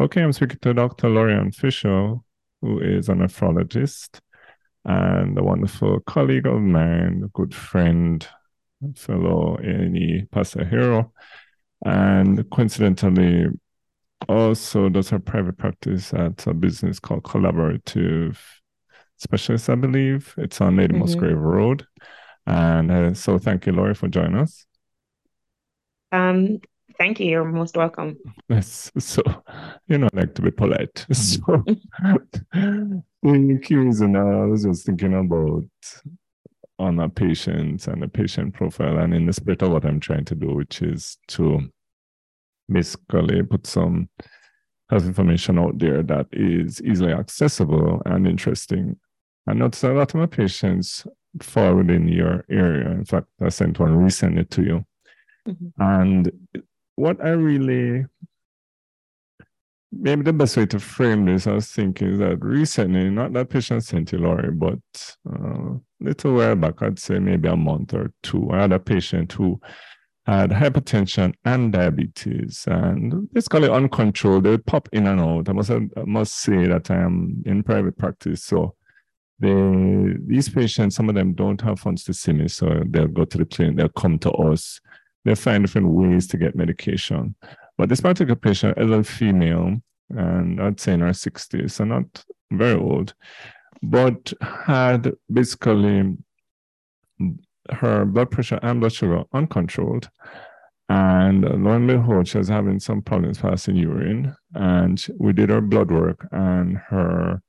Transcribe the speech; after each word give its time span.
Okay, 0.00 0.22
I'm 0.22 0.32
speaking 0.32 0.58
to 0.62 0.72
Dr. 0.72 1.10
Lori 1.10 1.34
Ann 1.34 1.52
Fisher, 1.52 2.14
who 2.62 2.80
is 2.80 3.10
a 3.10 3.12
nephrologist 3.12 4.20
and 4.86 5.38
a 5.38 5.42
wonderful 5.42 6.00
colleague 6.00 6.46
of 6.46 6.58
mine, 6.62 7.20
a 7.22 7.28
good 7.28 7.54
friend, 7.54 8.26
fellow 8.96 9.58
A&E 9.62 10.24
Pastor 10.32 10.64
Hero, 10.64 11.12
and 11.84 12.48
coincidentally 12.48 13.48
also 14.26 14.88
does 14.88 15.10
her 15.10 15.18
private 15.18 15.58
practice 15.58 16.14
at 16.14 16.46
a 16.46 16.54
business 16.54 16.98
called 16.98 17.24
Collaborative 17.24 18.38
Specialists, 19.18 19.68
I 19.68 19.74
believe. 19.74 20.34
It's 20.38 20.62
on 20.62 20.76
Lady 20.76 20.94
mm-hmm. 20.94 21.00
Musgrave 21.00 21.36
Road. 21.36 21.86
And 22.46 22.90
uh, 22.90 23.12
so 23.12 23.36
thank 23.38 23.66
you, 23.66 23.72
Lori, 23.72 23.94
for 23.94 24.08
joining 24.08 24.38
us. 24.38 24.64
Um, 26.10 26.60
thank 27.00 27.18
you. 27.18 27.26
You're 27.26 27.44
most 27.44 27.76
welcome. 27.76 28.18
Yes. 28.48 28.92
So, 28.98 29.22
you 29.88 29.98
know, 29.98 30.08
I 30.12 30.20
like 30.20 30.34
to 30.34 30.42
be 30.42 30.50
polite. 30.50 31.06
So, 31.14 31.64
the 33.22 33.60
key 33.62 33.74
reason 33.74 34.16
I 34.16 34.46
was 34.46 34.64
just 34.64 34.86
thinking 34.86 35.14
about 35.14 35.64
on 36.78 37.00
a 37.00 37.08
patient 37.08 37.86
and 37.88 38.04
a 38.04 38.08
patient 38.08 38.54
profile, 38.54 38.98
and 38.98 39.14
in 39.14 39.26
the 39.26 39.32
spirit 39.32 39.62
of 39.62 39.72
what 39.72 39.84
I'm 39.84 40.00
trying 40.00 40.24
to 40.26 40.34
do, 40.34 40.54
which 40.54 40.82
is 40.82 41.18
to 41.28 41.60
basically 42.70 43.42
put 43.42 43.66
some 43.66 44.08
health 44.88 45.04
information 45.04 45.58
out 45.58 45.78
there 45.78 46.02
that 46.02 46.26
is 46.32 46.82
easily 46.82 47.12
accessible 47.12 48.02
and 48.06 48.26
interesting. 48.26 48.96
I 49.46 49.54
notice 49.54 49.84
a 49.84 49.92
lot 49.92 50.14
of 50.14 50.20
my 50.20 50.26
patients 50.26 51.06
fall 51.42 51.74
within 51.76 52.08
your 52.08 52.44
area. 52.50 52.90
In 52.90 53.04
fact, 53.04 53.26
I 53.40 53.48
sent 53.48 53.78
one 53.78 53.96
recently 53.96 54.44
to 54.44 54.62
you. 54.62 54.84
Mm-hmm. 55.48 55.82
And 55.82 56.32
what 57.00 57.24
I 57.24 57.30
really 57.30 58.04
maybe 59.92 60.22
the 60.22 60.32
best 60.32 60.56
way 60.56 60.66
to 60.66 60.78
frame 60.78 61.26
this, 61.26 61.46
I 61.46 61.52
was 61.52 61.68
thinking, 61.68 62.18
that 62.18 62.44
recently, 62.44 63.10
not 63.10 63.32
that 63.32 63.50
patient 63.50 63.84
sent 63.84 64.12
you, 64.12 64.18
Lori, 64.18 64.52
but 64.52 64.78
uh, 65.28 65.74
little 66.00 66.34
while 66.34 66.56
back, 66.56 66.82
I'd 66.82 66.98
say 66.98 67.18
maybe 67.18 67.48
a 67.48 67.56
month 67.56 67.94
or 67.94 68.12
two, 68.22 68.50
I 68.52 68.62
had 68.62 68.72
a 68.72 68.78
patient 68.78 69.32
who 69.32 69.60
had 70.26 70.50
hypertension 70.50 71.34
and 71.44 71.72
diabetes 71.72 72.66
and 72.68 73.32
basically 73.32 73.68
uncontrolled. 73.68 74.44
They 74.44 74.50
would 74.50 74.66
pop 74.66 74.88
in 74.92 75.06
and 75.06 75.20
out. 75.20 75.48
I 75.48 75.52
must, 75.52 75.70
I 75.70 75.80
must 76.06 76.34
say 76.34 76.66
that 76.66 76.90
I 76.90 76.96
am 76.96 77.42
in 77.46 77.62
private 77.64 77.98
practice. 77.98 78.44
So 78.44 78.76
they, 79.40 80.14
these 80.26 80.48
patients, 80.48 80.94
some 80.94 81.08
of 81.08 81.14
them 81.16 81.32
don't 81.32 81.60
have 81.62 81.80
funds 81.80 82.04
to 82.04 82.14
see 82.14 82.32
me. 82.32 82.46
So 82.46 82.82
they'll 82.86 83.08
go 83.08 83.24
to 83.24 83.38
the 83.38 83.44
clinic, 83.46 83.76
they'll 83.76 83.88
come 83.88 84.18
to 84.20 84.30
us. 84.30 84.80
They'll 85.24 85.34
find 85.34 85.64
different 85.64 85.88
ways 85.88 86.26
to 86.28 86.36
get 86.36 86.56
medication. 86.56 87.34
But 87.76 87.88
this 87.88 88.00
particular 88.00 88.36
patient, 88.36 88.78
elderly 88.78 89.04
female, 89.04 89.76
and 90.10 90.60
I'd 90.60 90.80
say 90.80 90.94
in 90.94 91.00
her 91.00 91.10
60s, 91.10 91.70
so 91.72 91.84
not 91.84 92.24
very 92.50 92.78
old, 92.78 93.14
but 93.82 94.32
had 94.42 95.12
basically 95.32 96.16
her 97.70 98.04
blood 98.04 98.30
pressure 98.30 98.58
and 98.62 98.80
blood 98.80 98.92
sugar 98.92 99.24
uncontrolled. 99.32 100.10
And 100.88 101.42
lo 101.42 101.72
and 101.72 101.86
behold, 101.86 102.26
she 102.26 102.38
was 102.38 102.48
having 102.48 102.80
some 102.80 103.00
problems 103.00 103.38
passing 103.38 103.76
urine. 103.76 104.34
And 104.54 105.04
we 105.18 105.32
did 105.32 105.48
her 105.50 105.60
blood 105.60 105.90
work, 105.90 106.26
and 106.32 106.78
her 106.88 107.42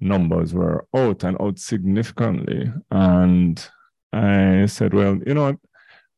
numbers 0.00 0.54
were 0.54 0.86
out 0.96 1.22
and 1.24 1.36
out 1.40 1.58
significantly. 1.58 2.72
And 2.90 3.68
I 4.12 4.64
said, 4.66 4.94
Well, 4.94 5.18
you 5.26 5.34
know 5.34 5.42
what? 5.42 5.56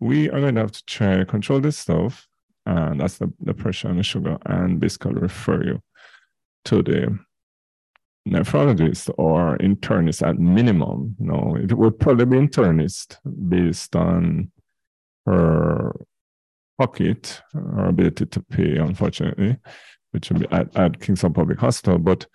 We 0.02 0.28
are 0.30 0.40
going 0.40 0.56
to 0.56 0.62
have 0.62 0.72
to 0.72 0.84
try 0.86 1.16
to 1.16 1.24
control 1.24 1.60
this 1.60 1.78
stuff. 1.78 2.26
And 2.66 3.00
that's 3.00 3.18
the, 3.18 3.32
the 3.40 3.54
pressure 3.54 3.88
and 3.88 3.98
the 4.00 4.02
sugar, 4.02 4.36
and 4.46 4.80
basically 4.80 5.14
refer 5.14 5.64
you 5.64 5.82
to 6.66 6.82
the 6.82 7.18
nephrologist 8.28 9.10
or 9.16 9.56
internist 9.58 10.26
at 10.26 10.38
minimum. 10.38 11.16
Know, 11.18 11.56
it 11.56 11.72
would 11.72 11.98
probably 12.00 12.24
be 12.24 12.36
internist 12.36 13.18
based 13.48 13.94
on 13.94 14.50
her 15.26 15.94
pocket, 16.78 17.40
her 17.52 17.86
ability 17.86 18.26
to 18.26 18.40
pay, 18.42 18.76
unfortunately, 18.76 19.56
which 20.10 20.30
would 20.30 20.40
be 20.40 20.48
at, 20.50 20.76
at 20.76 21.00
Kingston 21.00 21.32
Public 21.32 21.60
Hospital, 21.60 21.98
but 21.98 22.26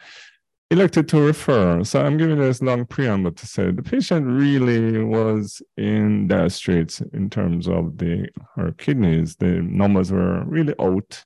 elected 0.70 1.08
to 1.10 1.22
refer. 1.22 1.84
So 1.84 2.02
I'm 2.02 2.18
giving 2.18 2.38
this 2.38 2.62
long 2.62 2.86
preamble 2.86 3.32
to 3.32 3.48
say 3.48 3.72
the 3.72 3.84
patient 3.84 4.28
really 4.28 5.04
was 5.04 5.62
in 5.78 6.28
dire 6.28 6.50
straits 6.50 7.02
in 7.14 7.30
terms 7.30 7.68
of 7.68 7.98
the 7.98 8.28
her 8.56 8.72
kidneys. 8.74 9.36
The 9.36 9.62
numbers 9.62 10.12
were 10.12 10.44
really 10.46 10.76
out. 10.80 11.24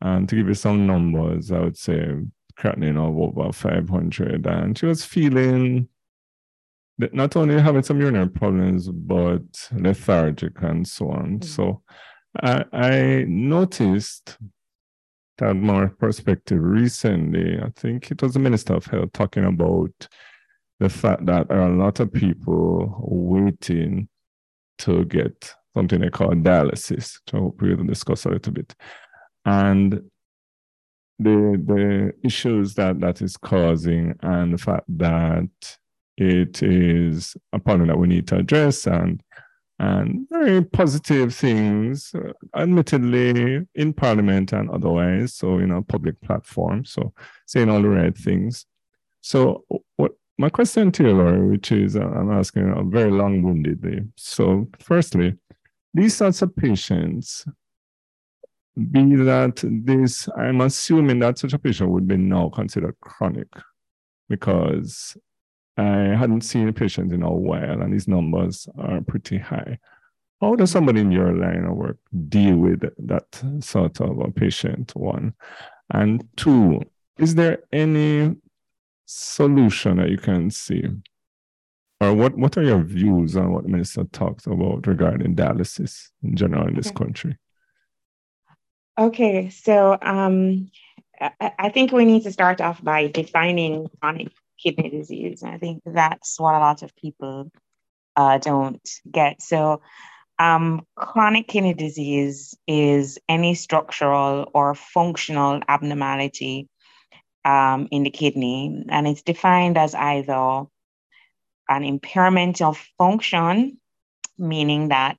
And 0.00 0.28
to 0.28 0.36
give 0.36 0.48
you 0.48 0.54
some 0.54 0.86
numbers, 0.86 1.50
I 1.50 1.60
would 1.60 1.78
say 1.78 2.16
creatinine 2.58 2.96
of 2.96 3.38
over 3.38 3.52
500. 3.52 4.46
And 4.46 4.76
she 4.76 4.86
was 4.86 5.04
feeling 5.04 5.88
that 6.98 7.14
not 7.14 7.36
only 7.36 7.60
having 7.60 7.82
some 7.82 8.00
urinary 8.00 8.28
problems, 8.28 8.88
but 8.88 9.42
lethargic 9.72 10.60
and 10.62 10.86
so 10.86 11.10
on. 11.10 11.38
Mm-hmm. 11.38 11.48
So 11.48 11.82
I, 12.42 12.64
I 12.72 13.24
noticed 13.28 14.38
that 15.38 15.54
more 15.54 15.88
perspective 15.88 16.60
recently. 16.60 17.58
I 17.60 17.70
think 17.76 18.10
it 18.10 18.22
was 18.22 18.34
the 18.34 18.38
Minister 18.38 18.74
of 18.74 18.86
Health 18.86 19.12
talking 19.12 19.44
about 19.44 20.08
the 20.80 20.88
fact 20.88 21.26
that 21.26 21.48
there 21.48 21.60
are 21.60 21.72
a 21.72 21.76
lot 21.76 22.00
of 22.00 22.12
people 22.12 22.94
waiting 23.00 24.08
to 24.78 25.04
get 25.06 25.54
something 25.74 26.00
they 26.00 26.10
call 26.10 26.30
dialysis, 26.30 27.18
which 27.18 27.34
I 27.34 27.38
hope 27.38 27.60
we'll 27.60 27.84
discuss 27.84 28.24
a 28.24 28.30
little 28.30 28.52
bit. 28.52 28.74
And 29.44 30.02
the 31.18 31.62
the 31.64 32.12
issues 32.22 32.74
that 32.74 33.00
that 33.00 33.22
is 33.22 33.36
causing 33.36 34.14
and 34.22 34.52
the 34.52 34.58
fact 34.58 34.84
that 34.98 35.48
it 36.18 36.62
is 36.62 37.36
a 37.52 37.58
problem 37.58 37.88
that 37.88 37.98
we 37.98 38.08
need 38.08 38.26
to 38.28 38.36
address 38.36 38.86
and 38.86 39.22
and 39.78 40.26
very 40.30 40.64
positive 40.64 41.34
things 41.34 42.14
uh, 42.14 42.32
admittedly 42.56 43.66
in 43.74 43.92
parliament 43.92 44.52
and 44.52 44.70
otherwise 44.70 45.34
so 45.34 45.58
you 45.58 45.66
know 45.66 45.82
public 45.82 46.18
platform 46.22 46.84
so 46.84 47.12
saying 47.46 47.68
all 47.68 47.82
the 47.82 47.88
right 47.88 48.16
things. 48.16 48.66
So 49.20 49.64
what 49.96 50.12
my 50.38 50.48
question 50.48 50.92
to 50.92 51.02
you 51.02 51.12
Lori, 51.12 51.48
which 51.48 51.72
is 51.72 51.96
uh, 51.96 52.00
i'm 52.00 52.30
asking 52.30 52.72
a 52.76 52.82
very 52.84 53.10
long-windedly. 53.10 54.00
So 54.16 54.68
firstly 54.80 55.36
these 55.94 56.14
sorts 56.14 56.42
of 56.42 56.54
patients 56.54 57.46
be 58.76 59.16
that 59.16 59.62
this, 59.64 60.28
I'm 60.36 60.60
assuming 60.60 61.20
that 61.20 61.38
such 61.38 61.54
a 61.54 61.58
patient 61.58 61.90
would 61.90 62.06
be 62.06 62.18
now 62.18 62.50
considered 62.50 62.94
chronic 63.00 63.48
because 64.28 65.16
I 65.76 66.16
hadn't 66.16 66.42
seen 66.42 66.68
a 66.68 66.72
patient 66.72 67.12
in 67.12 67.22
a 67.22 67.32
while 67.32 67.82
and 67.82 67.92
these 67.92 68.08
numbers 68.08 68.68
are 68.78 69.00
pretty 69.02 69.38
high. 69.38 69.78
How 70.40 70.54
does 70.54 70.70
somebody 70.70 71.00
in 71.00 71.12
your 71.12 71.32
line 71.34 71.64
of 71.64 71.76
work 71.76 71.98
deal 72.28 72.56
with 72.56 72.82
that 72.98 73.42
sort 73.60 74.00
of 74.00 74.18
a 74.18 74.30
patient? 74.30 74.94
One. 74.94 75.34
And 75.92 76.26
two, 76.36 76.82
is 77.18 77.34
there 77.34 77.60
any 77.72 78.36
solution 79.06 79.98
that 79.98 80.10
you 80.10 80.18
can 80.18 80.50
see? 80.50 80.84
Or 82.00 82.12
what, 82.12 82.36
what 82.36 82.58
are 82.58 82.62
your 82.62 82.82
views 82.82 83.36
on 83.36 83.52
what 83.52 83.62
the 83.62 83.70
minister 83.70 84.04
talks 84.04 84.46
about 84.46 84.86
regarding 84.86 85.34
dialysis 85.34 86.10
in 86.22 86.36
general 86.36 86.68
in 86.68 86.74
this 86.74 86.88
okay. 86.88 86.96
country? 86.96 87.38
Okay, 88.98 89.48
so 89.50 89.96
um, 90.02 90.70
I, 91.20 91.52
I 91.58 91.68
think 91.70 91.92
we 91.92 92.04
need 92.04 92.24
to 92.24 92.32
start 92.32 92.60
off 92.60 92.82
by 92.82 93.08
defining 93.08 93.88
chronic 94.00 94.28
kidney 94.62 94.90
disease. 94.90 95.42
And 95.42 95.52
I 95.52 95.58
think 95.58 95.82
that's 95.84 96.38
what 96.38 96.54
a 96.54 96.58
lot 96.58 96.82
of 96.82 96.94
people 96.96 97.50
uh, 98.16 98.38
don't 98.38 98.88
get. 99.10 99.42
So, 99.42 99.82
um, 100.38 100.86
chronic 100.96 101.48
kidney 101.48 101.74
disease 101.74 102.54
is 102.66 103.18
any 103.28 103.54
structural 103.54 104.50
or 104.52 104.74
functional 104.74 105.60
abnormality 105.66 106.68
um, 107.44 107.88
in 107.90 108.02
the 108.02 108.10
kidney, 108.10 108.84
and 108.88 109.06
it's 109.06 109.22
defined 109.22 109.78
as 109.78 109.94
either 109.94 110.64
an 111.68 111.84
impairment 111.84 112.60
of 112.60 112.76
function, 112.98 113.78
meaning 114.36 114.88
that 114.88 115.18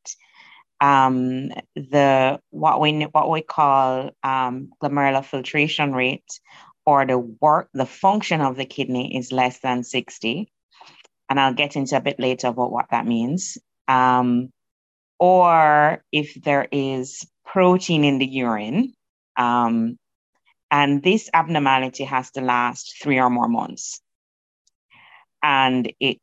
um, 0.79 1.49
the 1.75 2.39
what 2.51 2.79
we 2.79 3.03
what 3.03 3.29
we 3.29 3.41
call 3.41 4.11
um, 4.23 4.69
glomerular 4.81 5.25
filtration 5.25 5.93
rate 5.93 6.39
or 6.87 7.05
the 7.05 7.19
work 7.19 7.69
the 7.73 7.85
function 7.85 8.41
of 8.41 8.55
the 8.55 8.65
kidney 8.65 9.15
is 9.15 9.31
less 9.31 9.59
than 9.59 9.83
60 9.83 10.51
and 11.29 11.39
i'll 11.39 11.53
get 11.53 11.75
into 11.75 11.95
a 11.97 12.01
bit 12.01 12.19
later 12.19 12.47
about 12.47 12.71
what 12.71 12.87
that 12.89 13.05
means 13.05 13.57
um, 13.87 14.49
or 15.19 16.03
if 16.11 16.33
there 16.43 16.67
is 16.71 17.27
protein 17.45 18.03
in 18.03 18.17
the 18.17 18.25
urine 18.25 18.93
um, 19.37 19.99
and 20.71 21.03
this 21.03 21.29
abnormality 21.33 22.03
has 22.03 22.31
to 22.31 22.41
last 22.41 22.95
three 23.01 23.19
or 23.19 23.29
more 23.29 23.47
months 23.47 24.01
and 25.43 25.91
it 25.99 26.19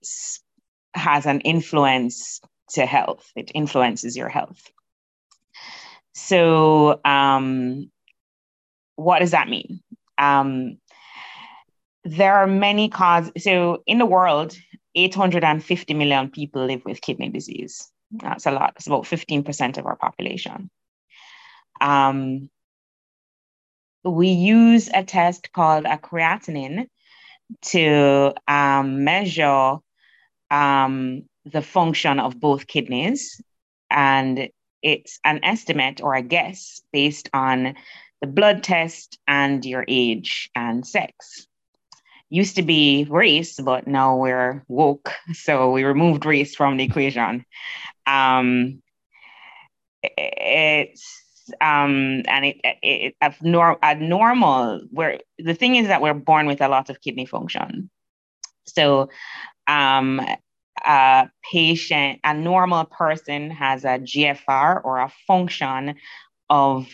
has 0.94 1.26
an 1.26 1.40
influence 1.40 2.40
to 2.70 2.86
health. 2.86 3.30
It 3.36 3.50
influences 3.54 4.16
your 4.16 4.28
health. 4.28 4.62
So, 6.14 7.00
um, 7.04 7.90
what 8.96 9.18
does 9.18 9.32
that 9.32 9.48
mean? 9.48 9.80
Um, 10.18 10.78
there 12.04 12.34
are 12.34 12.46
many 12.46 12.88
causes. 12.88 13.32
So 13.38 13.82
in 13.86 13.98
the 13.98 14.06
world, 14.06 14.56
850 14.94 15.94
million 15.94 16.30
people 16.30 16.66
live 16.66 16.84
with 16.84 17.00
kidney 17.00 17.30
disease. 17.30 17.90
That's 18.10 18.46
a 18.46 18.50
lot. 18.50 18.74
It's 18.76 18.86
about 18.86 19.04
15% 19.04 19.78
of 19.78 19.86
our 19.86 19.96
population. 19.96 20.70
Um, 21.80 22.50
we 24.04 24.28
use 24.28 24.88
a 24.92 25.02
test 25.02 25.52
called 25.52 25.86
a 25.86 25.96
creatinine 25.96 26.88
to 27.62 28.34
um, 28.46 29.04
measure 29.04 29.76
um, 30.50 31.22
the 31.44 31.62
function 31.62 32.20
of 32.20 32.38
both 32.38 32.66
kidneys. 32.66 33.40
And 33.90 34.50
it's 34.82 35.18
an 35.24 35.40
estimate 35.42 36.02
or 36.02 36.14
a 36.14 36.22
guess 36.22 36.82
based 36.92 37.30
on 37.32 37.74
the 38.24 38.32
blood 38.32 38.62
test 38.62 39.18
and 39.28 39.62
your 39.66 39.84
age 39.86 40.48
and 40.54 40.86
sex. 40.86 41.46
Used 42.30 42.56
to 42.56 42.62
be 42.62 43.06
race, 43.10 43.60
but 43.60 43.86
now 43.86 44.16
we're 44.16 44.64
woke. 44.66 45.12
So 45.34 45.70
we 45.72 45.84
removed 45.84 46.24
race 46.24 46.54
from 46.56 46.78
the 46.78 46.84
equation. 46.84 47.44
Um, 48.06 48.82
it's 50.02 51.04
um, 51.60 52.22
and 52.26 52.46
it, 52.46 52.56
it, 52.82 53.14
it 53.20 53.34
nor- 53.42 53.78
normal 53.98 54.80
where 54.90 55.20
the 55.38 55.54
thing 55.54 55.76
is 55.76 55.88
that 55.88 56.00
we're 56.00 56.14
born 56.14 56.46
with 56.46 56.62
a 56.62 56.68
lot 56.68 56.88
of 56.88 57.02
kidney 57.02 57.26
function. 57.26 57.90
So 58.66 59.10
um, 59.66 60.22
a 60.82 61.28
patient, 61.52 62.20
a 62.24 62.32
normal 62.32 62.86
person 62.86 63.50
has 63.50 63.84
a 63.84 63.98
GFR 63.98 64.80
or 64.82 65.00
a 65.00 65.12
function 65.26 65.96
of 66.48 66.86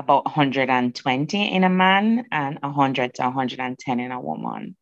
about 0.00 0.24
120 0.24 1.54
in 1.54 1.62
a 1.62 1.68
man 1.68 2.24
and 2.32 2.58
100 2.60 3.14
to 3.14 3.22
110 3.22 4.00
in 4.00 4.10
a 4.10 4.20
woman. 4.20 4.74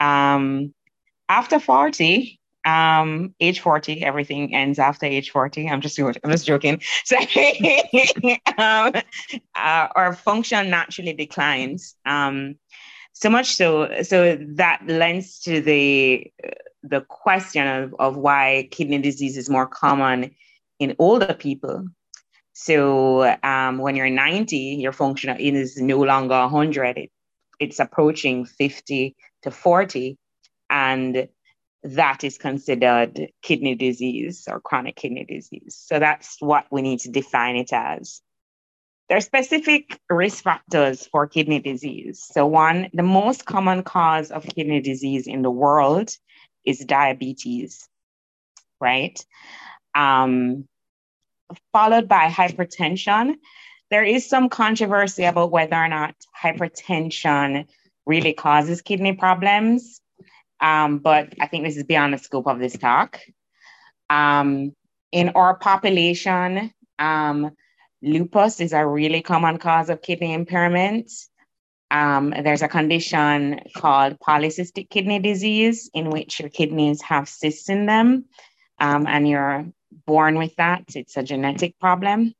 Um, 0.00 0.74
after 1.28 1.60
40, 1.60 2.40
um, 2.64 3.34
age 3.40 3.60
40, 3.60 4.02
everything 4.02 4.54
ends 4.54 4.78
after 4.78 5.06
age 5.06 5.30
40. 5.30 5.68
I'm 5.68 5.80
just 5.80 5.98
I'm 5.98 6.30
just 6.30 6.46
joking. 6.46 6.82
So 7.04 7.16
um, 8.58 8.92
uh, 9.54 9.88
our 9.94 10.14
function 10.14 10.68
naturally 10.68 11.12
declines. 11.12 11.94
Um, 12.04 12.56
so 13.12 13.30
much 13.30 13.54
so 13.54 14.02
so 14.02 14.36
that 14.56 14.82
lends 14.86 15.40
to 15.40 15.60
the 15.60 16.30
the 16.82 17.00
question 17.02 17.66
of, 17.66 17.94
of 17.98 18.16
why 18.16 18.68
kidney 18.70 18.98
disease 18.98 19.36
is 19.36 19.50
more 19.50 19.66
common 19.66 20.34
in 20.78 20.94
older 20.98 21.34
people. 21.34 21.86
So 22.60 23.22
um, 23.44 23.78
when 23.78 23.94
you're 23.94 24.10
90, 24.10 24.56
your 24.56 24.90
function 24.90 25.36
is 25.38 25.76
no 25.76 25.98
longer 26.00 26.34
100. 26.34 26.98
It, 26.98 27.10
it's 27.60 27.78
approaching 27.78 28.46
50 28.46 29.14
to 29.42 29.50
40. 29.52 30.18
And 30.68 31.28
that 31.84 32.24
is 32.24 32.36
considered 32.36 33.28
kidney 33.42 33.76
disease 33.76 34.48
or 34.50 34.60
chronic 34.60 34.96
kidney 34.96 35.24
disease. 35.24 35.80
So 35.80 36.00
that's 36.00 36.34
what 36.40 36.66
we 36.72 36.82
need 36.82 36.98
to 37.00 37.12
define 37.12 37.54
it 37.54 37.72
as. 37.72 38.20
There 39.08 39.18
are 39.18 39.20
specific 39.20 40.00
risk 40.10 40.42
factors 40.42 41.06
for 41.06 41.28
kidney 41.28 41.60
disease. 41.60 42.26
So, 42.28 42.44
one, 42.44 42.90
the 42.92 43.04
most 43.04 43.46
common 43.46 43.84
cause 43.84 44.32
of 44.32 44.42
kidney 44.42 44.80
disease 44.80 45.28
in 45.28 45.42
the 45.42 45.50
world 45.50 46.10
is 46.66 46.80
diabetes, 46.80 47.88
right? 48.80 49.24
Um, 49.94 50.66
followed 51.72 52.08
by 52.08 52.28
hypertension. 52.28 53.36
There 53.90 54.04
is 54.04 54.28
some 54.28 54.48
controversy 54.48 55.24
about 55.24 55.50
whether 55.50 55.76
or 55.76 55.88
not 55.88 56.14
hypertension 56.42 57.66
really 58.06 58.32
causes 58.32 58.82
kidney 58.82 59.14
problems, 59.14 60.00
um, 60.60 60.98
but 60.98 61.32
I 61.40 61.46
think 61.46 61.64
this 61.64 61.76
is 61.76 61.84
beyond 61.84 62.14
the 62.14 62.18
scope 62.18 62.46
of 62.46 62.58
this 62.58 62.76
talk. 62.76 63.20
Um, 64.10 64.74
in 65.12 65.30
our 65.30 65.54
population, 65.54 66.72
um, 66.98 67.52
lupus 68.02 68.60
is 68.60 68.72
a 68.72 68.86
really 68.86 69.22
common 69.22 69.58
cause 69.58 69.90
of 69.90 70.02
kidney 70.02 70.32
impairment. 70.32 71.10
Um, 71.90 72.34
there's 72.42 72.62
a 72.62 72.68
condition 72.68 73.60
called 73.74 74.18
polycystic 74.20 74.90
kidney 74.90 75.18
disease, 75.18 75.90
in 75.94 76.10
which 76.10 76.40
your 76.40 76.50
kidneys 76.50 77.00
have 77.02 77.28
cysts 77.28 77.70
in 77.70 77.86
them, 77.86 78.26
um, 78.78 79.06
and 79.06 79.26
you're 79.26 79.66
born 80.06 80.38
with 80.38 80.54
that. 80.56 80.84
It's 80.94 81.16
a 81.16 81.22
genetic 81.22 81.78
problem. 81.78 82.34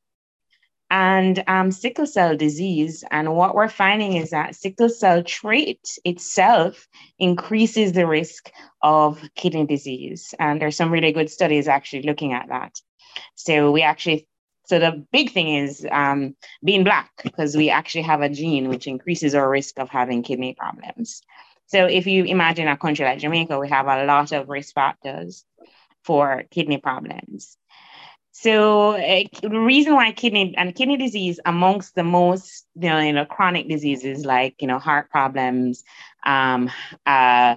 And 0.91 1.43
um, 1.47 1.71
sickle 1.71 2.07
cell 2.07 2.35
disease. 2.35 3.03
And 3.11 3.35
what 3.35 3.53
we're 3.53 3.69
finding 3.69 4.15
is 4.15 4.31
that 4.31 4.55
sickle 4.55 4.89
cell 4.89 5.21
trait 5.21 5.87
itself 6.03 6.87
increases 7.19 7.93
the 7.93 8.07
risk 8.07 8.51
of 8.81 9.21
kidney 9.35 9.67
disease. 9.67 10.33
And 10.39 10.59
there's 10.59 10.75
some 10.75 10.91
really 10.91 11.11
good 11.11 11.29
studies 11.29 11.67
actually 11.67 12.03
looking 12.03 12.33
at 12.33 12.49
that. 12.49 12.75
So 13.35 13.71
we 13.71 13.83
actually 13.83 14.27
so 14.65 14.77
the 14.77 15.03
big 15.11 15.31
thing 15.31 15.47
is 15.55 15.85
um, 15.91 16.35
being 16.63 16.83
Black, 16.83 17.09
because 17.23 17.57
we 17.57 17.71
actually 17.71 18.03
have 18.03 18.21
a 18.21 18.29
gene 18.29 18.69
which 18.69 18.85
increases 18.85 19.33
our 19.33 19.49
risk 19.49 19.79
of 19.79 19.89
having 19.89 20.21
kidney 20.21 20.53
problems. 20.53 21.23
So 21.65 21.85
if 21.85 22.05
you 22.05 22.23
imagine 22.23 22.67
a 22.67 22.77
country 22.77 23.03
like 23.03 23.17
Jamaica, 23.17 23.57
we 23.57 23.69
have 23.69 23.87
a 23.87 24.05
lot 24.05 24.31
of 24.31 24.47
risk 24.47 24.75
factors 24.75 25.43
for 26.03 26.43
kidney 26.51 26.77
problems. 26.77 27.57
So 28.31 28.91
uh, 28.91 29.23
the 29.41 29.49
reason 29.49 29.95
why 29.95 30.11
kidney 30.13 30.53
and 30.57 30.73
kidney 30.73 30.97
disease 30.97 31.39
amongst 31.45 31.95
the 31.95 32.03
most 32.03 32.65
you 32.75 32.89
know, 32.89 32.99
you 32.99 33.13
know 33.13 33.25
chronic 33.25 33.67
diseases 33.67 34.25
like 34.25 34.55
you 34.61 34.67
know 34.67 34.79
heart 34.79 35.09
problems, 35.09 35.83
um, 36.25 36.71
uh, 37.05 37.55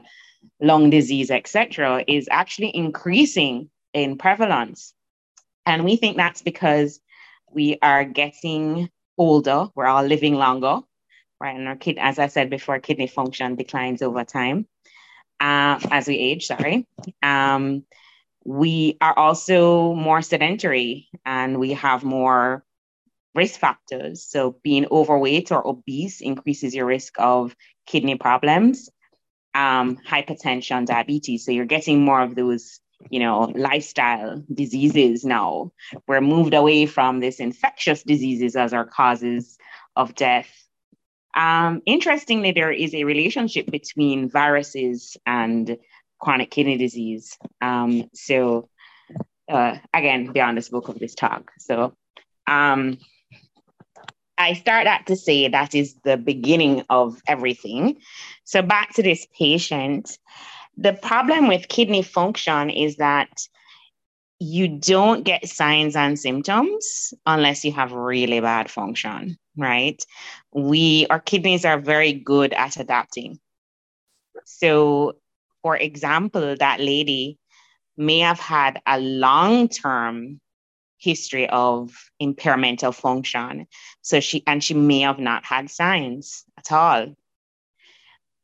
lung 0.60 0.90
disease, 0.90 1.30
etc., 1.30 2.04
is 2.08 2.28
actually 2.30 2.74
increasing 2.74 3.70
in 3.92 4.18
prevalence. 4.18 4.92
And 5.66 5.84
we 5.84 5.96
think 5.96 6.16
that's 6.16 6.42
because 6.42 7.00
we 7.52 7.78
are 7.82 8.04
getting 8.04 8.90
older, 9.16 9.68
we're 9.74 9.86
all 9.86 10.02
living 10.04 10.34
longer, 10.34 10.80
right? 11.40 11.54
And 11.54 11.68
our 11.68 11.76
kid, 11.76 11.98
as 12.00 12.18
I 12.18 12.26
said 12.26 12.50
before, 12.50 12.80
kidney 12.80 13.06
function 13.06 13.54
declines 13.54 14.02
over 14.02 14.24
time 14.24 14.66
uh, 15.42 15.78
as 15.90 16.06
we 16.06 16.16
age, 16.16 16.46
sorry. 16.46 16.86
Um, 17.22 17.84
we 18.44 18.96
are 19.00 19.16
also 19.16 19.94
more 19.94 20.22
sedentary 20.22 21.08
and 21.24 21.58
we 21.58 21.72
have 21.72 22.04
more 22.04 22.64
risk 23.34 23.58
factors. 23.58 24.22
So 24.22 24.56
being 24.62 24.86
overweight 24.90 25.52
or 25.52 25.66
obese 25.66 26.20
increases 26.20 26.74
your 26.74 26.86
risk 26.86 27.14
of 27.18 27.56
kidney 27.86 28.16
problems, 28.16 28.90
um, 29.54 29.96
hypertension, 29.96 30.86
diabetes. 30.86 31.44
So 31.44 31.52
you're 31.52 31.64
getting 31.64 32.04
more 32.04 32.20
of 32.20 32.34
those 32.34 32.80
you 33.10 33.18
know, 33.18 33.52
lifestyle 33.54 34.42
diseases 34.52 35.24
now. 35.24 35.72
We're 36.06 36.20
moved 36.20 36.54
away 36.54 36.86
from 36.86 37.20
this 37.20 37.40
infectious 37.40 38.02
diseases 38.02 38.56
as 38.56 38.72
our 38.72 38.84
causes 38.84 39.58
of 39.96 40.14
death. 40.14 40.50
Um, 41.34 41.82
interestingly, 41.86 42.52
there 42.52 42.70
is 42.70 42.94
a 42.94 43.04
relationship 43.04 43.70
between 43.70 44.28
viruses 44.28 45.16
and 45.26 45.78
chronic 46.22 46.50
kidney 46.50 46.78
disease. 46.78 47.36
Um, 47.60 48.08
so, 48.14 48.68
uh, 49.50 49.76
again, 49.92 50.32
beyond 50.32 50.56
the 50.56 50.62
scope 50.62 50.88
of 50.88 50.98
this 50.98 51.14
talk. 51.14 51.50
So, 51.58 51.94
um, 52.46 52.98
I 54.38 54.54
start 54.54 54.84
that 54.84 55.06
to 55.08 55.16
say 55.16 55.48
that 55.48 55.74
is 55.74 55.94
the 56.04 56.16
beginning 56.16 56.84
of 56.88 57.20
everything. 57.26 57.98
So, 58.44 58.62
back 58.62 58.94
to 58.94 59.02
this 59.02 59.26
patient. 59.38 60.18
The 60.78 60.94
problem 60.94 61.48
with 61.48 61.68
kidney 61.68 62.02
function 62.02 62.70
is 62.70 62.96
that 62.96 63.46
you 64.38 64.68
don't 64.68 65.22
get 65.22 65.48
signs 65.48 65.94
and 65.94 66.18
symptoms 66.18 67.14
unless 67.26 67.64
you 67.64 67.72
have 67.72 67.92
really 67.92 68.40
bad 68.40 68.70
function, 68.70 69.38
right? 69.56 70.02
We 70.52 71.06
our 71.10 71.20
kidneys 71.20 71.64
are 71.64 71.78
very 71.78 72.12
good 72.12 72.52
at 72.52 72.78
adapting. 72.78 73.38
So, 74.46 75.16
for 75.62 75.76
example, 75.76 76.56
that 76.58 76.80
lady 76.80 77.38
may 77.96 78.20
have 78.20 78.40
had 78.40 78.80
a 78.86 78.98
long-term 78.98 80.40
history 80.98 81.48
of 81.48 81.92
impairment 82.20 82.84
of 82.84 82.96
function. 82.96 83.66
So 84.02 84.20
she 84.20 84.42
and 84.46 84.62
she 84.62 84.74
may 84.74 85.00
have 85.00 85.18
not 85.18 85.44
had 85.44 85.70
signs 85.70 86.44
at 86.58 86.70
all 86.72 87.14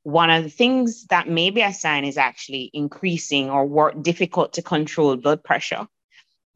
one 0.08 0.30
of 0.30 0.42
the 0.42 0.48
things 0.48 1.04
that 1.08 1.28
may 1.28 1.50
be 1.50 1.60
a 1.60 1.70
sign 1.70 2.06
is 2.06 2.16
actually 2.16 2.70
increasing 2.72 3.50
or 3.50 3.66
work 3.66 4.02
difficult 4.02 4.54
to 4.54 4.62
control 4.62 5.16
blood 5.16 5.44
pressure. 5.44 5.87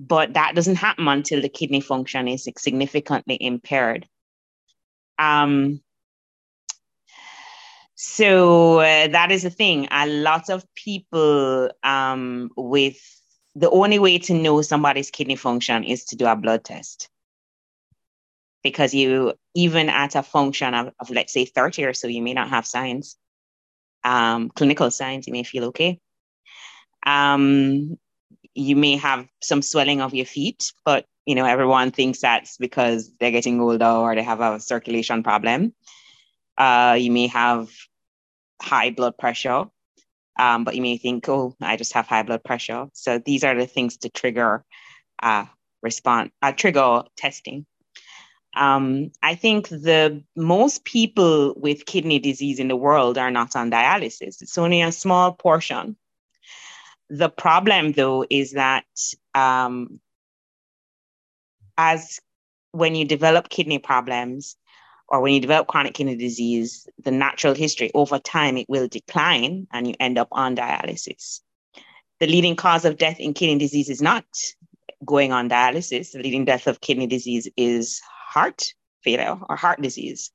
But 0.00 0.32
that 0.32 0.54
doesn't 0.54 0.76
happen 0.76 1.06
until 1.06 1.42
the 1.42 1.50
kidney 1.50 1.82
function 1.82 2.28
is 2.28 2.48
significantly 2.56 3.36
impaired. 3.38 4.08
Um, 5.18 5.82
so 8.04 8.80
uh, 8.80 9.06
that 9.06 9.30
is 9.30 9.44
the 9.44 9.50
thing. 9.50 9.86
A 9.92 10.08
lot 10.08 10.50
of 10.50 10.66
people 10.74 11.70
um, 11.84 12.50
with 12.56 12.98
the 13.54 13.70
only 13.70 14.00
way 14.00 14.18
to 14.18 14.34
know 14.34 14.60
somebody's 14.62 15.10
kidney 15.10 15.36
function 15.36 15.84
is 15.84 16.06
to 16.06 16.16
do 16.16 16.26
a 16.26 16.34
blood 16.34 16.64
test. 16.64 17.08
because 18.62 18.94
you, 18.94 19.34
even 19.54 19.88
at 19.88 20.14
a 20.14 20.22
function 20.22 20.74
of, 20.74 20.92
of 21.00 21.10
let's 21.10 21.32
say 21.32 21.44
30 21.44 21.84
or 21.84 21.92
so, 21.94 22.08
you 22.08 22.22
may 22.22 22.34
not 22.34 22.48
have 22.48 22.66
signs, 22.66 23.16
um, 24.04 24.50
clinical 24.50 24.90
signs, 24.90 25.26
you 25.26 25.32
may 25.32 25.44
feel 25.44 25.64
okay. 25.66 26.00
Um, 27.06 27.98
you 28.54 28.76
may 28.76 28.96
have 28.96 29.26
some 29.42 29.62
swelling 29.62 30.00
of 30.00 30.14
your 30.14 30.26
feet, 30.26 30.72
but 30.84 31.06
you 31.24 31.34
know 31.36 31.44
everyone 31.44 31.92
thinks 31.92 32.20
that's 32.20 32.56
because 32.58 33.12
they're 33.20 33.30
getting 33.30 33.60
older 33.60 33.86
or 33.86 34.14
they 34.14 34.22
have 34.22 34.40
a 34.40 34.60
circulation 34.60 35.22
problem. 35.22 35.74
Uh, 36.58 36.96
you 36.98 37.10
may 37.10 37.28
have 37.28 37.70
high 38.62 38.90
blood 38.90 39.18
pressure, 39.18 39.64
um, 40.38 40.64
but 40.64 40.74
you 40.74 40.82
may 40.82 40.96
think, 40.96 41.28
oh, 41.28 41.54
I 41.60 41.76
just 41.76 41.92
have 41.92 42.06
high 42.06 42.22
blood 42.22 42.44
pressure. 42.44 42.86
So 42.94 43.18
these 43.18 43.44
are 43.44 43.54
the 43.54 43.66
things 43.66 43.98
to 43.98 44.08
trigger 44.08 44.64
uh, 45.22 45.46
response, 45.82 46.30
uh, 46.40 46.52
trigger 46.52 47.02
testing. 47.16 47.66
Um, 48.54 49.12
I 49.22 49.34
think 49.34 49.68
the 49.68 50.22
most 50.36 50.84
people 50.84 51.54
with 51.56 51.86
kidney 51.86 52.18
disease 52.18 52.58
in 52.58 52.68
the 52.68 52.76
world 52.76 53.16
are 53.16 53.30
not 53.30 53.56
on 53.56 53.70
dialysis. 53.70 54.42
It's 54.42 54.58
only 54.58 54.82
a 54.82 54.92
small 54.92 55.32
portion. 55.32 55.96
The 57.08 57.30
problem, 57.30 57.92
though, 57.92 58.26
is 58.28 58.52
that 58.52 58.84
um, 59.34 60.00
as 61.76 62.20
when 62.72 62.94
you 62.94 63.04
develop 63.04 63.48
kidney 63.48 63.78
problems 63.78 64.56
or 65.12 65.20
when 65.20 65.34
you 65.34 65.40
develop 65.40 65.68
chronic 65.68 65.92
kidney 65.92 66.16
disease, 66.16 66.88
the 67.04 67.10
natural 67.10 67.54
history 67.54 67.90
over 67.94 68.18
time 68.18 68.56
it 68.56 68.66
will 68.68 68.88
decline 68.88 69.66
and 69.70 69.86
you 69.86 69.94
end 70.00 70.16
up 70.16 70.28
on 70.32 70.56
dialysis. 70.56 71.40
The 72.18 72.26
leading 72.26 72.56
cause 72.56 72.86
of 72.86 72.96
death 72.96 73.20
in 73.20 73.34
kidney 73.34 73.58
disease 73.58 73.90
is 73.90 74.00
not 74.00 74.24
going 75.04 75.30
on 75.30 75.50
dialysis. 75.50 76.12
The 76.12 76.20
leading 76.20 76.46
death 76.46 76.66
of 76.66 76.80
kidney 76.80 77.06
disease 77.06 77.46
is 77.58 78.00
heart 78.26 78.72
failure 79.04 79.38
or 79.50 79.54
heart 79.54 79.82
disease. 79.82 80.30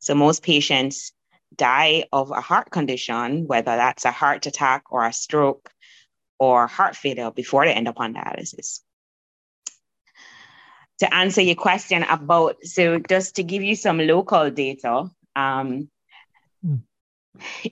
So 0.00 0.16
most 0.16 0.42
patients 0.42 1.12
die 1.54 2.04
of 2.12 2.32
a 2.32 2.40
heart 2.40 2.72
condition, 2.72 3.46
whether 3.46 3.76
that's 3.76 4.04
a 4.04 4.10
heart 4.10 4.44
attack 4.46 4.84
or 4.90 5.06
a 5.06 5.12
stroke 5.12 5.70
or 6.40 6.66
heart 6.66 6.96
failure 6.96 7.30
before 7.30 7.64
they 7.66 7.72
end 7.72 7.86
up 7.86 8.00
on 8.00 8.14
dialysis. 8.14 8.80
To 11.00 11.14
answer 11.14 11.40
your 11.40 11.54
question 11.54 12.02
about, 12.02 12.56
so 12.64 12.98
just 12.98 13.36
to 13.36 13.44
give 13.44 13.62
you 13.62 13.76
some 13.76 13.98
local 13.98 14.50
data, 14.50 15.08
um, 15.36 15.88
mm. 16.64 16.80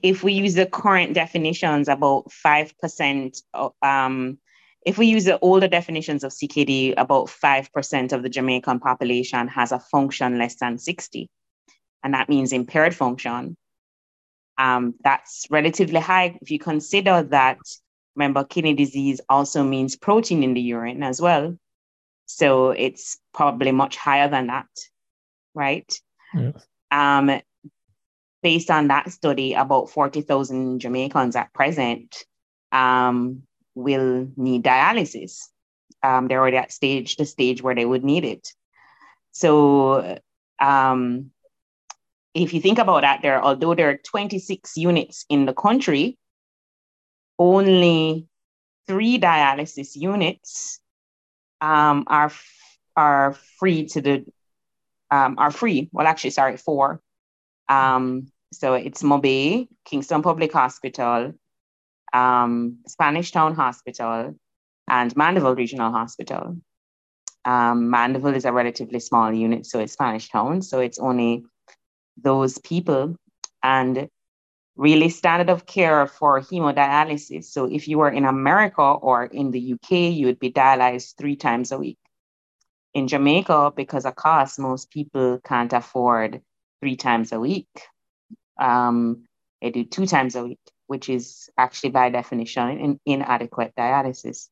if 0.01 0.23
we 0.23 0.33
use 0.33 0.53
the 0.53 0.65
current 0.65 1.13
definitions, 1.13 1.89
about 1.89 2.29
5% 2.29 3.41
of, 3.53 3.73
um, 3.81 4.37
if 4.85 4.97
we 4.97 5.07
use 5.07 5.25
the 5.25 5.37
older 5.39 5.67
definitions 5.67 6.23
of 6.23 6.31
CKD, 6.31 6.93
about 6.95 7.27
5% 7.27 8.13
of 8.13 8.23
the 8.23 8.29
Jamaican 8.29 8.79
population 8.79 9.49
has 9.49 9.73
a 9.73 9.79
function 9.79 10.37
less 10.37 10.55
than 10.55 10.77
60. 10.77 11.29
And 12.03 12.13
that 12.13 12.29
means 12.29 12.53
impaired 12.53 12.95
function. 12.95 13.57
Um, 14.57 14.95
that's 15.03 15.45
relatively 15.49 15.99
high 15.99 16.37
if 16.41 16.49
you 16.49 16.59
consider 16.59 17.23
that, 17.23 17.59
remember, 18.15 18.45
kidney 18.45 18.73
disease 18.73 19.19
also 19.27 19.63
means 19.63 19.97
protein 19.97 20.41
in 20.43 20.53
the 20.53 20.61
urine 20.61 21.03
as 21.03 21.21
well. 21.21 21.57
So 22.27 22.71
it's 22.71 23.17
probably 23.33 23.71
much 23.71 23.97
higher 23.97 24.29
than 24.29 24.47
that, 24.47 24.67
right? 25.55 25.91
Yes. 26.35 26.67
Um, 26.91 27.41
based 28.43 28.69
on 28.69 28.89
that 28.89 29.11
study, 29.11 29.53
about 29.53 29.89
40,000 29.89 30.79
Jamaicans 30.79 31.35
at 31.35 31.53
present 31.53 32.25
um, 32.71 33.43
will 33.75 34.27
need 34.35 34.63
dialysis. 34.63 35.39
Um, 36.03 36.27
they're 36.27 36.39
already 36.39 36.57
at 36.57 36.71
stage 36.71 37.15
the 37.15 37.25
stage 37.25 37.63
where 37.63 37.75
they 37.75 37.85
would 37.85 38.03
need 38.03 38.25
it. 38.25 38.49
So 39.31 40.19
um, 40.59 41.31
if 42.33 42.53
you 42.53 42.61
think 42.61 42.77
about 42.77 43.01
that, 43.01 43.21
there 43.21 43.41
although 43.41 43.73
there 43.73 43.89
are 43.89 43.97
26 43.97 44.77
units 44.77 45.25
in 45.29 45.45
the 45.45 45.53
country, 45.53 46.17
only 47.39 48.27
three 48.85 49.17
dialysis 49.17 49.95
units 49.95 50.79
um, 51.61 52.03
are 52.07 52.31
are 52.95 53.33
free 53.59 53.85
to 53.87 54.01
the 54.01 54.25
um, 55.11 55.35
are 55.37 55.51
free. 55.51 55.89
Well, 55.91 56.07
actually, 56.07 56.31
sorry, 56.31 56.57
four. 56.57 57.01
Um, 57.69 58.27
so 58.53 58.73
it's 58.73 59.03
MoBay, 59.03 59.67
Kingston 59.85 60.21
Public 60.21 60.53
Hospital, 60.53 61.33
um, 62.13 62.77
Spanish 62.87 63.31
Town 63.31 63.55
Hospital, 63.55 64.35
and 64.87 65.15
Mandeville 65.15 65.55
Regional 65.55 65.91
Hospital. 65.91 66.57
Um, 67.45 67.89
Mandeville 67.89 68.35
is 68.35 68.45
a 68.45 68.51
relatively 68.51 68.99
small 68.99 69.33
unit, 69.33 69.65
so 69.65 69.79
it's 69.79 69.93
Spanish 69.93 70.29
Town, 70.29 70.61
so 70.61 70.79
it's 70.79 70.99
only 70.99 71.45
those 72.21 72.57
people. 72.57 73.15
And 73.63 74.09
really, 74.77 75.09
standard 75.09 75.49
of 75.49 75.65
care 75.65 76.07
for 76.07 76.39
hemodialysis. 76.39 77.45
So 77.45 77.65
if 77.65 77.87
you 77.87 77.97
were 77.97 78.09
in 78.09 78.25
America 78.25 78.81
or 78.81 79.25
in 79.25 79.51
the 79.51 79.73
UK, 79.73 79.91
you 80.13 80.27
would 80.27 80.39
be 80.39 80.51
dialyzed 80.51 81.17
three 81.17 81.35
times 81.35 81.71
a 81.71 81.77
week. 81.77 81.97
In 82.93 83.07
Jamaica, 83.07 83.73
because 83.75 84.05
of 84.05 84.15
cost, 84.15 84.59
most 84.59 84.89
people 84.89 85.39
can't 85.43 85.73
afford 85.73 86.41
three 86.79 86.95
times 86.95 87.31
a 87.31 87.39
week. 87.39 87.67
Um, 88.59 89.25
they 89.61 89.71
do 89.71 89.83
two 89.83 90.05
times 90.05 90.35
a 90.35 90.43
week 90.43 90.59
which 90.87 91.09
is 91.09 91.49
actually 91.57 91.91
by 91.91 92.09
definition 92.09 92.79
in, 92.79 92.99
inadequate 93.05 93.73
dialysis. 93.77 94.47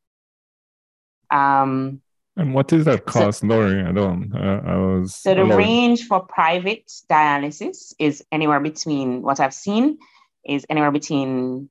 Um, 1.32 2.02
and 2.38 2.54
what 2.54 2.74
is 2.74 2.86
that 2.86 3.06
cost, 3.06 3.42
so, 3.42 3.48
Lori? 3.48 3.82
I 3.82 3.92
don't. 3.92 4.34
Uh, 4.36 4.62
I 4.66 4.76
was. 4.76 5.16
So 5.16 5.34
the 5.34 5.46
range 5.46 6.06
for 6.06 6.22
private 6.22 6.92
dialysis 7.10 7.94
is 7.98 8.24
anywhere 8.32 8.60
between 8.60 9.22
what 9.22 9.40
I've 9.40 9.54
seen 9.54 10.00
is 10.46 10.66
anywhere 10.70 10.92
between 10.92 11.70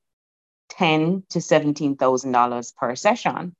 ten 0.69 1.23
to 1.29 1.41
seventeen 1.41 1.95
thousand 1.95 2.31
dollars 2.31 2.73
per 2.75 2.95
session. 2.95 3.55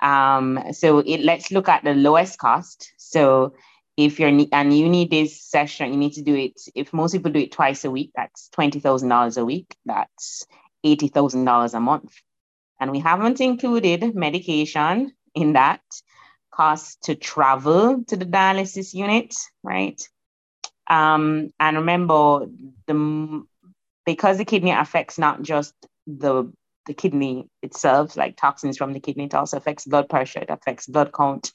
Um, 0.00 0.60
so 0.72 0.98
it 0.98 1.20
let's 1.20 1.50
look 1.50 1.68
at 1.68 1.84
the 1.84 1.94
lowest 1.94 2.38
cost. 2.38 2.92
So 2.96 3.54
if 3.96 4.18
you're 4.18 4.28
and 4.52 4.76
you 4.76 4.88
need 4.88 5.10
this 5.10 5.40
session, 5.40 5.92
you 5.92 5.98
need 5.98 6.14
to 6.14 6.22
do 6.22 6.34
it. 6.34 6.60
If 6.74 6.92
most 6.92 7.12
people 7.12 7.30
do 7.30 7.40
it 7.40 7.52
twice 7.52 7.84
a 7.84 7.90
week, 7.90 8.10
that's 8.16 8.48
twenty 8.48 8.80
thousand 8.80 9.08
dollars 9.08 9.36
a 9.36 9.44
week. 9.44 9.76
That's 9.86 10.46
eighty 10.82 11.08
thousand 11.08 11.44
dollars 11.44 11.74
a 11.74 11.80
month, 11.80 12.12
and 12.80 12.90
we 12.90 12.98
haven't 12.98 13.40
included 13.40 14.16
medication 14.16 15.12
in 15.34 15.54
that 15.54 15.80
cost 16.52 17.02
to 17.04 17.14
travel 17.14 18.04
to 18.08 18.16
the 18.16 18.26
dialysis 18.26 18.94
unit, 18.94 19.34
right? 19.62 20.00
Um, 20.88 21.50
and 21.60 21.78
remember 21.78 22.46
the 22.86 23.44
because 24.06 24.38
the 24.38 24.44
kidney 24.44 24.70
affects 24.70 25.18
not 25.18 25.42
just 25.42 25.74
the 26.06 26.52
the 26.86 26.94
kidney 26.94 27.48
itself, 27.62 28.16
like 28.16 28.36
toxins 28.36 28.78
from 28.78 28.94
the 28.94 29.00
kidney, 29.00 29.24
it 29.24 29.34
also 29.34 29.58
affects 29.58 29.84
blood 29.84 30.08
pressure, 30.08 30.40
it 30.40 30.48
affects 30.48 30.86
blood 30.86 31.12
count, 31.12 31.52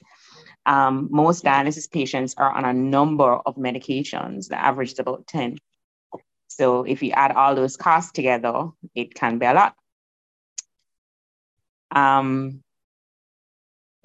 um, 0.66 1.08
most 1.10 1.44
dialysis 1.44 1.90
patients 1.90 2.34
are 2.38 2.50
on 2.50 2.64
a 2.64 2.72
number 2.72 3.30
of 3.30 3.56
medications. 3.56 4.48
The 4.48 4.58
average 4.58 4.92
is 4.92 4.98
about 4.98 5.26
10. 5.26 5.58
So 6.48 6.84
if 6.84 7.02
you 7.02 7.10
add 7.12 7.32
all 7.32 7.54
those 7.54 7.76
costs 7.76 8.12
together, 8.12 8.68
it 8.94 9.14
can 9.14 9.38
be 9.38 9.46
a 9.46 9.52
lot. 9.52 9.74
Um, 11.90 12.62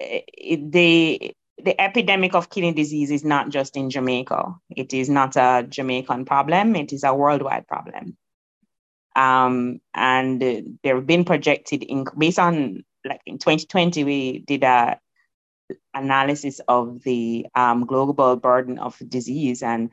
the, 0.00 1.34
the 1.62 1.80
epidemic 1.80 2.34
of 2.34 2.50
kidney 2.50 2.72
disease 2.72 3.10
is 3.10 3.24
not 3.24 3.50
just 3.50 3.76
in 3.76 3.90
Jamaica. 3.90 4.54
It 4.70 4.94
is 4.94 5.08
not 5.08 5.36
a 5.36 5.66
Jamaican 5.68 6.24
problem. 6.24 6.76
It 6.76 6.92
is 6.92 7.04
a 7.04 7.14
worldwide 7.14 7.66
problem. 7.66 8.16
Um, 9.16 9.80
and 9.92 10.40
there 10.82 10.96
have 10.96 11.06
been 11.06 11.24
projected 11.24 11.82
in 11.82 12.06
based 12.16 12.38
on 12.38 12.84
like 13.04 13.20
in 13.26 13.38
2020 13.38 14.04
we 14.04 14.38
did 14.38 14.62
a 14.62 15.00
analysis 15.94 16.60
of 16.68 17.02
the 17.02 17.46
um, 17.54 17.86
global 17.86 18.36
burden 18.36 18.78
of 18.78 18.96
disease 19.08 19.62
and 19.62 19.90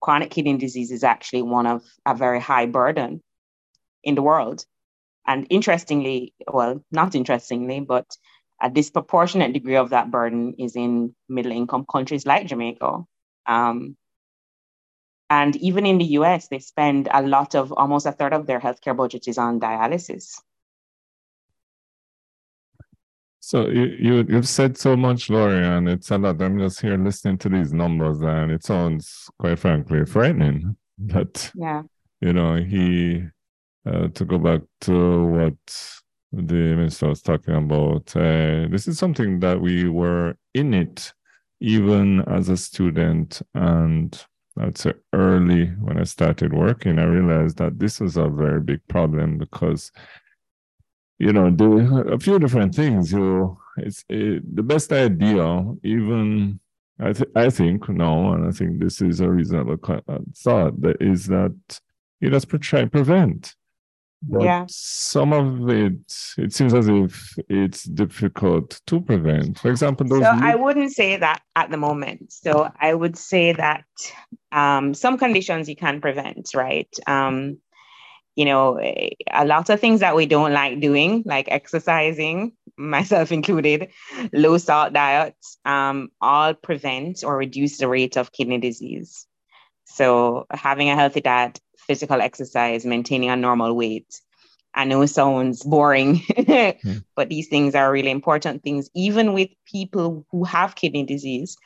chronic 0.00 0.30
kidney 0.30 0.56
disease 0.56 0.90
is 0.90 1.04
actually 1.04 1.42
one 1.42 1.66
of 1.66 1.82
a 2.06 2.14
very 2.14 2.40
high 2.40 2.66
burden 2.66 3.22
in 4.04 4.14
the 4.14 4.22
world. 4.22 4.64
And 5.26 5.46
interestingly, 5.50 6.34
well, 6.46 6.82
not 6.90 7.14
interestingly, 7.14 7.80
but 7.80 8.06
a 8.60 8.70
disproportionate 8.70 9.52
degree 9.52 9.76
of 9.76 9.90
that 9.90 10.10
burden 10.10 10.54
is 10.58 10.74
in 10.76 11.14
middle 11.28 11.52
income 11.52 11.86
countries 11.90 12.26
like 12.26 12.46
Jamaica. 12.46 13.04
Um, 13.46 13.96
and 15.30 15.54
even 15.56 15.86
in 15.86 15.98
the 15.98 16.04
US, 16.18 16.48
they 16.48 16.58
spend 16.58 17.08
a 17.12 17.22
lot 17.22 17.54
of 17.54 17.72
almost 17.72 18.06
a 18.06 18.12
third 18.12 18.32
of 18.32 18.46
their 18.46 18.60
healthcare 18.60 18.96
budget 18.96 19.28
is 19.28 19.38
on 19.38 19.60
dialysis. 19.60 20.40
So 23.40 23.68
you, 23.68 23.84
you 23.98 24.26
you've 24.28 24.48
said 24.48 24.76
so 24.76 24.96
much, 24.96 25.30
Lori, 25.30 25.64
and 25.64 25.88
it's 25.88 26.10
a 26.10 26.18
lot. 26.18 26.42
I'm 26.42 26.58
just 26.58 26.80
here 26.80 26.98
listening 26.98 27.38
to 27.38 27.48
these 27.48 27.72
numbers, 27.72 28.20
and 28.20 28.50
it 28.50 28.64
sounds 28.64 29.30
quite 29.38 29.58
frankly 29.58 30.04
frightening. 30.04 30.76
That 30.98 31.50
yeah, 31.54 31.82
you 32.20 32.32
know, 32.34 32.56
he 32.56 33.24
uh, 33.86 34.08
to 34.08 34.24
go 34.24 34.38
back 34.38 34.62
to 34.82 35.24
what 35.24 35.56
the 36.32 36.76
minister 36.76 37.08
was 37.08 37.22
talking 37.22 37.54
about. 37.54 38.14
Uh, 38.16 38.68
this 38.70 38.86
is 38.86 38.98
something 38.98 39.40
that 39.40 39.60
we 39.60 39.88
were 39.88 40.36
in 40.54 40.74
it 40.74 41.12
even 41.60 42.20
as 42.28 42.48
a 42.48 42.56
student 42.56 43.42
and 43.54 44.24
I'd 44.60 44.78
say 44.78 44.94
early 45.12 45.66
when 45.66 45.98
I 45.98 46.04
started 46.04 46.52
working, 46.52 46.98
I 46.98 47.04
realized 47.04 47.58
that 47.58 47.78
this 47.78 48.00
was 48.00 48.16
a 48.16 48.28
very 48.28 48.60
big 48.60 48.80
problem 48.88 49.38
because, 49.38 49.92
you 51.18 51.32
know, 51.32 51.46
a 52.10 52.18
few 52.18 52.38
different 52.38 52.74
things. 52.74 53.12
You, 53.12 53.58
it's 53.76 54.04
it, 54.08 54.56
the 54.56 54.62
best 54.62 54.92
idea, 54.92 55.64
even 55.84 56.58
I, 57.00 57.12
th- 57.12 57.30
I 57.36 57.50
think 57.50 57.88
no, 57.88 58.32
and 58.32 58.48
I 58.48 58.50
think 58.50 58.80
this 58.80 59.00
is 59.00 59.20
a 59.20 59.28
reasonable 59.30 59.78
uh, 59.86 60.18
thought 60.36 60.80
that 60.80 61.00
is 61.00 61.26
that 61.26 61.54
you 62.20 62.30
just 62.30 62.48
try 62.60 62.84
prevent. 62.86 63.54
But 64.22 64.42
yeah. 64.42 64.64
some 64.68 65.32
of 65.32 65.68
it, 65.70 66.12
it 66.36 66.52
seems 66.52 66.74
as 66.74 66.88
if 66.88 67.38
it's 67.48 67.84
difficult 67.84 68.80
to 68.86 69.00
prevent. 69.00 69.60
For 69.60 69.70
example, 69.70 70.08
those. 70.08 70.22
So 70.22 70.30
I 70.30 70.56
wouldn't 70.56 70.92
say 70.92 71.16
that 71.16 71.42
at 71.54 71.70
the 71.70 71.76
moment. 71.76 72.32
So 72.32 72.70
I 72.80 72.94
would 72.94 73.16
say 73.16 73.52
that 73.52 73.84
um, 74.50 74.94
some 74.94 75.18
conditions 75.18 75.68
you 75.68 75.76
can 75.76 76.00
prevent, 76.00 76.50
right? 76.54 76.88
Um, 77.06 77.58
you 78.34 78.44
know, 78.44 78.78
a 78.80 79.44
lot 79.44 79.68
of 79.68 79.80
things 79.80 80.00
that 80.00 80.14
we 80.14 80.26
don't 80.26 80.52
like 80.52 80.80
doing, 80.80 81.22
like 81.24 81.48
exercising, 81.50 82.52
myself 82.76 83.30
included, 83.30 83.88
low 84.32 84.58
salt 84.58 84.92
diets, 84.92 85.58
um, 85.64 86.08
all 86.20 86.54
prevent 86.54 87.22
or 87.24 87.36
reduce 87.36 87.78
the 87.78 87.88
rate 87.88 88.16
of 88.16 88.32
kidney 88.32 88.58
disease. 88.58 89.26
So 89.86 90.46
having 90.50 90.90
a 90.90 90.94
healthy 90.94 91.20
diet 91.20 91.58
physical 91.88 92.20
exercise, 92.20 92.84
maintaining 92.84 93.30
a 93.30 93.36
normal 93.36 93.74
weight. 93.74 94.20
I 94.74 94.84
know 94.84 95.00
it 95.02 95.08
sounds 95.08 95.62
boring, 95.64 96.16
mm. 96.28 97.04
but 97.16 97.30
these 97.30 97.48
things 97.48 97.74
are 97.74 97.90
really 97.90 98.10
important 98.10 98.62
things, 98.62 98.90
even 98.94 99.32
with 99.32 99.48
people 99.64 100.26
who 100.30 100.44
have 100.44 100.76
kidney 100.76 101.04
disease, 101.04 101.56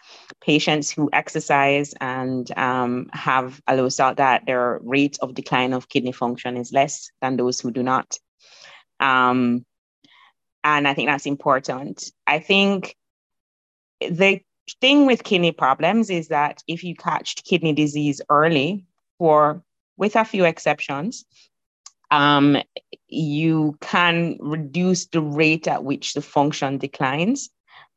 patients 0.40 0.90
who 0.90 1.10
exercise 1.12 1.94
and 2.00 2.50
um, 2.56 3.10
have 3.12 3.60
a 3.66 3.76
low 3.76 3.88
salt 3.88 4.16
diet, 4.16 4.44
their 4.46 4.78
rate 4.82 5.18
of 5.20 5.34
decline 5.34 5.72
of 5.72 5.88
kidney 5.88 6.12
function 6.12 6.56
is 6.56 6.72
less 6.72 7.10
than 7.20 7.36
those 7.36 7.60
who 7.60 7.72
do 7.72 7.82
not. 7.82 8.16
Um, 9.00 9.66
and 10.64 10.86
I 10.86 10.94
think 10.94 11.08
that's 11.08 11.26
important. 11.26 12.10
I 12.26 12.38
think 12.38 12.96
the 14.00 14.40
thing 14.80 15.06
with 15.06 15.24
kidney 15.24 15.52
problems 15.52 16.08
is 16.08 16.28
that 16.28 16.62
if 16.68 16.84
you 16.84 16.94
catch 16.94 17.42
kidney 17.44 17.72
disease 17.72 18.22
early, 18.30 18.86
for 19.22 19.62
with 20.02 20.16
a 20.16 20.24
few 20.24 20.44
exceptions, 20.44 21.24
um, 22.10 22.56
you 23.06 23.78
can 23.80 24.36
reduce 24.40 25.06
the 25.06 25.20
rate 25.20 25.68
at 25.68 25.84
which 25.84 26.14
the 26.14 26.20
function 26.20 26.76
declines. 26.76 27.50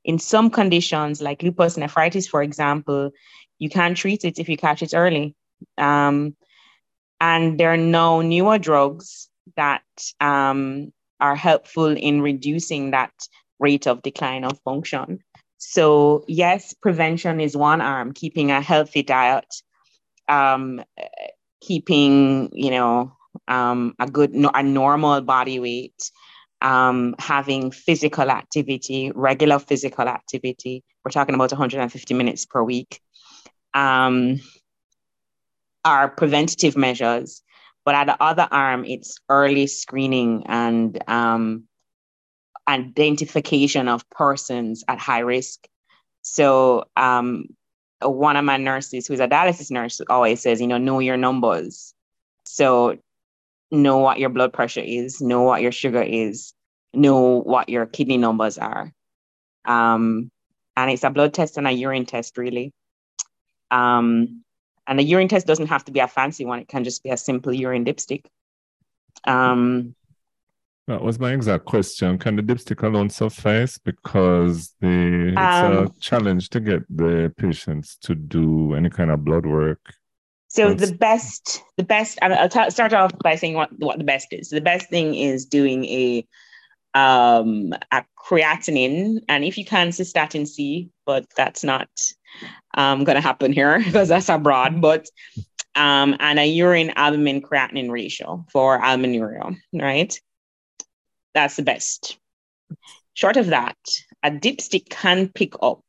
In 0.04 0.20
some 0.20 0.52
conditions, 0.52 1.20
like 1.20 1.42
lupus 1.42 1.78
nephritis, 1.78 2.28
for 2.28 2.44
example, 2.44 3.10
you 3.58 3.70
can 3.70 3.96
treat 3.96 4.24
it 4.24 4.38
if 4.38 4.48
you 4.48 4.56
catch 4.56 4.84
it 4.84 4.94
early. 4.94 5.34
Um, 5.80 6.36
and 7.20 7.60
there 7.60 7.74
are 7.74 7.86
no 8.02 8.22
newer 8.22 8.60
drugs 8.60 9.28
that 9.56 9.82
um, 10.22 10.94
are 11.20 11.36
helpful 11.36 11.98
in 11.98 12.22
reducing 12.22 12.92
that 12.92 13.14
rate 13.60 13.88
of 13.88 14.04
decline 14.04 14.44
of 14.44 14.60
function. 14.64 15.24
So, 15.58 16.24
yes, 16.28 16.76
prevention 16.76 17.42
is 17.42 17.58
one 17.58 17.82
arm, 17.82 18.14
keeping 18.14 18.52
a 18.52 18.62
healthy 18.62 19.02
diet, 19.02 19.52
um, 20.30 20.84
keeping, 21.66 22.50
you 22.54 22.72
know, 22.72 23.16
um, 23.48 23.96
a 24.00 24.08
good, 24.08 24.34
a 24.34 24.64
normal 24.64 25.22
body 25.22 25.60
weight, 25.60 26.12
um, 26.62 27.16
having 27.20 27.72
physical 27.72 28.30
activity, 28.30 29.12
regular 29.14 29.60
physical 29.60 30.08
activity. 30.08 30.84
We're 31.04 31.12
talking 31.12 31.36
about 31.36 31.52
150 31.52 32.14
minutes 32.14 32.46
per 32.46 32.64
week. 32.64 33.00
Um, 33.74 34.40
are 35.84 36.10
preventative 36.10 36.76
measures, 36.76 37.44
but 37.84 37.94
at 37.94 38.08
the 38.08 38.22
other 38.22 38.48
arm, 38.50 38.86
it's 38.86 39.20
early 39.30 39.68
screening 39.68 40.44
and 40.48 40.98
um, 41.08 41.66
identification 42.68 43.88
of 43.88 44.10
persons 44.10 44.84
at 44.88 44.98
high 44.98 45.20
risk. 45.20 45.68
So 46.24 46.86
um, 46.98 47.50
one 48.10 48.36
of 48.36 48.46
my 48.46 48.58
nurses, 48.58 49.08
who's 49.08 49.20
a 49.20 49.28
dialysis 49.28 49.72
nurse, 49.72 50.02
always 50.10 50.42
says, 50.42 50.62
you 50.62 50.68
know, 50.68 50.78
know 50.78 51.00
your 51.00 51.18
numbers. 51.18 51.94
So 52.46 52.98
know 53.72 53.98
what 53.98 54.20
your 54.20 54.30
blood 54.30 54.54
pressure 54.54 54.84
is, 54.84 55.22
know 55.22 55.44
what 55.44 55.62
your 55.62 55.72
sugar 55.72 56.02
is, 56.02 56.54
know 56.94 57.42
what 57.42 57.70
your 57.70 57.86
kidney 57.86 58.18
numbers 58.18 58.58
are. 58.58 58.92
Um, 59.66 60.32
and 60.78 60.92
it's 60.92 61.04
a 61.04 61.10
blood 61.10 61.34
test 61.34 61.58
and 61.58 61.68
a 61.68 61.72
urine 61.72 62.06
test, 62.06 62.38
really. 62.38 62.74
Um, 63.72 64.44
and 64.88 65.00
the 65.00 65.04
urine 65.04 65.28
test 65.28 65.48
doesn't 65.48 65.68
have 65.68 65.86
to 65.86 65.92
be 65.92 66.00
a 66.00 66.08
fancy 66.08 66.46
one; 66.46 66.60
it 66.60 66.68
can 66.68 66.84
just 66.84 67.04
be 67.04 67.10
a 67.10 67.18
simple 67.18 67.54
urine 67.54 67.86
dipstick. 67.86 68.26
Um, 69.24 69.96
that 70.88 71.02
was 71.02 71.20
my 71.20 71.34
exact 71.34 71.66
question. 71.66 72.18
Can 72.20 72.36
the 72.36 72.44
dipstick 72.44 72.84
alone 72.84 73.10
suffice? 73.10 73.78
Because 73.78 74.76
the 74.82 75.30
it's 75.30 75.38
um, 75.38 75.74
a 75.74 75.90
challenge 76.00 76.50
to 76.50 76.60
get 76.60 76.84
the 76.96 77.34
patients 77.38 77.98
to 78.02 78.14
do 78.14 78.76
any 78.76 78.90
kind 78.90 79.10
of 79.10 79.26
blood 79.26 79.46
work. 79.46 79.80
So 80.48 80.74
That's... 80.74 80.92
the 80.92 80.96
best, 80.96 81.64
the 81.78 81.84
best. 81.84 82.20
I'll 82.22 82.50
t- 82.50 82.70
start 82.70 82.94
off 82.94 83.12
by 83.24 83.36
saying 83.36 83.56
what 83.56 83.70
what 83.80 83.98
the 83.98 84.04
best 84.04 84.28
is. 84.32 84.50
The 84.50 84.62
best 84.62 84.90
thing 84.90 85.16
is 85.16 85.46
doing 85.46 85.86
a 85.86 86.28
um 86.94 87.74
a 87.92 88.06
creatinine, 88.18 89.22
and 89.28 89.44
if 89.44 89.58
you 89.58 89.66
can, 89.66 89.90
cystatin 89.90 90.48
C, 90.48 90.92
but 91.06 91.26
that's 91.36 91.64
not 91.64 91.90
um 92.76 93.04
going 93.04 93.16
to 93.16 93.22
happen 93.22 93.52
here 93.52 93.80
because 93.84 94.10
that's 94.10 94.30
abroad. 94.30 94.82
But 94.82 95.08
um, 95.76 96.16
and 96.20 96.40
a 96.40 96.46
urine 96.46 96.94
albumin 96.96 97.42
creatinine 97.42 97.92
ratio 97.92 98.46
for 98.52 98.80
albuminuria, 98.80 99.58
right? 99.74 100.18
That's 101.36 101.58
the 101.58 101.64
best. 101.64 102.18
Short 103.14 103.38
of 103.38 103.48
that, 103.48 103.78
a 104.24 104.32
dipstick 104.32 104.90
can 104.90 105.28
pick 105.28 105.54
up. 105.62 105.84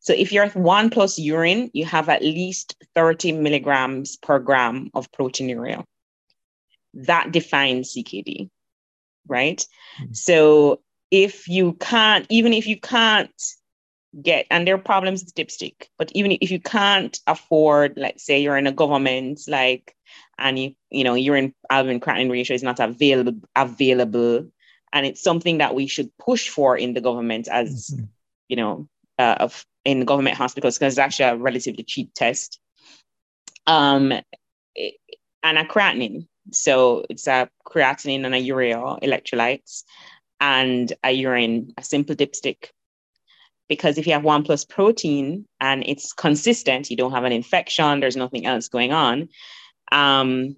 So 0.00 0.12
if 0.12 0.32
you're 0.32 0.44
at 0.44 0.56
one 0.56 0.90
plus 0.90 1.18
urine, 1.18 1.70
you 1.72 1.84
have 1.84 2.08
at 2.08 2.22
least 2.22 2.76
30 2.94 3.32
milligrams 3.32 4.16
per 4.16 4.38
gram 4.38 4.90
of 4.94 5.12
proteinuria. 5.12 5.84
That 6.94 7.30
defines 7.30 7.94
CKD, 7.94 8.48
right? 9.28 9.58
Mm-hmm. 10.00 10.12
So 10.12 10.80
if 11.10 11.46
you 11.46 11.74
can't, 11.74 12.26
even 12.30 12.52
if 12.52 12.66
you 12.66 12.80
can't 12.80 13.42
get, 14.22 14.46
and 14.50 14.66
there 14.66 14.76
are 14.76 14.78
problems 14.78 15.24
with 15.24 15.34
dipstick, 15.34 15.88
but 15.98 16.10
even 16.14 16.38
if 16.40 16.50
you 16.50 16.60
can't 16.60 17.18
afford, 17.26 17.94
let's 17.96 18.24
say 18.24 18.40
you're 18.40 18.56
in 18.56 18.66
a 18.66 18.72
government, 18.72 19.40
like, 19.46 19.94
and 20.38 20.58
you, 20.58 20.74
you 20.90 21.04
know, 21.04 21.14
urine 21.14 21.54
albumin 21.70 22.00
creatinine 22.00 22.30
ratio 22.30 22.54
is 22.54 22.62
not 22.62 22.80
available, 22.80 23.40
available 23.54 24.46
and 24.96 25.04
it's 25.04 25.22
something 25.22 25.58
that 25.58 25.74
we 25.74 25.86
should 25.86 26.10
push 26.16 26.48
for 26.48 26.74
in 26.74 26.94
the 26.94 27.02
government 27.02 27.48
as 27.48 27.90
mm-hmm. 27.90 28.04
you 28.48 28.56
know 28.56 28.88
uh, 29.18 29.36
of 29.40 29.66
in 29.84 30.06
government 30.06 30.36
hospitals 30.38 30.78
because 30.78 30.94
it's 30.94 30.98
actually 30.98 31.26
a 31.26 31.36
relatively 31.36 31.84
cheap 31.84 32.12
test. 32.14 32.58
Um 33.66 34.12
and 35.42 35.58
a 35.58 35.64
creatinine. 35.64 36.28
So 36.50 37.04
it's 37.10 37.26
a 37.26 37.50
creatinine 37.66 38.24
and 38.24 38.34
a 38.34 38.38
urea 38.38 38.78
electrolytes 39.02 39.84
and 40.40 40.90
a 41.04 41.12
urine 41.12 41.74
a 41.76 41.82
simple 41.82 42.16
dipstick. 42.16 42.70
Because 43.68 43.98
if 43.98 44.06
you 44.06 44.14
have 44.14 44.24
one 44.24 44.44
plus 44.44 44.64
protein 44.64 45.44
and 45.60 45.84
it's 45.86 46.14
consistent 46.14 46.90
you 46.90 46.96
don't 46.96 47.12
have 47.12 47.24
an 47.24 47.32
infection 47.32 48.00
there's 48.00 48.16
nothing 48.16 48.46
else 48.46 48.68
going 48.68 48.92
on 48.92 49.28
um 49.92 50.56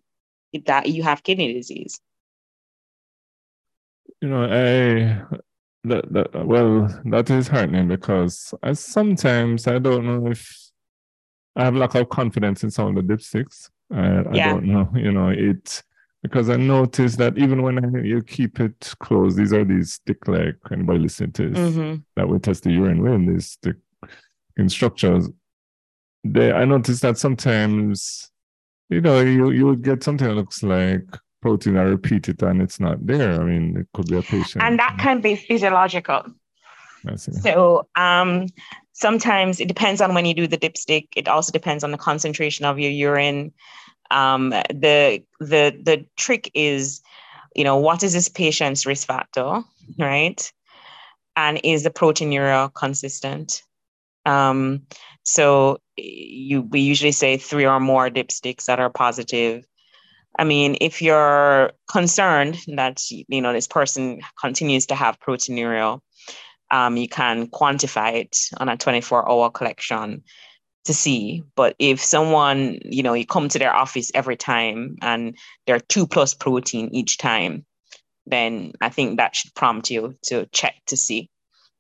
that 0.67 0.89
you 0.89 1.03
have 1.03 1.23
kidney 1.23 1.55
disease 1.55 2.01
you 4.21 4.29
know, 4.29 4.45
I 4.45 5.39
that, 5.85 6.13
that 6.13 6.47
well, 6.47 6.89
that 7.07 7.31
is 7.31 7.49
heartening 7.49 7.89
because 7.89 8.53
I 8.63 8.73
sometimes 8.73 9.67
I 9.67 9.79
don't 9.79 10.07
know 10.07 10.31
if 10.31 10.71
I 11.57 11.65
have 11.65 11.75
lack 11.75 11.95
of 11.95 12.09
confidence 12.09 12.63
in 12.63 12.71
some 12.71 12.97
of 12.97 13.07
the 13.07 13.15
dipsticks. 13.15 13.71
I, 13.91 14.23
yeah. 14.33 14.51
I 14.51 14.53
don't 14.53 14.65
know, 14.65 14.91
you 14.95 15.13
know, 15.13 15.29
it 15.29 15.83
because 16.23 16.51
I 16.51 16.57
noticed 16.57 17.19
that 17.19 17.39
even 17.39 17.63
when 17.63 17.85
I, 17.85 18.01
you 18.03 18.23
keep 18.23 18.61
it 18.61 18.95
closed, 18.99 19.37
these 19.37 19.53
are 19.53 19.65
these 19.65 19.95
stick 19.95 20.27
like 20.27 20.57
anybody 20.71 20.99
listening 20.99 21.33
to 21.33 21.51
this 21.51 21.75
mm-hmm. 21.75 22.01
that 22.17 22.29
we 22.29 22.39
test 22.39 22.65
the 22.65 22.73
urine 22.73 23.03
with 23.03 23.35
these 23.35 23.53
stick 23.53 23.77
instructions. 24.57 25.31
They 26.25 26.53
I 26.53 26.65
noticed 26.65 27.03
that 27.03 27.19
sometimes, 27.19 28.31
you 28.91 29.01
know, 29.01 29.21
you 29.21 29.51
you 29.51 29.67
would 29.67 29.83
get 29.83 30.03
something 30.03 30.27
that 30.27 30.35
looks 30.35 30.63
like 30.63 31.07
protein, 31.41 31.77
I 31.77 31.83
repeat 31.83 32.29
it 32.29 32.43
and 32.43 32.61
it's 32.61 32.81
not 32.81 33.07
there. 33.07 33.41
I 33.41 33.45
mean, 33.45 33.77
it 33.77 33.87
could 33.95 34.09
be 34.09 34.17
a 34.17 34.23
patient. 34.23 34.63
And 34.63 34.79
that 34.79 34.97
can 34.99 35.21
be 35.21 35.37
physiological. 35.37 36.25
So 37.17 37.87
um, 37.97 38.47
sometimes 38.93 39.61
it 39.61 39.69
depends 39.69 40.01
on 40.01 40.15
when 40.15 40.27
you 40.27 40.35
do 40.35 40.47
the 40.47 40.59
dipstick. 40.59 41.09
It 41.17 41.29
also 41.29 41.53
depends 41.53 41.85
on 41.85 41.93
the 41.93 41.99
concentration 41.99 42.67
of 42.67 42.79
your 42.79 42.91
urine. 42.91 43.53
Um, 44.11 44.51
the 44.51 45.23
the 45.39 45.79
the 45.83 46.07
trick 46.17 46.51
is, 46.55 47.01
you 47.55 47.65
know, 47.65 47.77
what 47.77 48.03
is 48.03 48.13
this 48.15 48.29
patient's 48.29 48.87
risk 48.87 49.07
factor, 49.07 49.63
right? 49.99 50.53
And 51.37 51.61
is 51.63 51.85
the 51.85 51.91
proteinuria 51.91 52.73
consistent? 52.75 53.63
Um, 54.27 54.83
so 55.23 55.79
you 55.97 56.63
we 56.63 56.81
usually 56.81 57.13
say 57.13 57.37
three 57.37 57.67
or 57.67 57.81
more 57.81 58.11
dipsticks 58.11 58.65
that 58.65 58.81
are 58.81 58.91
positive. 58.91 59.65
I 60.37 60.45
mean, 60.45 60.77
if 60.81 61.03
you're 61.03 61.73
concerned 61.91 62.59
that 62.77 63.03
you 63.11 63.41
know 63.41 63.53
this 63.53 63.67
person 63.67 64.21
continues 64.41 64.87
to 64.87 64.95
have 64.95 65.21
proteinuria, 65.21 66.01
um, 66.71 66.97
you 66.97 67.09
can 67.09 67.47
quantify 67.49 68.15
it 68.15 68.37
on 68.59 68.69
a 68.69 68.77
24-hour 68.77 69.51
collection 69.51 70.23
to 70.85 70.95
see. 70.95 71.43
But 71.55 71.77
if 71.79 72.03
someone, 72.03 72.79
you 72.85 73.03
know, 73.03 73.15
you 73.15 73.27
come 73.27 73.49
to 73.49 73.59
their 73.59 73.75
office 73.75 74.11
every 74.15 74.37
time 74.37 74.97
and 75.03 75.37
they're 75.67 75.81
two 75.81 76.07
plus 76.07 76.35
protein 76.35 76.89
each 76.93 77.19
time, 77.19 77.65
then 78.27 78.73
I 78.81 78.91
think 78.91 79.17
that 79.17 79.35
should 79.35 79.55
prompt 79.55 79.91
you 79.91 80.17
to 80.25 80.47
check 80.53 80.75
to 80.87 80.97
see 80.97 81.31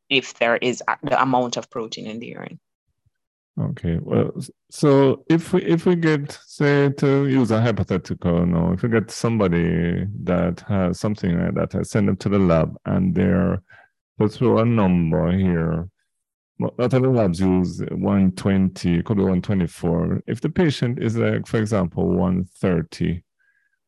if 0.08 0.34
there 0.38 0.56
is 0.56 0.82
the 1.02 1.20
amount 1.20 1.56
of 1.56 1.70
protein 1.70 2.06
in 2.06 2.18
the 2.18 2.28
urine. 2.28 2.60
Okay. 3.60 3.98
Well, 4.00 4.32
so 4.70 5.24
if 5.28 5.52
we 5.52 5.64
if 5.64 5.84
we 5.84 5.96
get 5.96 6.38
say 6.46 6.90
to 6.90 7.26
use 7.26 7.50
a 7.50 7.60
hypothetical, 7.60 8.46
no, 8.46 8.72
if 8.72 8.82
we 8.82 8.88
get 8.88 9.10
somebody 9.10 10.06
that 10.22 10.60
has 10.68 11.00
something 11.00 11.38
like 11.38 11.54
that, 11.54 11.74
I 11.74 11.82
send 11.82 12.08
them 12.08 12.16
to 12.18 12.28
the 12.28 12.38
lab 12.38 12.76
and 12.84 13.14
they're 13.14 13.62
put 14.16 14.32
through 14.32 14.58
a 14.58 14.64
number 14.64 15.32
here. 15.32 15.88
Of 16.78 16.90
the 16.90 17.00
labs 17.00 17.38
use 17.38 17.80
120, 17.80 19.02
could 19.04 19.16
be 19.16 19.22
124. 19.22 20.22
If 20.26 20.40
the 20.40 20.48
patient 20.48 21.00
is 21.00 21.16
like, 21.16 21.46
for 21.46 21.58
example, 21.58 22.08
130, 22.08 23.22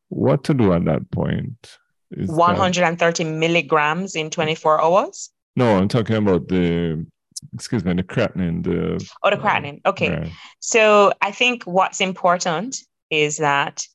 what 0.07 0.45
to 0.45 0.53
do 0.53 0.71
at 0.71 0.85
that 0.85 1.11
point? 1.11 1.77
Is 2.11 2.29
130 2.29 3.23
that... 3.23 3.29
milligrams 3.29 4.15
in 4.15 4.29
24 4.29 4.81
hours? 4.81 5.31
No, 5.57 5.77
I'm 5.77 5.89
talking 5.89 6.15
about 6.15 6.47
the 6.47 7.05
excuse 7.53 7.83
me, 7.83 7.93
the 7.93 8.03
creatinine. 8.03 8.63
The 8.63 9.07
oh, 9.23 9.29
the 9.29 9.37
creatinine. 9.37 9.81
okay. 9.85 10.09
Yeah. 10.09 10.29
So 10.59 11.13
I 11.21 11.31
think 11.31 11.63
what's 11.63 12.01
important 12.01 12.77
is 13.09 13.37
that 13.37 13.85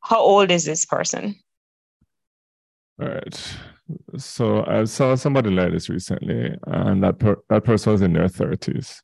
how 0.00 0.20
old 0.20 0.50
is 0.50 0.64
this 0.64 0.84
person? 0.84 1.36
All 3.00 3.08
right. 3.08 3.56
So 4.16 4.64
I 4.66 4.84
saw 4.84 5.14
somebody 5.14 5.50
like 5.50 5.72
this 5.72 5.88
recently, 5.88 6.54
and 6.66 7.02
that 7.02 7.18
per- 7.18 7.42
that 7.48 7.64
person 7.64 7.92
was 7.92 8.02
in 8.02 8.12
their 8.12 8.28
thirties. 8.28 9.02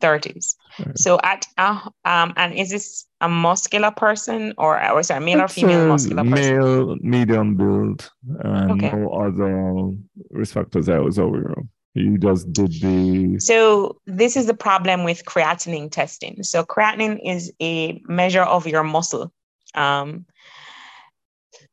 30s. 0.00 0.56
Right. 0.78 0.98
So 0.98 1.18
at 1.22 1.46
uh, 1.58 1.80
um 2.04 2.32
and 2.36 2.54
is 2.54 2.70
this 2.70 3.06
a 3.20 3.28
muscular 3.28 3.90
person 3.90 4.52
or 4.58 4.82
or 4.90 5.02
sorry, 5.02 5.24
male 5.24 5.42
or 5.42 5.48
female 5.48 5.86
muscular 5.86 6.24
person? 6.24 6.58
Male, 6.58 6.96
medium 7.00 7.56
build, 7.56 8.10
and 8.40 8.72
okay. 8.72 8.96
no 8.96 9.10
other 9.10 9.96
risk 10.30 10.54
factors 10.54 10.88
I 10.88 10.98
was 10.98 11.18
aware 11.18 11.52
of. 11.52 11.64
He 11.96 12.18
just 12.18 12.52
did 12.52 12.72
the. 12.72 13.38
So 13.40 13.98
this 14.06 14.36
is 14.36 14.46
the 14.46 14.54
problem 14.54 15.02
with 15.02 15.24
creatinine 15.24 15.90
testing. 15.90 16.42
So 16.42 16.62
creatinine 16.62 17.20
is 17.24 17.50
a 17.60 18.02
measure 18.06 18.42
of 18.42 18.66
your 18.66 18.84
muscle. 18.84 19.32
Um, 19.74 20.26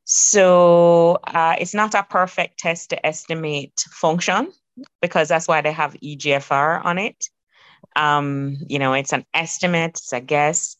so 0.04 1.18
uh, 1.26 1.56
it's 1.58 1.74
not 1.74 1.94
a 1.94 2.02
perfect 2.02 2.58
test 2.58 2.90
to 2.90 3.06
estimate 3.06 3.84
function 3.90 4.50
because 5.02 5.28
that's 5.28 5.46
why 5.46 5.60
they 5.60 5.72
have 5.72 5.94
EGFR 6.02 6.82
on 6.82 6.98
it. 6.98 7.28
Um, 7.94 8.56
you 8.66 8.78
know, 8.78 8.94
it's 8.94 9.12
an 9.12 9.26
estimate, 9.34 9.98
it's 9.98 10.12
a 10.12 10.20
guess. 10.20 10.76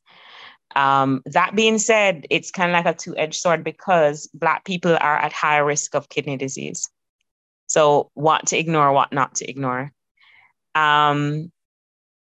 Um, 0.74 1.22
that 1.26 1.54
being 1.54 1.78
said, 1.78 2.26
it's 2.30 2.50
kind 2.50 2.70
of 2.70 2.74
like 2.74 2.94
a 2.94 2.98
two 2.98 3.14
edged 3.16 3.40
sword 3.40 3.62
because 3.62 4.26
Black 4.32 4.64
people 4.64 4.96
are 4.98 5.16
at 5.16 5.32
higher 5.32 5.64
risk 5.64 5.94
of 5.94 6.08
kidney 6.08 6.38
disease. 6.38 6.88
So, 7.74 8.12
what 8.14 8.46
to 8.46 8.56
ignore, 8.56 8.92
what 8.92 9.12
not 9.12 9.34
to 9.36 9.50
ignore. 9.50 9.90
Um, 10.76 11.50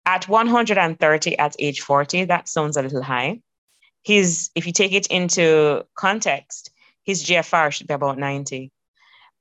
at 0.03 0.27
130 0.27 1.37
at 1.37 1.55
age 1.59 1.81
40, 1.81 2.25
that 2.25 2.49
sounds 2.49 2.75
a 2.75 2.81
little 2.81 3.03
high. 3.03 3.39
His, 4.03 4.49
if 4.55 4.65
you 4.65 4.73
take 4.73 4.93
it 4.93 5.05
into 5.11 5.85
context, 5.95 6.71
his 7.03 7.23
GFR 7.23 7.71
should 7.71 7.85
be 7.85 7.93
about 7.93 8.17
90. 8.17 8.71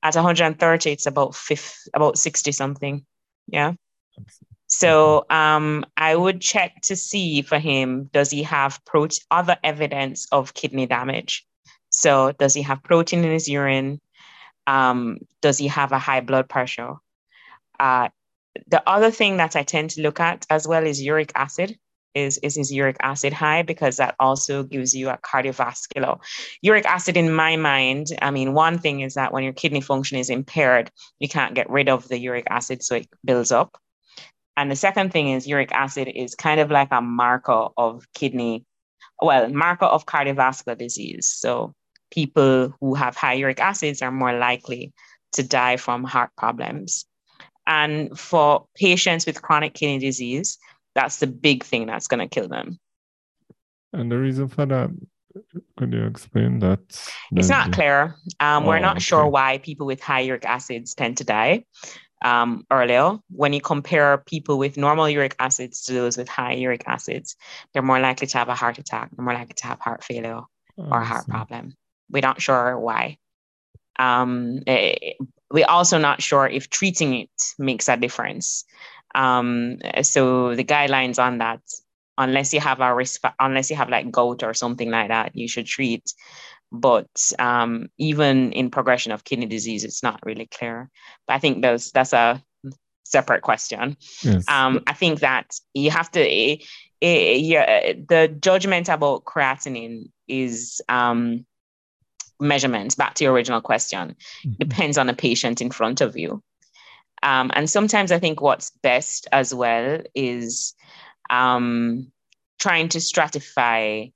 At 0.03 0.13
130, 0.13 0.91
it's 0.91 1.07
about 1.07 1.33
50, 1.33 1.89
about 1.95 2.19
60 2.19 2.51
something. 2.51 3.03
Yeah. 3.47 3.73
So 4.67 5.25
um, 5.31 5.83
I 5.97 6.15
would 6.15 6.41
check 6.41 6.79
to 6.83 6.95
see 6.95 7.41
for 7.41 7.57
him, 7.57 8.11
does 8.13 8.29
he 8.29 8.43
have 8.43 8.79
other 9.31 9.57
evidence 9.63 10.27
of 10.31 10.53
kidney 10.53 10.85
damage? 10.85 11.43
So 11.89 12.33
does 12.33 12.53
he 12.53 12.61
have 12.61 12.83
protein 12.83 13.23
in 13.23 13.31
his 13.31 13.49
urine? 13.49 13.99
Um, 14.67 15.19
does 15.41 15.57
he 15.57 15.67
have 15.67 15.91
a 15.91 15.99
high 15.99 16.21
blood 16.21 16.49
pressure? 16.49 16.95
Uh, 17.79 18.09
the 18.67 18.87
other 18.87 19.11
thing 19.11 19.37
that 19.37 19.55
I 19.55 19.63
tend 19.63 19.91
to 19.91 20.01
look 20.01 20.19
at 20.19 20.45
as 20.49 20.67
well 20.67 20.85
is 20.85 21.01
uric 21.01 21.31
acid. 21.35 21.77
Is, 22.13 22.37
is 22.43 22.55
his 22.55 22.71
uric 22.71 22.97
acid 23.01 23.33
high? 23.33 23.63
Because 23.63 23.97
that 23.97 24.15
also 24.19 24.61
gives 24.61 24.95
you 24.95 25.09
a 25.09 25.17
cardiovascular. 25.17 26.19
Uric 26.61 26.85
acid, 26.85 27.17
in 27.17 27.33
my 27.33 27.55
mind, 27.55 28.07
I 28.21 28.29
mean, 28.29 28.53
one 28.53 28.77
thing 28.77 28.99
is 28.99 29.15
that 29.15 29.33
when 29.33 29.43
your 29.43 29.53
kidney 29.53 29.81
function 29.81 30.19
is 30.19 30.29
impaired, 30.29 30.91
you 31.17 31.27
can't 31.27 31.55
get 31.55 31.71
rid 31.71 31.89
of 31.89 32.07
the 32.07 32.19
uric 32.19 32.45
acid, 32.51 32.83
so 32.83 32.97
it 32.97 33.07
builds 33.25 33.51
up. 33.51 33.79
And 34.55 34.69
the 34.69 34.75
second 34.75 35.11
thing 35.11 35.29
is 35.29 35.47
uric 35.47 35.71
acid 35.71 36.07
is 36.13 36.35
kind 36.35 36.59
of 36.59 36.69
like 36.69 36.89
a 36.91 37.01
marker 37.01 37.69
of 37.75 38.05
kidney, 38.13 38.65
well, 39.19 39.49
marker 39.49 39.85
of 39.85 40.05
cardiovascular 40.05 40.77
disease. 40.77 41.29
So 41.29 41.73
people 42.13 42.73
who 42.79 42.93
have 42.93 43.15
high 43.15 43.33
uric 43.33 43.59
acids 43.59 44.01
are 44.01 44.11
more 44.11 44.37
likely 44.37 44.93
to 45.33 45.43
die 45.43 45.77
from 45.77 46.03
heart 46.03 46.29
problems. 46.37 47.05
And 47.65 48.17
for 48.17 48.67
patients 48.75 49.25
with 49.25 49.41
chronic 49.41 49.73
kidney 49.73 49.99
disease, 49.99 50.59
that's 50.95 51.17
the 51.17 51.27
big 51.27 51.63
thing 51.63 51.87
that's 51.87 52.07
going 52.07 52.19
to 52.19 52.27
kill 52.27 52.47
them. 52.47 52.79
And 53.93 54.11
the 54.11 54.17
reason 54.17 54.47
for 54.47 54.65
that, 54.65 54.91
could 55.77 55.93
you 55.93 56.05
explain 56.05 56.59
that? 56.59 56.79
It's 57.31 57.49
not 57.49 57.71
clear. 57.71 58.15
Um, 58.39 58.63
oh, 58.63 58.67
we're 58.67 58.79
not 58.79 58.97
okay. 58.97 59.03
sure 59.03 59.27
why 59.27 59.57
people 59.57 59.87
with 59.87 60.01
high 60.01 60.21
uric 60.21 60.45
acids 60.45 60.93
tend 60.93 61.17
to 61.17 61.23
die 61.23 61.63
um, 62.23 62.65
earlier, 62.71 63.17
when 63.29 63.53
you 63.53 63.61
compare 63.61 64.17
people 64.17 64.57
with 64.57 64.77
normal 64.77 65.09
uric 65.09 65.35
acids 65.39 65.83
to 65.83 65.93
those 65.93 66.17
with 66.17 66.29
high 66.29 66.53
uric 66.53 66.83
acids, 66.87 67.35
they're 67.73 67.83
more 67.83 67.99
likely 67.99 68.27
to 68.27 68.37
have 68.37 68.49
a 68.49 68.55
heart 68.55 68.77
attack, 68.77 69.09
they're 69.11 69.25
more 69.25 69.33
likely 69.33 69.55
to 69.55 69.67
have 69.67 69.79
heart 69.79 70.03
failure 70.03 70.41
or 70.77 71.01
a 71.01 71.05
heart 71.05 71.27
problem. 71.27 71.73
We're 72.13 72.21
not 72.21 72.41
sure 72.41 72.79
why. 72.79 73.17
Um, 73.99 74.59
it, 74.65 74.99
eh, 75.01 75.23
we're 75.51 75.65
also 75.67 75.97
not 75.97 76.21
sure 76.21 76.47
if 76.47 76.69
treating 76.69 77.13
it 77.13 77.43
makes 77.59 77.89
a 77.89 77.97
difference. 77.97 78.63
Um, 79.13 79.77
so 80.01 80.55
the 80.55 80.63
guidelines 80.63 81.21
on 81.21 81.39
that, 81.39 81.61
unless 82.17 82.53
you 82.53 82.59
have 82.59 82.79
a 82.79 82.95
risk, 82.95 83.21
unless 83.39 83.69
you 83.69 83.75
have 83.75 83.89
like 83.89 84.11
gout 84.11 84.43
or 84.43 84.53
something 84.53 84.89
like 84.89 85.09
that, 85.09 85.35
you 85.35 85.47
should 85.47 85.65
treat 85.65 86.13
but 86.73 87.07
um, 87.37 87.87
even 87.99 88.51
in 88.51 88.71
progression 88.71 89.11
of 89.11 89.23
kidney 89.23 89.45
disease, 89.45 89.83
it's 89.83 90.01
not 90.01 90.19
really 90.25 90.47
clear. 90.47 90.89
But 91.27 91.33
I 91.35 91.39
think 91.39 91.61
those 91.61 91.91
that's 91.91 92.13
a 92.13 92.43
separate 93.03 93.43
question. 93.43 93.95
Yes. 94.23 94.43
Um, 94.49 94.81
I 94.87 94.93
think 94.93 95.19
that 95.19 95.55
you 95.75 95.91
have 95.91 96.09
to. 96.11 96.19
It, 96.19 96.61
eh, 96.61 96.65
it, 96.99 97.07
eh, 97.07 97.35
yeah, 97.35 97.93
the 97.93 98.27
judgment 98.27 98.89
about 98.89 99.23
creatinine 99.23 100.09
is 100.27 100.81
um, 100.89 101.45
measurements. 102.43 102.95
Back 102.95 103.15
to 103.15 103.23
your 103.23 103.33
original 103.33 103.61
question, 103.61 104.15
mm-hmm. 104.45 104.51
depends 104.59 104.97
on 104.97 105.07
the 105.07 105.13
patient 105.13 105.61
in 105.61 105.71
front 105.71 106.01
of 106.01 106.17
you. 106.17 106.43
Um, 107.23 107.51
and 107.53 107.69
sometimes 107.69 108.11
I 108.11 108.19
think 108.19 108.41
what's 108.41 108.71
best 108.81 109.27
as 109.31 109.53
well 109.53 110.01
is 110.13 110.73
um, 111.29 112.11
trying 112.59 112.89
to 112.89 112.97
stratify 112.99 114.11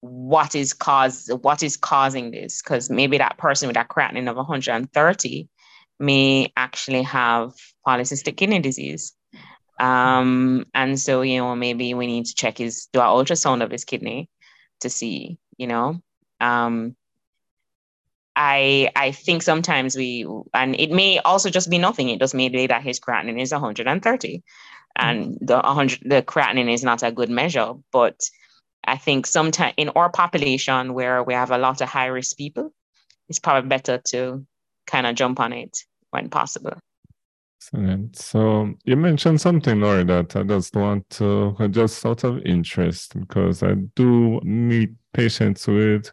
what 0.00 0.54
is 0.54 0.72
cause 0.72 1.28
what 1.42 1.62
is 1.62 1.76
causing 1.76 2.30
this 2.30 2.62
because 2.62 2.90
maybe 2.90 3.18
that 3.18 3.38
person 3.38 3.66
with 3.66 3.74
that 3.74 3.88
creatinine 3.88 4.30
of 4.30 4.36
130 4.36 5.48
may 5.98 6.52
actually 6.56 7.02
have 7.02 7.52
polycystic 7.86 8.36
kidney 8.36 8.60
disease 8.60 9.14
um, 9.80 10.64
and 10.74 11.00
so 11.00 11.22
you 11.22 11.38
know 11.38 11.56
maybe 11.56 11.94
we 11.94 12.06
need 12.06 12.26
to 12.26 12.34
check 12.34 12.58
his 12.58 12.88
do 12.92 13.00
an 13.00 13.06
ultrasound 13.06 13.64
of 13.64 13.70
his 13.70 13.84
kidney 13.84 14.28
to 14.80 14.90
see 14.90 15.38
you 15.56 15.66
know 15.66 16.00
um, 16.40 16.96
I 18.36 18.90
I 18.94 19.12
think 19.12 19.42
sometimes 19.42 19.96
we 19.96 20.26
and 20.52 20.78
it 20.78 20.90
may 20.90 21.18
also 21.20 21.50
just 21.50 21.70
be 21.70 21.78
nothing. 21.78 22.10
It 22.10 22.20
just 22.20 22.34
may 22.34 22.48
be 22.50 22.66
that 22.66 22.82
his 22.82 23.00
creatinine 23.00 23.40
is 23.40 23.52
130, 23.52 24.42
and 24.96 25.38
the 25.40 25.56
100 25.56 26.00
the 26.04 26.22
creatinine 26.22 26.72
is 26.72 26.84
not 26.84 27.02
a 27.02 27.10
good 27.12 27.30
measure. 27.30 27.72
But 27.92 28.20
I 28.84 28.98
think 28.98 29.26
sometimes 29.26 29.74
in 29.78 29.88
our 29.90 30.10
population 30.10 30.94
where 30.94 31.22
we 31.22 31.34
have 31.34 31.50
a 31.50 31.58
lot 31.58 31.80
of 31.80 31.88
high 31.88 32.06
risk 32.06 32.36
people, 32.36 32.72
it's 33.28 33.38
probably 33.38 33.68
better 33.68 34.00
to 34.08 34.46
kind 34.86 35.06
of 35.06 35.14
jump 35.16 35.40
on 35.40 35.52
it 35.52 35.78
when 36.10 36.28
possible. 36.28 36.78
Excellent. 37.58 38.16
So 38.16 38.74
you 38.84 38.96
mentioned 38.96 39.40
something, 39.40 39.80
Lori, 39.80 40.04
that 40.04 40.36
I 40.36 40.42
just 40.42 40.76
want 40.76 41.08
to 41.10 41.56
just 41.70 41.98
sort 41.98 42.22
of 42.24 42.38
interest 42.44 43.18
because 43.18 43.62
I 43.62 43.74
do 43.94 44.40
meet 44.42 44.90
patients 45.12 45.66
with 45.66 46.12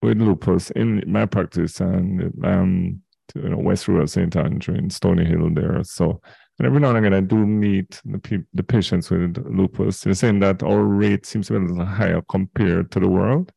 with 0.00 0.20
lupus 0.20 0.70
in 0.70 1.02
my 1.06 1.26
practice 1.26 1.80
and 1.80 2.32
um 2.44 3.02
you 3.34 3.48
know 3.48 3.58
West 3.58 3.88
Rural 3.88 4.06
St. 4.06 4.34
Andrew 4.36 4.74
in 4.74 4.90
Stony 4.90 5.24
Hill 5.24 5.50
there. 5.52 5.82
So 5.84 6.20
And 6.58 6.66
every 6.66 6.80
now 6.80 6.88
and 6.88 6.98
again, 6.98 7.14
I 7.14 7.20
do 7.20 7.36
meet 7.36 8.00
the, 8.04 8.18
pe- 8.18 8.44
the 8.52 8.62
patients 8.62 9.10
with 9.10 9.36
lupus. 9.48 10.00
They're 10.00 10.14
saying 10.14 10.40
that 10.40 10.62
our 10.62 10.82
rate 10.82 11.24
seems 11.24 11.46
to 11.48 11.52
be 11.52 11.58
a 11.58 11.68
little 11.68 11.84
higher 11.84 12.20
compared 12.28 12.90
to 12.92 13.00
the 13.00 13.08
world. 13.08 13.52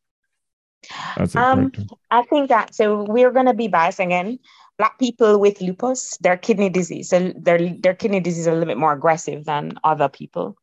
Um, 1.34 1.72
I 2.10 2.22
think 2.22 2.48
that 2.50 2.74
so 2.74 3.04
we're 3.04 3.30
going 3.32 3.46
to 3.46 3.54
be 3.54 3.68
biased 3.68 4.00
again. 4.00 4.38
Black 4.78 4.98
people 4.98 5.38
with 5.38 5.60
lupus, 5.60 6.16
their 6.18 6.36
kidney 6.36 6.70
disease, 6.70 7.10
so 7.10 7.32
their 7.36 7.74
their 7.74 7.94
kidney 7.94 8.20
disease 8.20 8.40
is 8.40 8.46
a 8.46 8.52
little 8.52 8.66
bit 8.66 8.78
more 8.78 8.92
aggressive 8.92 9.44
than 9.44 9.78
other 9.84 10.08
people. 10.08 10.56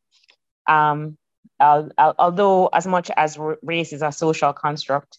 Um, 0.66 1.16
although 1.60 2.66
as 2.68 2.86
much 2.86 3.10
as 3.16 3.38
race 3.62 3.92
is 3.92 4.02
a 4.02 4.12
social 4.12 4.52
construct, 4.52 5.18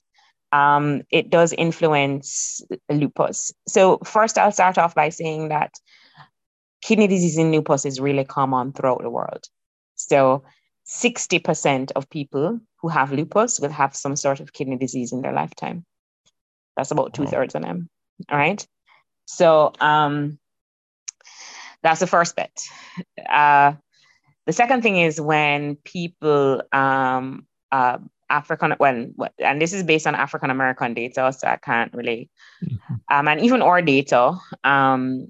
um, 0.51 1.03
it 1.09 1.29
does 1.29 1.53
influence 1.53 2.61
lupus. 2.89 3.51
So 3.67 3.99
first, 3.99 4.37
I'll 4.37 4.51
start 4.51 4.77
off 4.77 4.95
by 4.95 5.09
saying 5.09 5.49
that 5.49 5.71
kidney 6.81 7.07
disease 7.07 7.37
in 7.37 7.51
lupus 7.51 7.85
is 7.85 7.99
really 7.99 8.25
common 8.25 8.73
throughout 8.73 9.01
the 9.01 9.09
world. 9.09 9.45
So 9.95 10.43
60% 10.87 11.91
of 11.95 12.09
people 12.09 12.59
who 12.81 12.87
have 12.89 13.11
lupus 13.11 13.59
will 13.59 13.69
have 13.69 13.95
some 13.95 14.15
sort 14.15 14.39
of 14.39 14.51
kidney 14.51 14.77
disease 14.77 15.13
in 15.13 15.21
their 15.21 15.33
lifetime. 15.33 15.85
That's 16.75 16.91
about 16.91 17.13
two 17.13 17.27
thirds 17.27 17.55
of 17.55 17.61
them. 17.61 17.89
All 18.29 18.37
right. 18.37 18.65
So 19.31 19.71
um, 19.79 20.37
that's 21.81 22.01
the 22.01 22.07
first 22.07 22.35
bit. 22.35 22.51
Uh, 23.29 23.73
the 24.45 24.53
second 24.53 24.81
thing 24.81 24.97
is 24.97 25.21
when 25.21 25.77
people, 25.77 26.61
um, 26.73 27.47
uh, 27.71 27.99
African, 28.29 28.73
when, 28.77 29.15
and 29.39 29.61
this 29.61 29.71
is 29.71 29.83
based 29.83 30.05
on 30.05 30.15
African 30.15 30.49
American 30.49 30.93
data, 30.93 31.31
so 31.31 31.47
I 31.47 31.57
can't 31.57 31.93
really, 31.93 32.29
mm-hmm. 32.63 32.95
um, 33.09 33.27
and 33.27 33.41
even 33.41 33.61
our 33.61 33.81
data, 33.81 34.37
um, 34.63 35.27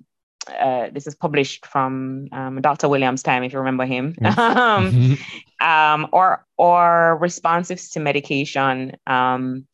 uh, 0.47 0.89
this 0.91 1.05
is 1.05 1.13
published 1.13 1.67
from 1.67 2.27
um, 2.31 2.61
Dr. 2.61 2.89
Williams' 2.89 3.21
time, 3.21 3.43
if 3.43 3.53
you 3.53 3.59
remember 3.59 3.85
him, 3.85 4.15
um, 4.23 4.33
mm-hmm. 4.91 5.67
um, 5.67 6.09
or 6.11 6.45
or 6.57 7.19
responsives 7.21 7.91
to 7.93 7.99
medication 7.99 8.97
um, 9.05 9.67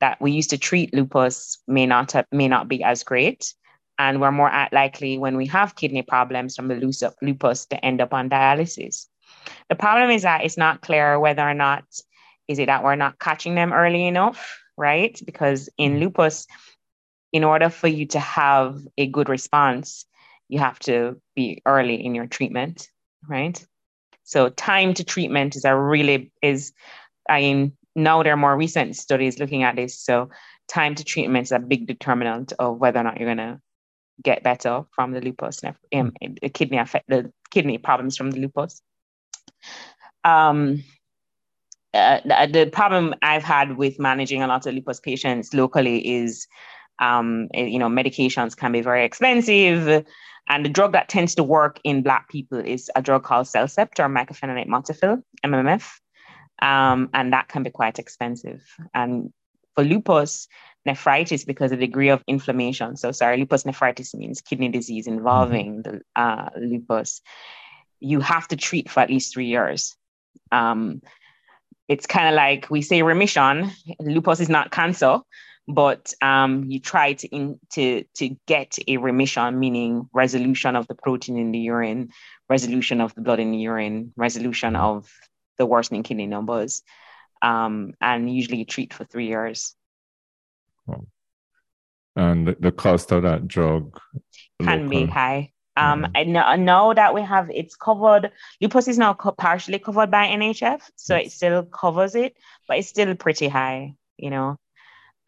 that 0.00 0.20
we 0.20 0.32
used 0.32 0.50
to 0.50 0.58
treat 0.58 0.94
lupus 0.94 1.58
may 1.66 1.86
not 1.86 2.12
have, 2.12 2.26
may 2.30 2.48
not 2.48 2.68
be 2.68 2.82
as 2.84 3.02
great, 3.02 3.54
and 4.02 4.20
we're 4.20 4.32
more 4.32 4.50
likely 4.72 5.16
when 5.16 5.36
we 5.36 5.46
have 5.46 5.76
kidney 5.76 6.02
problems 6.02 6.56
from 6.56 6.66
the 6.66 6.74
lupus 6.74 7.66
to 7.66 7.84
end 7.84 8.00
up 8.00 8.12
on 8.12 8.28
dialysis. 8.28 9.06
The 9.68 9.76
problem 9.76 10.10
is 10.10 10.22
that 10.22 10.44
it's 10.44 10.58
not 10.58 10.80
clear 10.80 11.20
whether 11.20 11.42
or 11.42 11.54
not 11.54 11.84
is 12.48 12.58
it 12.58 12.66
that 12.66 12.82
we're 12.82 12.96
not 12.96 13.20
catching 13.20 13.54
them 13.54 13.72
early 13.72 14.06
enough, 14.08 14.60
right? 14.76 15.18
Because 15.24 15.68
in 15.78 15.92
mm-hmm. 15.92 16.02
lupus, 16.02 16.48
in 17.32 17.44
order 17.44 17.70
for 17.70 17.86
you 17.86 18.06
to 18.06 18.18
have 18.18 18.76
a 18.98 19.06
good 19.06 19.28
response, 19.28 20.04
you 20.48 20.58
have 20.58 20.80
to 20.80 21.20
be 21.36 21.62
early 21.64 22.04
in 22.04 22.16
your 22.16 22.26
treatment, 22.26 22.88
right? 23.28 23.64
So 24.24 24.48
time 24.48 24.94
to 24.94 25.04
treatment 25.04 25.54
is 25.54 25.64
a 25.64 25.76
really 25.76 26.32
is 26.42 26.72
I 27.28 27.40
mean 27.40 27.76
now 27.94 28.22
there 28.24 28.32
are 28.32 28.44
more 28.46 28.56
recent 28.56 28.96
studies 28.96 29.38
looking 29.38 29.62
at 29.62 29.76
this. 29.76 29.96
So 29.96 30.30
time 30.66 30.96
to 30.96 31.04
treatment 31.04 31.46
is 31.46 31.52
a 31.52 31.60
big 31.60 31.86
determinant 31.86 32.52
of 32.58 32.78
whether 32.78 32.98
or 32.98 33.04
not 33.04 33.20
you're 33.20 33.30
gonna 33.30 33.60
get 34.22 34.42
better 34.42 34.82
from 34.94 35.12
the 35.12 35.20
lupus, 35.20 35.62
um, 35.64 36.12
the 36.20 36.48
kidney 36.48 36.78
affect 36.78 37.08
the 37.08 37.32
kidney 37.50 37.78
problems 37.78 38.16
from 38.16 38.30
the 38.30 38.40
lupus. 38.40 38.82
Um, 40.24 40.84
uh, 41.94 42.20
the, 42.24 42.64
the, 42.64 42.70
problem 42.70 43.14
I've 43.22 43.42
had 43.42 43.76
with 43.76 43.98
managing 43.98 44.42
a 44.42 44.46
lot 44.46 44.66
of 44.66 44.74
lupus 44.74 45.00
patients 45.00 45.52
locally 45.52 45.98
is, 46.06 46.46
um, 47.00 47.48
you 47.52 47.78
know, 47.78 47.88
medications 47.88 48.56
can 48.56 48.72
be 48.72 48.80
very 48.80 49.04
expensive. 49.04 50.04
And 50.48 50.64
the 50.64 50.70
drug 50.70 50.92
that 50.92 51.08
tends 51.08 51.34
to 51.36 51.42
work 51.42 51.80
in 51.84 52.02
Black 52.02 52.28
people 52.28 52.58
is 52.58 52.90
a 52.96 53.02
drug 53.02 53.24
called 53.24 53.46
Cellcept 53.46 53.98
or 54.00 54.08
mycophenolate 54.08 54.68
mofetil, 54.68 55.22
MMF. 55.44 55.88
Um, 56.60 57.10
and 57.12 57.32
that 57.32 57.48
can 57.48 57.62
be 57.62 57.70
quite 57.70 57.98
expensive. 57.98 58.62
And 58.94 59.32
for 59.74 59.84
lupus, 59.84 60.48
nephritis, 60.84 61.44
because 61.44 61.72
of 61.72 61.78
the 61.78 61.86
degree 61.86 62.08
of 62.08 62.22
inflammation, 62.26 62.96
so 62.96 63.12
sorry, 63.12 63.36
lupus 63.36 63.64
nephritis 63.64 64.14
means 64.14 64.40
kidney 64.40 64.68
disease 64.68 65.06
involving 65.06 65.82
the 65.82 66.00
uh, 66.16 66.48
lupus, 66.56 67.20
you 68.00 68.20
have 68.20 68.48
to 68.48 68.56
treat 68.56 68.90
for 68.90 69.00
at 69.00 69.10
least 69.10 69.32
three 69.32 69.46
years. 69.46 69.96
Um, 70.50 71.02
it's 71.88 72.06
kind 72.06 72.28
of 72.28 72.34
like 72.34 72.70
we 72.70 72.82
say 72.82 73.02
remission, 73.02 73.70
lupus 74.00 74.40
is 74.40 74.48
not 74.48 74.70
cancer, 74.70 75.20
but 75.68 76.12
um, 76.20 76.64
you 76.64 76.80
try 76.80 77.12
to 77.12 77.28
in, 77.28 77.60
to 77.74 78.04
to 78.14 78.36
get 78.46 78.78
a 78.88 78.96
remission, 78.96 79.58
meaning 79.58 80.08
resolution 80.12 80.74
of 80.74 80.86
the 80.88 80.94
protein 80.94 81.38
in 81.38 81.52
the 81.52 81.58
urine, 81.58 82.10
resolution 82.48 83.00
of 83.00 83.14
the 83.14 83.20
blood 83.20 83.40
in 83.40 83.52
the 83.52 83.58
urine, 83.58 84.12
resolution 84.16 84.74
of 84.74 85.08
the 85.58 85.66
worsening 85.66 86.02
kidney 86.02 86.26
numbers, 86.26 86.82
um, 87.42 87.94
and 88.00 88.34
usually 88.34 88.58
you 88.58 88.64
treat 88.64 88.92
for 88.92 89.04
three 89.04 89.28
years. 89.28 89.76
And 92.14 92.48
the 92.60 92.72
cost 92.72 93.10
of 93.12 93.22
that 93.22 93.48
drug 93.48 93.98
can 94.60 94.88
local. 94.88 94.90
be 94.90 95.06
high. 95.06 95.52
Um, 95.76 96.06
I 96.14 96.24
know, 96.24 96.42
I 96.42 96.56
know 96.56 96.92
that 96.92 97.14
we 97.14 97.22
have 97.22 97.50
it's 97.50 97.76
covered. 97.76 98.30
Lupus 98.60 98.88
is 98.88 98.98
now 98.98 99.14
co- 99.14 99.32
partially 99.32 99.78
covered 99.78 100.10
by 100.10 100.26
NHF, 100.26 100.82
so 100.96 101.16
yes. 101.16 101.26
it 101.26 101.32
still 101.32 101.62
covers 101.64 102.14
it, 102.14 102.36
but 102.68 102.76
it's 102.76 102.88
still 102.88 103.14
pretty 103.14 103.48
high. 103.48 103.94
You 104.18 104.30
know, 104.30 104.58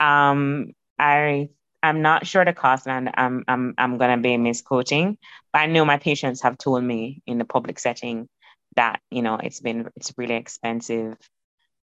um, 0.01 0.73
I 0.99 1.49
I'm 1.83 2.03
not 2.03 2.27
sure 2.27 2.45
the 2.45 2.53
cost, 2.53 2.87
and 2.87 3.11
I'm 3.15 3.45
I'm 3.49 3.75
I'm 3.79 3.97
gonna 3.97 4.19
be 4.19 4.37
misquoting, 4.37 5.17
but 5.53 5.61
I 5.61 5.67
know 5.67 5.87
my 5.87 5.97
patients 5.97 6.43
have 6.43 6.59
told 6.59 6.85
me 6.85 7.23
in 7.27 7.39
the 7.39 7.47
public 7.47 7.79
setting 7.79 8.29
that 8.77 9.01
you 9.11 9.23
know 9.23 9.37
it's 9.37 9.61
been 9.61 9.89
it's 9.97 10.13
really 10.19 10.35
expensive. 10.35 11.17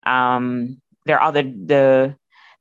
Um, 0.06 0.80
there 1.04 1.18
are 1.18 1.28
other 1.28 1.42
the 1.42 2.16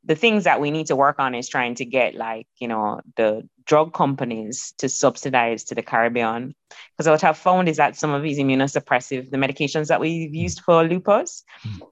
the 0.06 0.16
things 0.16 0.44
that 0.44 0.62
we 0.62 0.72
need 0.72 0.88
to 0.88 0.96
work 0.96 1.18
on 1.20 1.34
is 1.34 1.50
trying 1.50 1.76
to 1.76 1.86
get 1.86 2.16
like 2.16 2.48
you 2.58 2.68
know 2.68 3.02
the 3.18 3.48
drug 3.66 3.94
companies 3.94 4.74
to 4.78 4.88
subsidize 4.88 5.64
to 5.66 5.76
the 5.76 5.82
Caribbean 5.82 6.54
because 6.96 7.10
what 7.10 7.24
I've 7.24 7.38
found 7.38 7.68
is 7.68 7.78
that 7.78 7.96
some 7.96 8.12
of 8.12 8.22
these 8.22 8.38
immunosuppressive 8.38 9.32
the 9.32 9.38
medications 9.38 9.88
that 9.88 10.00
we've 10.00 10.34
used 10.34 10.62
for 10.62 10.84
lupus. 10.84 11.44
Mm 11.66 11.88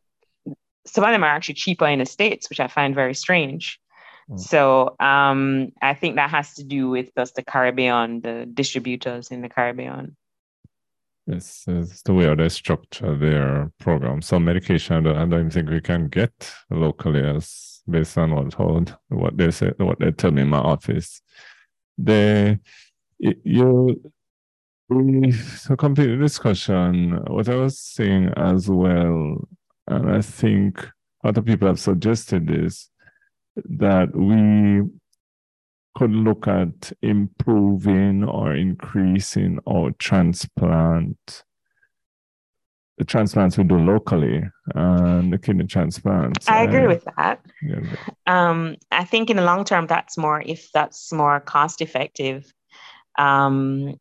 some 0.85 1.03
of 1.03 1.11
them 1.11 1.23
are 1.23 1.27
actually 1.27 1.55
cheaper 1.55 1.87
in 1.87 1.99
the 1.99 2.05
States, 2.05 2.49
which 2.49 2.59
I 2.59 2.67
find 2.67 2.93
very 2.93 3.13
strange. 3.13 3.79
Mm. 4.29 4.39
So 4.39 4.95
um, 4.99 5.71
I 5.81 5.93
think 5.93 6.15
that 6.15 6.29
has 6.29 6.53
to 6.55 6.63
do 6.63 6.89
with 6.89 7.09
just 7.17 7.35
the 7.35 7.43
Caribbean, 7.43 8.21
the 8.21 8.49
distributors 8.53 9.29
in 9.31 9.41
the 9.41 9.49
Caribbean. 9.49 10.15
Yes, 11.25 11.63
it's 11.67 12.01
the 12.01 12.13
way 12.13 12.33
they 12.35 12.49
structure 12.49 13.17
their 13.17 13.71
program. 13.79 14.21
Some 14.21 14.43
medication 14.43 15.07
I 15.07 15.25
don't 15.25 15.33
even 15.33 15.49
think 15.51 15.69
we 15.69 15.79
can 15.79 16.09
get 16.09 16.53
locally 16.69 17.21
as 17.21 17.72
based 17.89 18.17
on 18.17 18.33
what 18.33 18.51
told 18.51 18.95
what 19.09 19.37
they 19.37 19.51
say 19.51 19.71
what 19.77 19.99
they 19.99 20.11
tell 20.11 20.31
me 20.31 20.43
in 20.43 20.49
my 20.49 20.59
office. 20.59 21.21
They 21.97 22.59
you 23.19 24.01
to 24.89 25.77
complete 25.77 26.07
the 26.07 26.17
discussion, 26.17 27.19
what 27.27 27.49
I 27.49 27.55
was 27.55 27.79
saying 27.79 28.33
as 28.35 28.69
well 28.69 29.47
and 29.87 30.11
I 30.11 30.21
think 30.21 30.87
other 31.23 31.41
people 31.41 31.67
have 31.67 31.79
suggested 31.79 32.47
this, 32.47 32.89
that 33.55 34.15
we 34.15 34.81
could 35.95 36.11
look 36.11 36.47
at 36.47 36.91
improving 37.01 38.23
or 38.23 38.55
increasing 38.55 39.59
our 39.67 39.91
transplant, 39.99 41.43
the 43.03 43.11
transplants 43.11 43.57
we 43.57 43.65
do 43.65 43.77
locally 43.77 44.41
and 44.75 45.33
the 45.33 45.37
kidney 45.37 45.65
transplants. 45.65 46.47
I 46.47 46.63
agree 46.63 46.85
uh, 46.85 46.87
with 46.87 47.05
that. 47.17 47.45
Yeah. 47.61 47.81
Um, 48.27 48.77
I 48.91 49.03
think 49.03 49.29
in 49.29 49.35
the 49.35 49.43
long 49.43 49.65
term, 49.65 49.87
that's 49.87 50.17
more, 50.17 50.41
if 50.45 50.71
that's 50.71 51.11
more 51.11 51.41
cost 51.41 51.81
effective. 51.81 52.53
Um, 53.17 53.95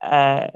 uh, 0.00 0.48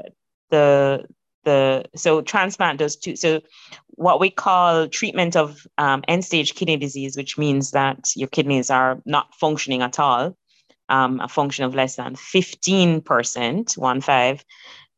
the 0.50 1.04
the 1.44 1.84
so 1.94 2.22
transplant 2.22 2.78
does 2.78 2.96
too. 2.96 3.14
So 3.16 3.42
what 3.88 4.20
we 4.20 4.30
call 4.30 4.88
treatment 4.88 5.36
of 5.36 5.66
um, 5.76 6.02
end 6.08 6.24
stage 6.24 6.54
kidney 6.54 6.78
disease, 6.78 7.14
which 7.16 7.36
means 7.36 7.72
that 7.72 8.10
your 8.16 8.28
kidneys 8.28 8.70
are 8.70 9.02
not 9.04 9.34
functioning 9.34 9.82
at 9.82 9.98
all, 9.98 10.34
um, 10.88 11.20
a 11.20 11.28
function 11.28 11.64
of 11.64 11.74
less 11.74 11.96
than 11.96 12.14
15%, 12.14 13.76
one 13.76 14.00
five, 14.00 14.44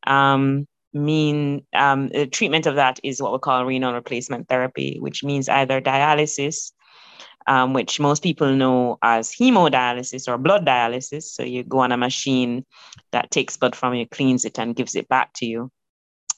um, 0.07 0.65
mean 0.95 1.65
um, 1.73 2.09
the 2.09 2.25
treatment 2.25 2.65
of 2.65 2.75
that 2.75 2.99
is 3.03 3.21
what 3.21 3.33
we 3.33 3.39
call 3.39 3.65
renal 3.65 3.93
replacement 3.93 4.47
therapy, 4.47 4.97
which 4.99 5.23
means 5.23 5.49
either 5.49 5.81
dialysis, 5.81 6.71
um, 7.47 7.73
which 7.73 7.99
most 7.99 8.23
people 8.23 8.51
know 8.55 8.97
as 9.01 9.29
hemodialysis 9.31 10.27
or 10.27 10.37
blood 10.37 10.65
dialysis. 10.65 11.23
So 11.23 11.43
you 11.43 11.63
go 11.63 11.79
on 11.79 11.91
a 11.91 11.97
machine 11.97 12.65
that 13.11 13.29
takes 13.29 13.57
blood 13.57 13.75
from 13.75 13.93
you, 13.93 14.07
cleans 14.07 14.45
it, 14.45 14.57
and 14.57 14.75
gives 14.75 14.95
it 14.95 15.07
back 15.09 15.33
to 15.35 15.45
you. 15.45 15.71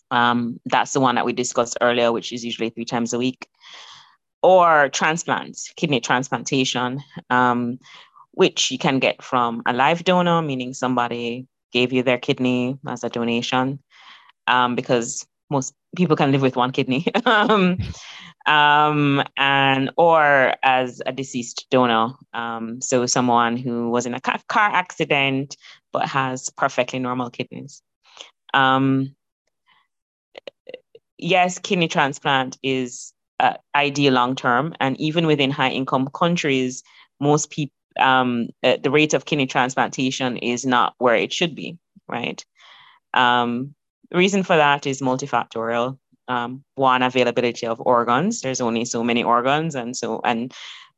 Um, 0.10 0.60
that's 0.65 0.93
the 0.93 1.00
one 1.00 1.15
that 1.15 1.26
we 1.26 1.34
discussed 1.34 1.78
earlier, 1.80 2.12
which 2.12 2.34
is 2.34 2.43
usually 2.43 2.70
three 2.70 2.86
times 2.86 3.13
a 3.13 3.17
week. 3.17 3.48
Or 4.43 4.89
transplants, 4.89 5.72
kidney 5.76 6.00
transplantation, 6.00 7.02
um, 7.30 7.80
which 8.32 8.72
you 8.72 8.78
can 8.78 9.00
get 9.00 9.22
from 9.24 9.63
a 9.65 9.74
live 9.74 10.04
donor, 10.04 10.41
meaning 10.41 10.74
somebody 10.74 11.48
gave 11.74 11.91
you 11.91 12.04
their 12.04 12.17
kidney 12.17 12.78
as 12.88 13.04
a 13.04 13.10
donation 13.10 13.80
um, 14.48 14.76
because 14.76 15.26
most 15.50 15.74
people 15.96 16.16
can 16.16 16.32
live 16.32 16.42
with 16.42 16.56
one 16.56 16.72
kidney. 16.72 17.06
um, 17.26 17.78
um, 18.46 19.24
and 19.36 19.92
or 19.98 20.56
as 20.64 21.02
a 21.06 21.12
deceased 21.12 21.68
donor. 21.70 22.14
Um, 22.34 22.82
so 22.82 23.06
someone 23.06 23.58
who 23.58 23.90
was 23.90 24.06
in 24.06 24.14
a 24.14 24.22
car 24.22 24.40
accident 24.50 25.58
but 25.92 26.08
has 26.08 26.50
perfectly 26.52 27.00
normal 27.00 27.30
kidneys. 27.30 27.82
Um, 28.54 29.16
yes, 31.18 31.60
kidney 31.60 31.88
transplant 31.88 32.58
is 32.64 33.14
uh, 33.40 33.56
ideal 33.76 34.14
long 34.14 34.36
term, 34.36 34.74
and 34.80 35.00
even 35.00 35.28
within 35.28 35.52
high 35.52 35.70
income 35.70 36.10
countries, 36.14 36.84
most 37.20 37.50
people 37.50 37.74
um, 38.00 38.50
uh, 38.64 38.78
the 38.82 38.92
rate 38.92 39.14
of 39.14 39.26
kidney 39.26 39.48
transplantation 39.48 40.38
is 40.38 40.66
not 40.66 40.94
where 41.00 41.16
it 41.16 41.34
should 41.34 41.56
be, 41.56 41.78
right? 42.08 42.46
Um, 43.14 43.74
the 44.12 44.17
reason 44.17 44.43
for 44.43 44.56
that 44.56 44.86
is 44.86 45.02
multifactorial. 45.02 45.98
Um, 46.30 46.63
one, 46.76 47.04
availability 47.04 47.65
of 47.65 47.80
organs. 47.80 48.41
There's 48.41 48.60
only 48.60 48.84
so 48.84 49.04
many 49.04 49.24
organs, 49.24 49.76
and 49.76 49.96
so 49.96 50.20
and 50.26 50.54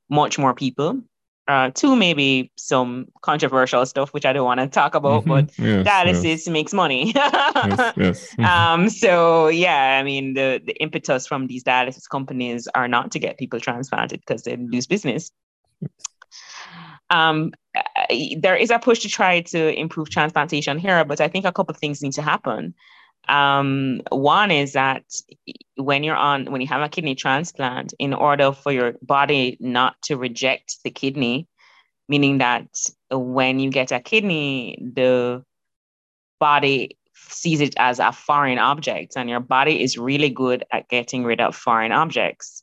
much 0.10 0.39
more 0.39 0.56
people. 0.56 1.02
Uh, 1.48 1.72
two, 1.74 1.95
maybe 1.95 2.52
some 2.58 3.08
controversial 3.24 3.84
stuff 3.84 4.13
which 4.13 4.24
I 4.24 4.34
don't 4.34 4.45
want 4.45 4.60
to 4.60 4.67
talk 4.67 4.93
about, 4.93 5.26
mm-hmm. 5.26 5.30
but 5.30 5.52
yes, 5.58 5.88
dialysis 5.88 6.24
yes. 6.24 6.48
makes 6.48 6.74
money. 6.74 7.12
yes, 7.15 7.93
yes. 7.98 8.36
Mm-hmm. 8.36 8.45
Um, 8.45 8.89
so 8.89 9.48
yeah, 9.48 9.98
I 10.00 10.04
mean 10.04 10.36
the 10.36 10.62
the 10.63 10.74
impetus 10.74 11.26
from 11.26 11.48
these 11.48 11.63
dialysis 11.63 12.08
companies 12.08 12.67
are 12.76 12.88
not 12.88 13.12
to 13.12 13.19
get 13.19 13.39
people 13.39 13.60
transplanted 13.60 14.19
because 14.19 14.43
they 14.43 14.58
lose 14.58 14.86
business. 14.86 15.32
Um, 17.10 17.54
there 18.38 18.56
is 18.56 18.69
a 18.69 18.78
push 18.78 19.00
to 19.00 19.10
try 19.10 19.41
to 19.41 19.74
improve 19.74 20.12
transplantation 20.12 20.78
here, 20.78 21.04
but 21.04 21.19
I 21.19 21.28
think 21.28 21.45
a 21.45 21.52
couple 21.52 21.74
of 21.74 21.80
things 21.80 22.04
need 22.04 22.13
to 22.13 22.22
happen. 22.22 22.76
Um, 23.27 24.01
one 24.10 24.49
is 24.49 24.73
that 24.73 25.03
when 25.75 26.03
you're 26.03 26.15
on, 26.15 26.45
when 26.51 26.62
you 26.62 26.67
have 26.67 26.82
a 26.82 26.89
kidney 26.89 27.15
transplant, 27.15 27.93
in 27.99 28.13
order 28.13 28.51
for 28.51 28.71
your 28.71 28.93
body 29.01 29.58
not 29.60 29.95
to 30.03 30.17
reject 30.17 30.77
the 30.84 30.89
kidney, 30.89 31.47
meaning 32.08 32.39
that 32.39 32.67
when 33.12 33.60
you 33.60 33.69
get 33.69 33.91
a 33.91 33.99
kidney, 33.99 34.79
the 34.82 35.43
body 36.39 36.97
sees 37.13 37.62
it 37.62 37.75
as 37.77 37.99
a 37.99 38.12
foreign 38.12 38.58
object, 38.58 39.13
and 39.15 39.29
your 39.29 39.39
body 39.39 39.84
is 39.84 39.97
really 39.97 40.29
good 40.29 40.63
at 40.71 40.89
getting 40.89 41.23
rid 41.23 41.41
of 41.41 41.55
foreign 41.55 41.91
objects. 41.91 42.59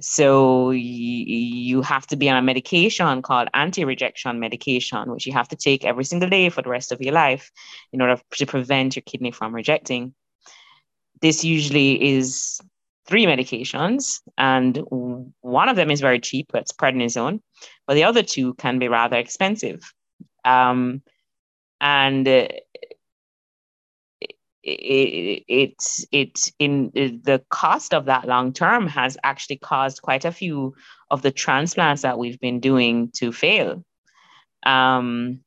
So 0.00 0.70
you 0.70 1.82
have 1.82 2.06
to 2.08 2.16
be 2.16 2.28
on 2.28 2.36
a 2.36 2.42
medication 2.42 3.22
called 3.22 3.48
anti-rejection 3.54 4.38
medication, 4.38 5.10
which 5.10 5.26
you 5.26 5.32
have 5.32 5.48
to 5.48 5.56
take 5.56 5.84
every 5.84 6.04
single 6.04 6.28
day 6.28 6.48
for 6.50 6.62
the 6.62 6.68
rest 6.68 6.92
of 6.92 7.00
your 7.00 7.14
life 7.14 7.50
in 7.92 8.00
order 8.02 8.20
to 8.32 8.46
prevent 8.46 8.96
your 8.96 9.02
kidney 9.02 9.30
from 9.30 9.54
rejecting. 9.54 10.14
This 11.22 11.44
usually 11.44 12.14
is 12.16 12.60
three 13.06 13.24
medications, 13.24 14.20
and 14.36 14.78
one 15.40 15.68
of 15.68 15.76
them 15.76 15.90
is 15.90 16.00
very 16.00 16.20
cheap, 16.20 16.50
it's 16.54 16.72
prednisone, 16.72 17.40
but 17.86 17.94
the 17.94 18.04
other 18.04 18.22
two 18.22 18.54
can 18.54 18.78
be 18.78 18.88
rather 18.88 19.16
expensive. 19.16 19.80
Um, 20.44 21.02
and 21.80 22.26
it, 24.66 25.44
it, 25.48 25.82
it 26.10 26.52
in 26.58 26.90
the 26.92 27.42
cost 27.50 27.94
of 27.94 28.06
that 28.06 28.26
long 28.26 28.52
term 28.52 28.88
has 28.88 29.16
actually 29.22 29.56
caused 29.56 30.02
quite 30.02 30.24
a 30.24 30.32
few 30.32 30.74
of 31.10 31.22
the 31.22 31.30
transplants 31.30 32.02
that 32.02 32.18
we've 32.18 32.40
been 32.40 32.60
doing 32.60 33.10
to 33.14 33.32
fail. 33.32 33.84
Um, 34.64 35.40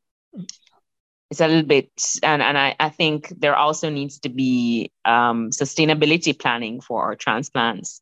it's 1.30 1.42
a 1.42 1.48
little 1.48 1.64
bit, 1.64 1.92
and, 2.24 2.42
and 2.42 2.58
I, 2.58 2.76
I 2.80 2.90
think 2.90 3.32
there 3.38 3.56
also 3.56 3.90
needs 3.90 4.20
to 4.20 4.30
be 4.30 4.92
um, 5.06 5.52
sustainability 5.52 6.38
planning 6.38 6.82
for 6.82 7.04
our 7.04 7.16
transplants. 7.16 8.02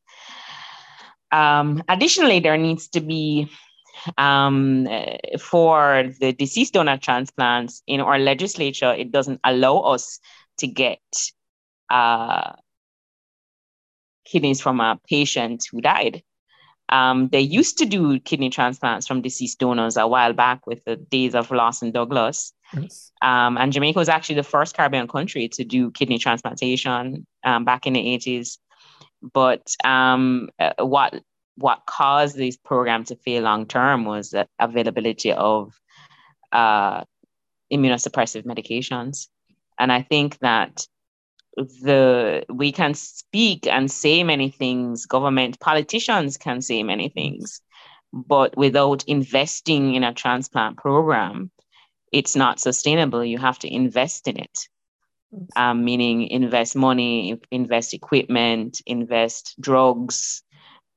Um, 1.32 1.84
additionally, 1.90 2.40
there 2.40 2.58
needs 2.58 2.88
to 2.90 3.02
be 3.02 3.50
um, 4.18 4.88
for 5.40 6.12
the 6.20 6.32
deceased 6.32 6.74
donor 6.74 6.98
transplants 6.98 7.82
in 7.88 8.00
our 8.00 8.20
legislature, 8.20 8.94
it 8.94 9.12
doesn't 9.12 9.42
allow 9.44 9.80
us 9.80 10.20
to 10.58 10.68
get 10.68 11.00
uh, 11.90 12.54
kidneys 14.26 14.62
from 14.62 14.80
a 14.80 15.00
patient 15.08 15.66
who 15.72 15.82
died. 15.82 16.24
Um, 16.90 17.28
they 17.30 17.42
used 17.42 17.78
to 17.80 17.86
do 17.86 18.20
kidney 18.20 18.50
transplants 18.50 19.08
from 19.08 19.22
deceased 19.22 19.60
donors 19.60 19.98
a 19.98 20.08
while 20.08 20.34
back 20.34 20.66
with 20.66 20.84
the 20.86 20.96
days 20.96 21.36
of 21.36 21.52
Lawson 21.52 21.92
Douglas. 21.92 22.54
Yes. 22.74 23.12
Um, 23.22 23.58
and 23.58 23.74
Jamaica 23.74 24.00
was 24.00 24.10
actually 24.10 24.36
the 24.36 24.44
first 24.44 24.76
Caribbean 24.76 25.08
country 25.08 25.50
to 25.50 25.66
do 25.66 25.92
kidney 25.92 26.18
transplantation 26.18 27.26
um, 27.44 27.66
back 27.66 27.88
in 27.88 27.94
the 27.94 28.00
80s. 28.00 28.58
But 29.22 29.74
um, 29.84 30.50
uh, 30.60 30.74
what 30.80 31.22
what 31.56 31.82
caused 31.88 32.38
these 32.38 32.56
programs 32.56 33.08
to 33.08 33.16
fail 33.16 33.44
long 33.44 33.66
term 33.66 34.06
was 34.06 34.30
the 34.30 34.48
availability 34.60 35.34
of 35.34 35.74
uh, 36.52 37.04
immunosuppressive 37.74 38.46
medications. 38.46 39.28
And 39.80 39.92
I 39.92 40.02
think 40.02 40.40
that 40.40 40.88
the 41.56 42.46
we 42.50 42.72
can 42.72 42.94
speak 42.94 43.68
and 43.68 43.92
say 43.92 44.24
many 44.24 44.50
things, 44.50 45.06
government 45.06 45.60
politicians 45.60 46.38
can 46.38 46.62
say 46.62 46.84
many 46.84 47.10
things, 47.10 47.62
but 48.14 48.56
without 48.56 49.04
investing 49.06 49.96
in 49.96 50.04
a 50.04 50.14
transplant 50.14 50.78
program, 50.78 51.52
it's 52.12 52.36
not 52.36 52.60
sustainable. 52.60 53.24
You 53.26 53.40
have 53.40 53.60
to 53.60 53.74
invest 53.74 54.28
in 54.28 54.40
it. 54.40 54.68
Um, 55.58 55.84
meaning 55.84 56.28
invest 56.28 56.76
money, 56.76 57.38
invest 57.52 57.94
equipment, 57.94 58.82
invest 58.86 59.56
drugs, 59.60 60.42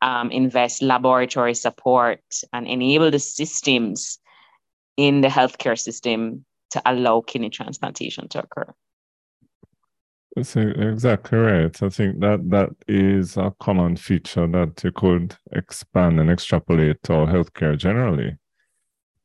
um, 0.02 0.30
invest 0.30 0.82
laboratory 0.82 1.54
support, 1.54 2.22
and 2.52 2.66
enable 2.68 3.10
the 3.10 3.18
systems 3.18 4.20
in 4.96 5.20
the 5.20 5.28
healthcare 5.28 5.78
system 5.78 6.44
to 6.70 6.82
allow 6.84 7.20
kidney 7.20 7.50
transplantation 7.50 8.28
to 8.28 8.42
occur. 8.42 8.72
Exactly 10.36 11.38
right. 11.38 11.82
I 11.82 11.88
think 11.88 12.20
that 12.20 12.48
that 12.50 12.70
is 12.86 13.36
a 13.36 13.52
common 13.60 13.96
feature 13.96 14.46
that 14.46 14.82
you 14.84 14.92
could 14.92 15.34
expand 15.52 16.20
and 16.20 16.30
extrapolate 16.30 17.02
to 17.04 17.12
healthcare 17.12 17.76
generally. 17.76 18.36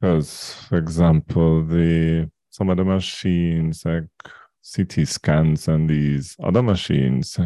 Because, 0.02 0.54
for 0.68 0.78
example, 0.78 1.64
the 1.64 2.30
some 2.50 2.70
of 2.70 2.78
the 2.78 2.84
machines 2.84 3.86
like 3.86 4.06
CT 4.76 5.08
scans 5.08 5.68
and 5.68 5.90
these 5.90 6.36
other 6.44 6.64
machines, 6.64 7.38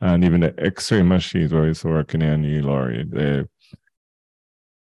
and 0.00 0.24
even 0.24 0.40
the 0.40 0.54
X-ray 0.58 1.02
machines 1.02 1.52
where 1.52 1.68
it's 1.68 1.84
working 1.84 2.22
in 2.22 2.62
Lori, 2.62 3.04
they 3.06 3.44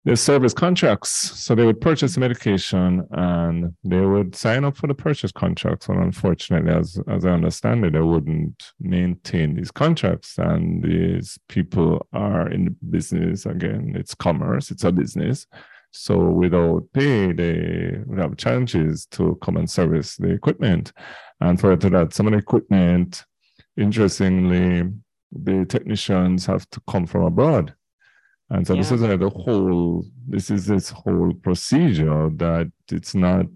the 0.04 0.16
service 0.16 0.54
contracts. 0.54 1.10
So 1.10 1.54
they 1.54 1.66
would 1.66 1.80
purchase 1.80 2.14
the 2.14 2.20
medication 2.20 3.06
and 3.10 3.74
they 3.84 4.00
would 4.00 4.34
sign 4.34 4.64
up 4.64 4.76
for 4.76 4.86
the 4.86 4.94
purchase 4.94 5.32
contracts. 5.32 5.88
And 5.88 6.02
unfortunately, 6.02 6.72
as 6.72 6.98
as 7.08 7.26
I 7.26 7.30
understand 7.30 7.84
it, 7.84 7.92
they 7.92 8.00
wouldn't 8.00 8.72
maintain 8.80 9.54
these 9.54 9.70
contracts. 9.70 10.38
And 10.38 10.82
these 10.82 11.38
people 11.48 12.06
are 12.12 12.48
in 12.48 12.64
the 12.64 12.76
business 12.88 13.44
again. 13.44 13.94
It's 13.94 14.14
commerce. 14.14 14.70
It's 14.70 14.84
a 14.84 14.92
business. 14.92 15.46
So 15.92 16.30
without 16.30 16.84
pay, 16.94 17.32
they 17.32 17.98
would 18.06 18.20
have 18.20 18.36
challenges 18.36 19.06
to 19.06 19.36
come 19.42 19.56
and 19.56 19.68
service 19.68 20.16
the 20.16 20.30
equipment. 20.30 20.92
And 21.40 21.60
further 21.60 21.88
to 21.88 21.90
that, 21.90 22.14
some 22.14 22.28
of 22.28 22.32
the 22.32 22.38
equipment, 22.38 23.24
interestingly, 23.76 24.88
the 25.32 25.64
technicians 25.66 26.46
have 26.46 26.68
to 26.70 26.80
come 26.88 27.06
from 27.06 27.24
abroad 27.24 27.74
and 28.50 28.66
so 28.66 28.74
yeah. 28.74 28.80
this 28.80 28.92
is 28.92 29.02
a 29.02 29.16
the 29.16 29.30
whole 29.30 30.04
this 30.28 30.50
is 30.50 30.66
this 30.66 30.90
whole 30.90 31.32
procedure 31.42 32.30
that 32.36 32.70
it's 32.90 33.14
not 33.14 33.46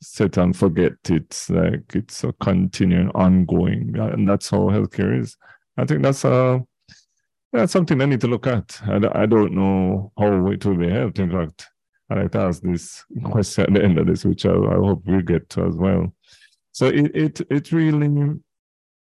set 0.00 0.36
and 0.38 0.56
forget. 0.56 0.92
It's 1.08 1.50
like 1.50 1.94
it's 1.94 2.24
a 2.24 2.32
continuing, 2.40 3.10
ongoing, 3.10 3.94
and 3.98 4.28
that's 4.28 4.50
how 4.50 4.70
healthcare 4.70 5.20
is. 5.20 5.36
I 5.76 5.84
think 5.84 6.02
that's 6.02 6.24
a 6.24 6.62
that's 7.52 7.72
something 7.72 8.00
I 8.00 8.06
need 8.06 8.20
to 8.22 8.26
look 8.26 8.46
at. 8.46 8.80
I, 8.86 9.22
I 9.22 9.26
don't 9.26 9.52
know 9.52 10.12
how 10.18 10.50
it 10.50 10.64
will 10.64 10.76
be 10.76 10.90
helped. 10.90 11.18
In 11.18 11.30
fact, 11.30 11.66
I 12.10 12.14
like 12.14 12.32
to 12.32 12.40
ask 12.40 12.62
this 12.62 13.04
question 13.24 13.64
at 13.64 13.74
the 13.74 13.84
end 13.84 13.98
of 13.98 14.06
this, 14.06 14.24
which 14.24 14.46
I, 14.46 14.50
I 14.50 14.76
hope 14.76 15.02
we 15.06 15.22
get 15.22 15.48
to 15.50 15.64
as 15.66 15.76
well. 15.76 16.12
So 16.72 16.86
it 16.86 17.14
it 17.14 17.40
it 17.50 17.72
really 17.72 18.08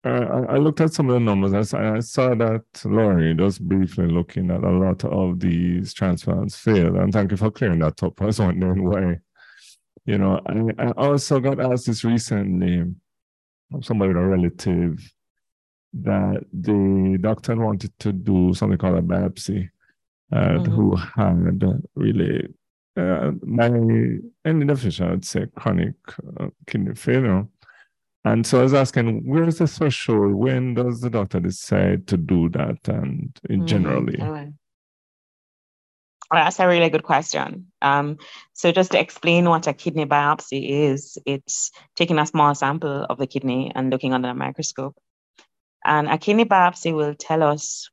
uh, 0.03 0.45
I, 0.49 0.57
looked 0.57 0.81
at 0.81 0.93
some 0.93 1.09
of 1.09 1.13
the 1.13 1.19
numbers. 1.19 1.73
I, 1.73 1.95
I 1.95 1.99
saw 1.99 2.35
that 2.35 2.63
Lori 2.83 3.33
just 3.35 3.61
briefly 3.61 4.07
looking 4.07 4.51
at 4.51 4.63
a 4.63 4.69
lot 4.69 5.03
of 5.05 5.39
these 5.39 5.93
transplants 5.93 6.57
fail. 6.57 6.97
And 6.97 7.13
thank 7.13 7.31
you 7.31 7.37
for 7.37 7.51
clearing 7.51 7.79
that 7.79 8.03
up. 8.03 8.21
I 8.21 8.25
was 8.25 8.39
wondering 8.39 8.83
why. 8.83 9.19
You 10.05 10.17
know, 10.17 10.41
I, 10.45 10.87
I 10.87 10.91
also 10.91 11.39
got 11.39 11.61
asked 11.61 11.85
this 11.85 12.03
recently 12.03 12.83
from 13.71 13.83
somebody 13.83 14.09
with 14.13 14.23
a 14.23 14.27
relative 14.27 14.99
that 15.93 16.43
the 16.51 17.17
doctor 17.21 17.55
wanted 17.55 17.97
to 17.99 18.11
do 18.11 18.53
something 18.53 18.77
called 18.77 18.97
a 18.97 19.01
biopsy, 19.01 19.69
uh, 20.33 20.35
mm-hmm. 20.35 20.71
who 20.71 20.95
had 20.95 21.61
really 21.95 22.47
uh, 22.95 23.31
by 23.31 23.65
any 24.45 24.65
definition, 24.65 25.11
I'd 25.11 25.25
say 25.25 25.47
chronic 25.55 25.95
uh, 26.39 26.47
kidney 26.67 26.95
failure. 26.95 27.47
And 28.25 28.47
so 28.47 28.59
I 28.59 28.63
was 28.63 28.73
asking, 28.73 29.27
where 29.27 29.43
is 29.43 29.57
the 29.57 29.67
threshold? 29.67 30.33
When 30.35 30.75
does 30.75 31.01
the 31.01 31.09
doctor 31.09 31.41
decide 31.41 32.07
to 32.07 32.17
do 32.17 32.49
that? 32.49 32.87
And 32.87 33.37
in 33.49 33.63
mm, 33.63 33.65
generally, 33.65 34.17
that's 36.31 36.59
a 36.59 36.67
really 36.67 36.89
good 36.89 37.03
question. 37.03 37.67
Um, 37.81 38.17
so 38.53 38.71
just 38.71 38.91
to 38.91 38.99
explain 38.99 39.49
what 39.49 39.67
a 39.67 39.73
kidney 39.73 40.05
biopsy 40.05 40.69
is, 40.69 41.17
it's 41.25 41.71
taking 41.95 42.17
a 42.17 42.25
small 42.25 42.55
sample 42.55 43.05
of 43.09 43.17
the 43.17 43.27
kidney 43.27 43.71
and 43.75 43.89
looking 43.89 44.13
under 44.13 44.29
a 44.29 44.33
microscope. 44.33 44.95
And 45.85 46.07
a 46.07 46.17
kidney 46.17 46.45
biopsy 46.45 46.93
will 46.93 47.13
tell 47.13 47.43
us 47.43 47.89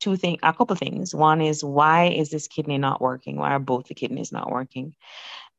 two 0.00 0.16
things, 0.16 0.38
a 0.42 0.52
couple 0.52 0.76
things. 0.76 1.14
One 1.14 1.40
is 1.40 1.62
why 1.62 2.06
is 2.06 2.30
this 2.30 2.48
kidney 2.48 2.78
not 2.78 3.00
working? 3.00 3.36
Why 3.36 3.52
are 3.52 3.58
both 3.58 3.86
the 3.86 3.94
kidneys 3.94 4.32
not 4.32 4.50
working? 4.50 4.94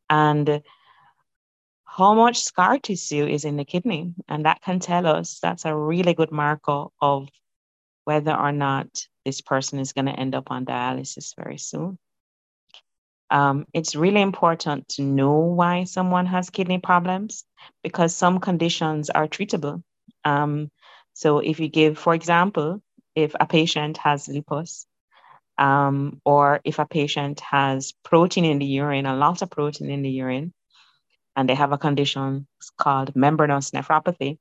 And 0.09 0.61
how 1.97 2.13
much 2.13 2.43
scar 2.43 2.77
tissue 2.77 3.25
is 3.25 3.43
in 3.43 3.57
the 3.57 3.65
kidney? 3.65 4.13
And 4.27 4.45
that 4.45 4.61
can 4.61 4.79
tell 4.79 5.07
us 5.07 5.39
that's 5.41 5.65
a 5.65 5.75
really 5.75 6.13
good 6.13 6.31
marker 6.31 6.85
of 7.01 7.27
whether 8.03 8.35
or 8.35 8.51
not 8.51 8.87
this 9.25 9.41
person 9.41 9.79
is 9.79 9.93
going 9.93 10.05
to 10.05 10.11
end 10.11 10.35
up 10.35 10.51
on 10.51 10.65
dialysis 10.65 11.33
very 11.35 11.57
soon. 11.57 11.97
Um, 13.31 13.65
it's 13.73 13.95
really 13.95 14.21
important 14.21 14.87
to 14.89 15.01
know 15.01 15.39
why 15.39 15.85
someone 15.85 16.27
has 16.27 16.51
kidney 16.51 16.77
problems 16.77 17.43
because 17.83 18.15
some 18.15 18.39
conditions 18.39 19.09
are 19.09 19.27
treatable. 19.27 19.83
Um, 20.23 20.69
so, 21.13 21.39
if 21.39 21.59
you 21.59 21.67
give, 21.67 21.97
for 21.97 22.13
example, 22.13 22.81
if 23.15 23.35
a 23.39 23.47
patient 23.47 23.97
has 23.97 24.27
lupus, 24.27 24.85
um, 25.57 26.21
or 26.23 26.61
if 26.63 26.77
a 26.79 26.85
patient 26.85 27.39
has 27.39 27.93
protein 28.05 28.45
in 28.45 28.59
the 28.59 28.65
urine, 28.65 29.07
a 29.07 29.15
lot 29.15 29.41
of 29.41 29.49
protein 29.49 29.89
in 29.89 30.03
the 30.03 30.11
urine, 30.11 30.53
and 31.37 31.47
they 31.47 31.55
have 31.55 31.71
a 31.71 31.77
condition 31.77 32.47
called 32.77 33.15
membranous 33.15 33.71
nephropathy, 33.71 34.39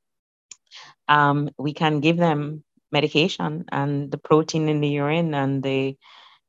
um, 1.08 1.50
we 1.58 1.74
can 1.74 2.00
give 2.00 2.16
them 2.16 2.64
medication, 2.90 3.66
and 3.70 4.10
the 4.10 4.18
protein 4.18 4.68
in 4.68 4.80
the 4.80 4.88
urine 4.88 5.34
and 5.34 5.62
the 5.62 5.96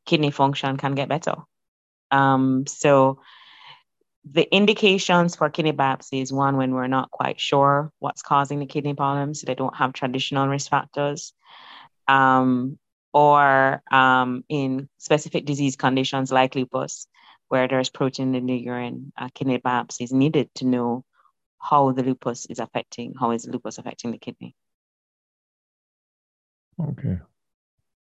kidney 0.05 0.31
function 0.31 0.77
can 0.77 0.95
get 0.95 1.09
better. 1.09 1.35
Um, 2.09 2.65
so, 2.65 3.19
the 4.31 4.43
indications 4.53 5.35
for 5.35 5.49
kidney 5.49 5.73
biopsy 5.73 6.21
is 6.21 6.33
one 6.33 6.57
when 6.57 6.73
we're 6.73 6.87
not 6.87 7.11
quite 7.11 7.39
sure 7.39 7.91
what's 7.99 8.21
causing 8.21 8.59
the 8.59 8.65
kidney 8.65 8.93
problems. 8.93 9.41
So 9.41 9.45
they 9.45 9.55
don't 9.55 9.75
have 9.75 9.93
traditional 9.93 10.47
risk 10.47 10.69
factors 10.69 11.33
um, 12.07 12.77
or 13.13 13.81
um, 13.89 14.43
in 14.49 14.89
specific 14.97 15.45
disease 15.45 15.77
conditions 15.77 16.31
like 16.31 16.55
lupus, 16.55 17.07
where 17.49 17.67
there's 17.67 17.89
protein 17.89 18.35
in 18.35 18.45
the 18.45 18.55
urine, 18.55 19.11
uh, 19.17 19.29
kidney 19.33 19.59
biopsy 19.59 20.03
is 20.03 20.11
needed 20.11 20.53
to 20.55 20.65
know 20.65 21.03
how 21.59 21.91
the 21.91 22.03
lupus 22.03 22.45
is 22.47 22.59
affecting, 22.59 23.13
how 23.19 23.31
is 23.31 23.47
lupus 23.47 23.77
affecting 23.77 24.11
the 24.11 24.17
kidney. 24.17 24.55
Okay. 26.79 27.17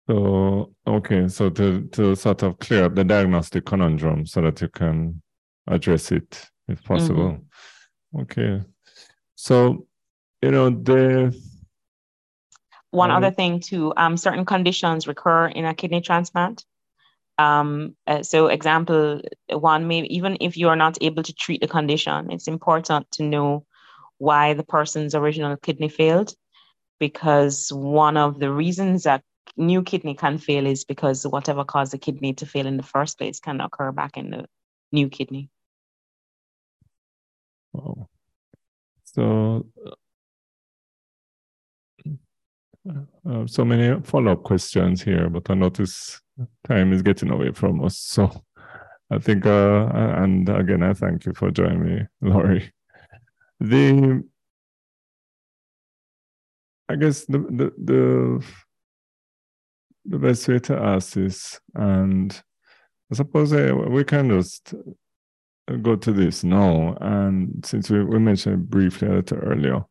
So, 0.07 0.73
okay, 0.87 1.27
so 1.27 1.49
to, 1.49 1.87
to 1.87 2.15
sort 2.15 2.43
of 2.43 2.59
clear 2.59 2.85
up 2.85 2.95
the 2.95 3.03
diagnostic 3.03 3.65
conundrum 3.65 4.25
so 4.25 4.41
that 4.41 4.61
you 4.61 4.67
can 4.67 5.21
address 5.67 6.11
it 6.11 6.49
if 6.67 6.83
possible. 6.83 7.37
Mm-hmm. 8.13 8.21
Okay. 8.21 8.61
So, 9.35 9.87
you 10.41 10.51
know, 10.51 10.69
the 10.69 11.35
one 12.89 13.09
mm-hmm. 13.09 13.17
other 13.17 13.31
thing 13.31 13.59
too, 13.59 13.93
um, 13.95 14.17
certain 14.17 14.45
conditions 14.45 15.07
recur 15.07 15.47
in 15.47 15.65
a 15.65 15.73
kidney 15.73 16.01
transplant. 16.01 16.65
Um, 17.37 17.95
uh, 18.05 18.23
so 18.23 18.47
example 18.47 19.21
one, 19.49 19.87
maybe 19.87 20.13
even 20.15 20.37
if 20.41 20.57
you 20.57 20.69
are 20.69 20.75
not 20.75 20.97
able 21.01 21.23
to 21.23 21.33
treat 21.33 21.61
the 21.61 21.67
condition, 21.67 22.31
it's 22.31 22.47
important 22.47 23.09
to 23.13 23.23
know 23.23 23.65
why 24.17 24.53
the 24.53 24.63
person's 24.63 25.15
original 25.15 25.57
kidney 25.57 25.89
failed, 25.89 26.35
because 26.99 27.69
one 27.73 28.17
of 28.17 28.39
the 28.39 28.51
reasons 28.51 29.03
that 29.03 29.23
new 29.57 29.81
kidney 29.81 30.13
can 30.13 30.37
fail 30.37 30.67
is 30.67 30.85
because 30.85 31.25
whatever 31.25 31.63
caused 31.63 31.93
the 31.93 31.97
kidney 31.97 32.33
to 32.33 32.45
fail 32.45 32.67
in 32.67 32.77
the 32.77 32.83
first 32.83 33.17
place 33.17 33.39
can 33.39 33.59
occur 33.59 33.91
back 33.91 34.17
in 34.17 34.29
the 34.29 34.45
new 34.91 35.09
kidney. 35.09 35.49
Oh, 37.73 38.07
so 39.03 39.65
uh, 42.87 42.91
so 43.45 43.63
many 43.65 44.01
follow-up 44.01 44.43
questions 44.43 45.01
here, 45.01 45.29
but 45.29 45.49
I 45.49 45.53
notice 45.53 46.21
time 46.67 46.93
is 46.93 47.01
getting 47.01 47.31
away 47.31 47.51
from 47.51 47.83
us. 47.83 47.97
So 48.21 48.43
I 49.11 49.19
think, 49.19 49.45
uh, 49.45 49.89
and 49.93 50.47
again, 50.47 50.83
I 50.83 50.93
thank 50.93 51.25
you 51.25 51.33
for 51.33 51.51
joining 51.51 51.83
me, 51.83 52.01
Lori. 52.21 52.71
The, 53.59 54.23
I 56.87 56.95
guess 56.95 57.25
the 57.25 57.39
the 57.39 57.73
the, 57.77 58.45
the 60.05 60.17
best 60.17 60.47
way 60.47 60.59
to 60.59 60.77
ask 60.77 61.13
this, 61.13 61.59
and 61.75 62.41
I 63.11 63.15
suppose 63.15 63.51
uh, 63.51 63.75
we 63.89 64.05
can 64.05 64.29
just 64.29 64.73
go 65.81 65.95
to 65.97 66.11
this 66.13 66.43
now. 66.43 66.95
And 67.01 67.65
since 67.65 67.89
we, 67.89 68.03
we 68.03 68.17
mentioned 68.17 68.69
briefly 68.69 69.09
a 69.09 69.15
little 69.15 69.39
earlier, 69.39 69.85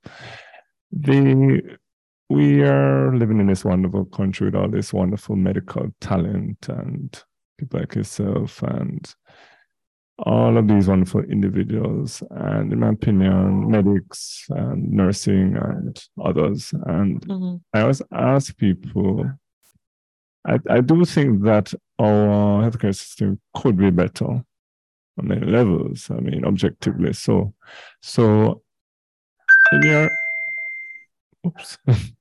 the 0.92 1.78
we 2.30 2.62
are 2.62 3.12
living 3.16 3.40
in 3.40 3.48
this 3.48 3.64
wonderful 3.64 4.04
country 4.04 4.46
with 4.46 4.54
all 4.54 4.68
this 4.68 4.92
wonderful 4.92 5.34
medical 5.34 5.92
talent 6.00 6.68
and 6.68 7.24
people 7.58 7.80
like 7.80 7.96
yourself 7.96 8.62
and 8.62 9.14
all 10.16 10.56
of 10.56 10.68
these 10.68 10.86
wonderful 10.86 11.22
individuals 11.24 12.22
and 12.30 12.72
in 12.72 12.78
my 12.78 12.90
opinion 12.90 13.68
medics 13.68 14.46
and 14.50 14.92
nursing 14.92 15.56
and 15.56 16.04
others 16.24 16.72
and 16.86 17.20
mm-hmm. 17.26 17.56
i 17.74 17.80
always 17.80 18.02
ask 18.12 18.56
people 18.56 19.28
I, 20.46 20.58
I 20.70 20.80
do 20.82 21.04
think 21.04 21.42
that 21.42 21.74
our 21.98 22.62
healthcare 22.62 22.96
system 22.96 23.40
could 23.56 23.76
be 23.76 23.90
better 23.90 24.26
on 24.26 24.44
many 25.18 25.46
levels 25.46 26.08
i 26.10 26.20
mean 26.20 26.44
objectively 26.44 27.12
so 27.12 27.52
so 28.02 28.62
in 29.72 29.82
your 29.82 30.10
oops 31.44 31.78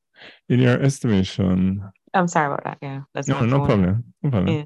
in 0.49 0.59
your 0.59 0.81
estimation 0.81 1.81
i'm 2.13 2.27
sorry 2.27 2.47
about 2.47 2.63
that 2.63 2.77
yeah 2.81 3.01
that's 3.13 3.27
no 3.27 3.45
no 3.45 3.65
problem 3.65 4.03
no 4.23 4.29
problem 4.29 4.55
yeah. 4.57 4.63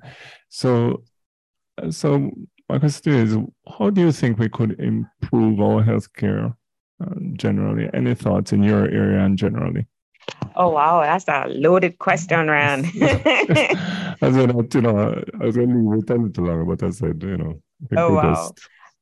so 0.49 1.03
so 1.89 2.31
my 2.69 2.79
question 2.79 3.13
is 3.13 3.37
how 3.77 3.89
do 3.89 4.01
you 4.01 4.11
think 4.11 4.39
we 4.39 4.49
could 4.49 4.79
improve 4.79 5.59
our 5.59 5.83
healthcare 5.83 6.55
uh, 7.03 7.15
generally 7.33 7.89
any 7.93 8.15
thoughts 8.15 8.53
in 8.53 8.63
your 8.63 8.85
area 8.85 9.19
and 9.19 9.37
generally 9.37 9.87
Oh 10.55 10.69
wow, 10.69 11.01
that's 11.01 11.27
a 11.27 11.47
loaded 11.49 11.97
question, 11.97 12.49
Rand. 12.49 12.85
I 12.85 14.15
said, 14.21 14.73
you 14.73 14.81
know, 14.81 15.23
I 15.41 15.45
was 15.45 15.55
going 15.55 15.69
to 15.69 15.89
leave 15.89 16.03
it 16.03 16.09
a 16.09 16.15
little 16.15 16.45
longer, 16.45 16.65
but 16.65 16.83
I 16.83 16.91
said, 16.91 17.21
you 17.21 17.37
know. 17.37 17.61
oh 17.97 18.13
wow. 18.13 18.51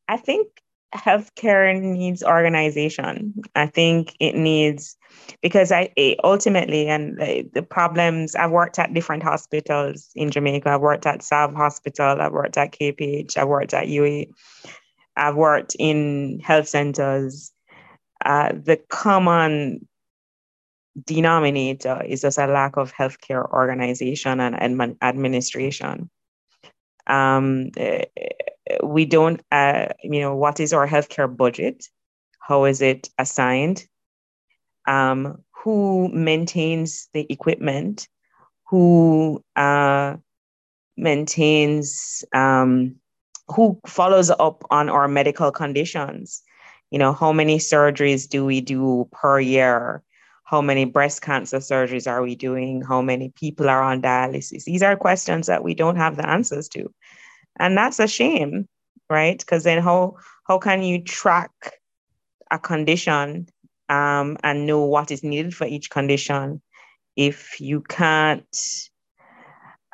I 0.08 0.18
think 0.18 0.48
healthcare 0.94 1.80
needs 1.80 2.24
organization. 2.24 3.34
I 3.56 3.68
think 3.68 4.16
it 4.20 4.36
needs 4.36 4.98
because 5.42 5.72
I 5.72 5.92
ultimately 6.24 6.88
and 6.88 7.18
the 7.18 7.62
problems 7.62 8.36
I've 8.36 8.52
worked 8.52 8.80
at 8.80 8.94
different 8.94 9.24
hospitals 9.24 10.10
in 10.16 10.32
Jamaica. 10.32 10.70
I've 10.70 10.82
worked 10.82 11.06
at 11.06 11.24
Sav 11.24 11.54
Hospital. 11.54 12.22
I've 12.22 12.34
worked 12.34 12.58
at 12.58 12.74
KPH. 12.74 13.38
I've 13.38 13.48
worked 13.48 13.74
at 13.74 13.88
UA. 13.88 14.26
I've 15.16 15.36
worked 15.36 15.76
in 15.80 16.40
health 16.40 16.68
centers. 16.68 17.52
Uh, 18.24 18.54
the 18.54 18.78
common 18.90 19.88
denominator 21.06 22.04
is 22.06 22.22
just 22.22 22.38
a 22.38 22.48
lack 22.48 22.78
of 22.78 22.94
healthcare 22.94 23.50
organization 23.50 24.40
and 24.40 24.98
administration. 25.02 26.10
Um, 27.08 27.72
eh, 27.78 28.06
we 28.84 29.06
don't, 29.06 29.42
uh, 29.52 29.88
you 30.04 30.22
know, 30.22 30.36
what 30.36 30.60
is 30.60 30.74
our 30.74 30.88
healthcare 30.88 31.36
budget? 31.36 31.86
How 32.40 32.66
is 32.66 32.82
it 32.82 33.10
assigned? 33.18 33.86
Um, 34.88 35.44
who 35.52 36.10
maintains 36.10 37.08
the 37.14 37.26
equipment? 37.30 38.08
Who 38.70 39.44
uh, 39.56 40.16
maintains, 40.98 42.24
um, 42.34 42.96
who 43.48 43.80
follows 43.86 44.30
up 44.32 44.64
on 44.70 44.90
our 44.90 45.08
medical 45.08 45.52
conditions? 45.52 46.42
You 46.90 47.00
know, 47.00 47.14
how 47.14 47.32
many 47.32 47.58
surgeries 47.58 48.28
do 48.28 48.46
we 48.46 48.62
do 48.62 49.08
per 49.12 49.40
year? 49.40 50.04
How 50.44 50.62
many 50.62 50.84
breast 50.84 51.22
cancer 51.22 51.58
surgeries 51.58 52.12
are 52.12 52.22
we 52.22 52.36
doing? 52.36 52.82
How 52.82 53.02
many 53.02 53.30
people 53.30 53.70
are 53.70 53.82
on 53.82 54.02
dialysis? 54.02 54.66
These 54.66 54.84
are 54.84 54.98
questions 54.98 55.48
that 55.48 55.64
we 55.64 55.74
don't 55.74 55.96
have 55.96 56.18
the 56.18 56.28
answers 56.28 56.68
to 56.70 56.94
and 57.60 57.78
that's 57.78 58.00
a 58.00 58.08
shame 58.08 58.68
right 59.10 59.40
because 59.40 59.64
then 59.64 59.82
how 59.82 60.16
how 60.46 60.58
can 60.58 60.82
you 60.82 61.02
track 61.04 61.52
a 62.52 62.60
condition 62.60 63.48
um, 63.90 64.38
and 64.44 64.66
know 64.66 64.86
what 64.86 65.12
is 65.12 65.24
needed 65.24 65.54
for 65.54 65.66
each 65.68 65.90
condition 65.90 66.62
if 67.16 67.60
you 67.60 67.82
can't 67.82 68.90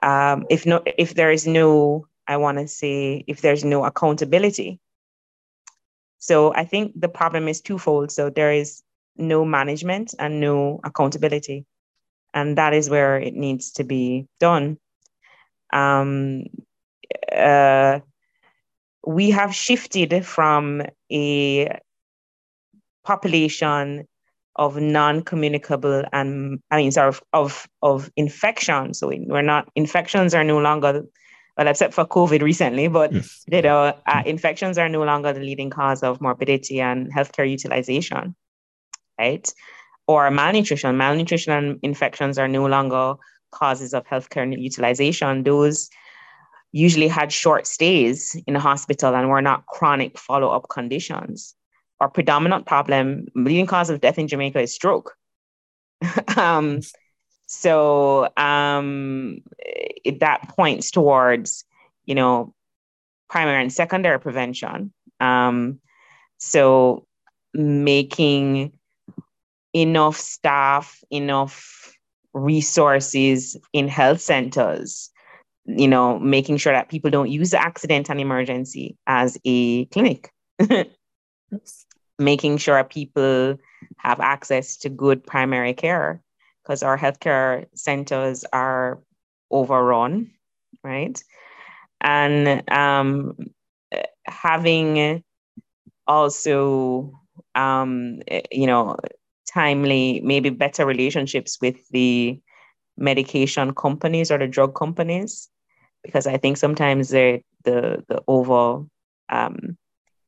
um, 0.04 0.46
if 0.50 0.66
no 0.66 0.82
if 0.86 1.14
there 1.16 1.32
is 1.32 1.48
no 1.48 2.08
I 2.28 2.38
want 2.38 2.58
to 2.58 2.68
say 2.68 3.24
if 3.28 3.42
there's 3.42 3.64
no 3.64 3.86
accountability. 3.86 4.80
So 6.20 6.54
I 6.54 6.66
think 6.66 7.00
the 7.00 7.08
problem 7.08 7.48
is 7.48 7.62
twofold. 7.62 8.12
So 8.12 8.30
there 8.30 8.52
is 8.52 8.84
no 9.16 9.46
management 9.46 10.14
and 10.20 10.42
no 10.42 10.80
accountability. 10.84 11.66
And 12.34 12.58
that 12.58 12.74
is 12.74 12.90
where 12.90 13.18
it 13.18 13.34
needs 13.34 13.72
to 13.74 13.84
be 13.84 14.28
done. 14.40 14.78
Um, 15.72 16.46
uh, 17.38 18.00
we 19.06 19.30
have 19.30 19.54
shifted 19.56 20.26
from 20.26 20.82
a 21.12 21.80
population 23.04 24.06
of 24.58 24.76
non-communicable 24.76 26.04
and 26.12 26.60
I 26.72 26.78
mean 26.78 26.92
sorry 26.92 27.10
of 27.10 27.22
of, 27.32 27.68
of 27.82 28.12
infection. 28.16 28.94
So 28.94 29.08
we're 29.08 29.42
not 29.42 29.70
infections 29.76 30.34
are 30.34 30.44
no 30.44 30.60
longer 30.60 31.06
well 31.58 31.68
except 31.68 31.94
for 31.94 32.06
COVID 32.06 32.42
recently, 32.42 32.88
but 32.88 33.14
yes. 33.14 33.44
you 33.50 33.62
know 33.62 33.94
uh, 34.06 34.24
infections 34.26 34.78
are 34.78 34.90
no 34.90 35.04
longer 35.04 35.32
the 35.32 35.40
leading 35.40 35.70
cause 35.70 36.04
of 36.04 36.20
morbidity 36.20 36.82
and 36.82 37.14
healthcare 37.14 37.50
utilization, 37.50 38.36
right? 39.18 39.52
Or 40.08 40.30
malnutrition. 40.32 40.98
Malnutrition 40.98 41.54
and 41.54 41.80
infections 41.84 42.38
are 42.38 42.48
no 42.48 42.66
longer 42.66 43.16
causes 43.52 43.94
of 43.94 44.06
healthcare 44.06 44.60
utilization. 44.60 45.44
Those 45.44 45.90
usually 46.72 47.08
had 47.08 47.32
short 47.32 47.66
stays 47.66 48.36
in 48.46 48.54
the 48.54 48.60
hospital 48.60 49.16
and 49.16 49.30
were 49.30 49.42
not 49.42 49.66
chronic 49.66 50.18
follow-up 50.18 50.68
conditions 50.70 51.56
our 52.00 52.10
predominant 52.10 52.66
problem, 52.66 53.28
leading 53.36 53.66
cause 53.66 53.90
of 53.90 54.02
death 54.02 54.20
in 54.20 54.28
Jamaica 54.28 54.62
is 54.62 54.74
stroke. 54.74 55.16
um, 56.38 56.82
so 57.48 58.30
um, 58.38 59.40
it, 59.58 60.20
that 60.20 60.50
points 60.50 60.92
towards, 60.92 61.66
you 62.06 62.16
know, 62.16 62.54
primary 63.30 63.62
and 63.62 63.74
secondary 63.74 64.20
prevention. 64.20 64.94
Um, 65.20 65.80
so 66.38 67.08
making 67.54 68.74
enough 69.74 70.18
staff, 70.18 71.04
enough 71.10 71.94
resources 72.34 73.58
in 73.74 73.88
health 73.88 74.22
centers, 74.22 75.10
you 75.68 75.88
know, 75.88 76.18
making 76.18 76.58
sure 76.58 76.74
that 76.74 76.90
people 76.90 77.12
don't 77.12 77.30
use 77.30 77.52
the 77.52 77.62
accident 77.62 78.10
and 78.10 78.20
emergency 78.20 78.98
as 79.06 79.38
a 79.46 79.86
clinic. 79.86 80.32
making 82.20 82.58
sure 82.58 82.84
people 82.84 83.58
have 83.98 84.20
access 84.20 84.78
to 84.78 84.90
good 84.90 85.26
primary 85.26 85.74
care 85.74 86.22
because 86.64 86.84
our 86.84 86.98
healthcare 86.98 87.68
centers 87.76 88.44
are 88.52 89.00
overrun, 89.52 90.32
right? 90.84 91.22
And 92.02 92.70
um, 92.72 93.38
having 94.26 95.24
also, 96.08 97.20
um, 97.56 98.22
you 98.52 98.68
know, 98.68 98.98
timely, 99.48 100.22
maybe 100.24 100.50
better 100.50 100.86
relationships 100.86 101.58
with 101.62 101.88
the 101.90 102.40
medication 102.98 103.74
companies 103.74 104.32
or 104.32 104.38
the 104.38 104.48
drug 104.48 104.76
companies, 104.76 105.50
because 106.08 106.28
I 106.28 106.38
think 106.38 106.58
sometimes 106.58 107.10
the 107.10 107.42
the 107.64 108.04
the 108.08 108.24
over 108.28 108.86
um, 109.30 109.78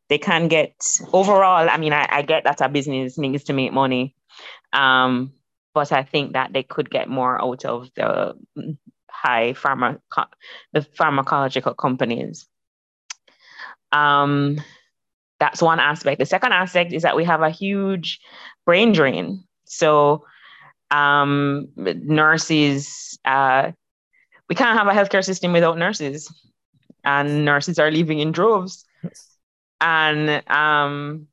they 0.10 0.18
can 0.18 0.48
get 0.48 0.74
overall. 1.14 1.70
I 1.70 1.78
mean, 1.78 1.94
I, 1.94 2.08
I 2.10 2.22
get 2.22 2.44
that 2.44 2.62
a 2.62 2.70
business 2.70 3.18
needs 3.18 3.46
to 3.46 3.54
make 3.54 3.74
money, 3.74 4.16
um, 4.74 5.34
but 5.74 5.92
I 5.92 6.04
think 6.04 6.34
that 6.34 6.54
they 6.54 6.64
could 6.64 6.90
get 6.90 7.10
more 7.10 7.42
out 7.42 7.66
of 7.66 7.90
the 7.96 8.36
high 9.10 9.54
pharma 9.54 10.00
the 10.74 10.82
pharmacological 10.82 11.76
companies. 11.78 12.48
Um, 13.92 14.62
that's 15.40 15.62
one 15.62 15.80
aspect. 15.80 16.20
The 16.20 16.26
second 16.26 16.52
aspect 16.52 16.94
is 16.94 17.04
that 17.04 17.16
we 17.16 17.24
have 17.24 17.42
a 17.42 17.50
huge 17.50 18.20
brain 18.66 18.92
drain. 18.92 19.44
So 19.66 20.26
um, 20.92 21.70
nurses, 21.76 23.18
uh, 23.24 23.72
we 24.50 24.56
can't 24.56 24.78
have 24.78 24.88
a 24.88 24.92
healthcare 24.92 25.24
system 25.24 25.54
without 25.54 25.78
nurses, 25.78 26.34
and 27.06 27.46
nurses 27.46 27.80
are 27.80 27.92
leaving 27.92 28.20
in 28.20 28.32
droves. 28.32 28.86
And 29.80 30.44
um, 30.50 31.28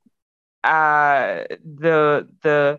uh, 0.63 1.45
the 1.65 2.29
the 2.43 2.79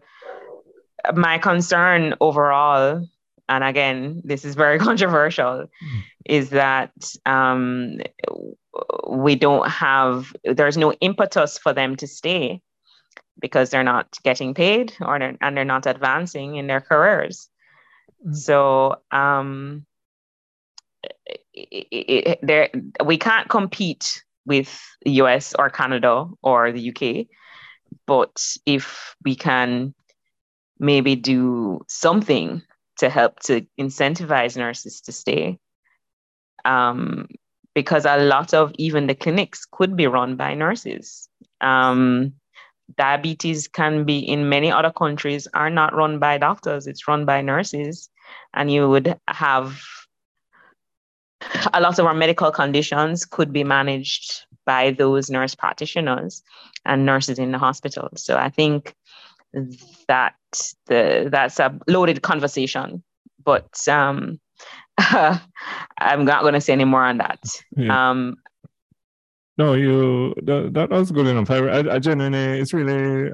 my 1.16 1.40
concern 1.40 2.14
overall, 2.22 3.06
and 3.50 3.64
again, 3.64 4.22
this 4.24 4.46
is 4.46 4.56
very 4.56 4.78
controversial, 4.90 5.66
mm. 5.66 6.02
is 6.26 6.52
that 6.52 6.92
um, 7.26 8.00
we 9.10 9.36
don't 9.36 9.68
have 9.68 10.34
there's 10.44 10.78
no 10.78 10.94
impetus 10.94 11.58
for 11.58 11.74
them 11.74 11.96
to 11.96 12.08
stay 12.08 12.62
because 13.40 13.70
they're 13.70 13.84
not 13.84 14.18
getting 14.24 14.54
paid 14.54 14.94
or 15.02 15.20
they're, 15.20 15.38
and 15.42 15.58
they're 15.58 15.66
not 15.66 15.86
advancing 15.88 16.56
in 16.56 16.68
their 16.68 16.82
careers. 16.82 17.50
Mm. 18.26 18.36
So 18.36 18.98
um, 19.12 19.87
there 22.42 22.70
we 23.06 23.18
can't 23.18 23.50
compete 23.50 24.24
with 24.46 24.82
the 25.04 25.12
US 25.24 25.54
or 25.58 25.70
Canada 25.70 26.26
or 26.42 26.72
the 26.72 26.90
UK. 26.90 27.28
But 28.06 28.42
if 28.66 29.16
we 29.24 29.36
can 29.36 29.94
maybe 30.80 31.16
do 31.16 31.82
something 31.88 32.62
to 32.98 33.10
help 33.10 33.40
to 33.42 33.66
incentivize 33.80 34.58
nurses 34.58 35.02
to 35.02 35.12
stay, 35.12 35.60
um, 36.66 37.28
because 37.76 38.06
a 38.06 38.18
lot 38.18 38.54
of 38.54 38.72
even 38.78 39.08
the 39.08 39.16
clinics 39.16 39.66
could 39.72 39.96
be 39.96 40.08
run 40.08 40.36
by 40.36 40.54
nurses. 40.54 41.30
Um, 41.62 42.34
diabetes 42.98 43.68
can 43.68 44.06
be 44.06 44.20
in 44.20 44.50
many 44.50 44.72
other 44.72 44.92
countries 44.92 45.48
are 45.54 45.70
not 45.70 45.94
run 45.94 46.20
by 46.20 46.38
doctors; 46.38 46.88
it's 46.88 47.08
run 47.08 47.26
by 47.26 47.42
nurses, 47.42 48.10
and 48.54 48.72
you 48.72 48.90
would 48.90 49.20
have 49.28 49.78
a 51.74 51.82
lot 51.82 52.00
of 52.00 52.06
our 52.06 52.14
medical 52.14 52.52
conditions 52.52 53.26
could 53.26 53.54
be 53.54 53.64
managed 53.64 54.46
by 54.66 54.92
those 54.92 55.30
nurse 55.30 55.56
practitioners 55.56 56.44
and 56.86 57.06
nurses 57.06 57.40
in 57.40 57.52
the 57.52 57.58
hospital. 57.58 58.10
So 58.16 58.38
I 58.38 58.50
think 58.50 58.96
that 60.08 60.36
the 60.88 61.30
that's 61.32 61.60
a 61.60 61.78
loaded 61.88 62.22
conversation, 62.22 63.04
but 63.44 63.88
um, 63.88 64.40
I'm 64.98 66.26
not 66.26 66.42
going 66.42 66.54
to 66.54 66.62
say 66.62 66.74
any 66.74 66.86
more 66.86 67.04
on 67.04 67.18
that. 67.18 67.40
Yeah. 67.76 68.10
Um, 68.10 68.38
no, 69.58 69.74
you 69.74 70.36
that, 70.44 70.74
that 70.74 70.90
was 70.90 71.12
good 71.12 71.26
enough. 71.26 71.50
I, 71.50 71.58
I, 71.58 71.96
I 71.96 72.00
genuinely, 72.00 72.60
it's 72.60 72.74
really 72.74 73.32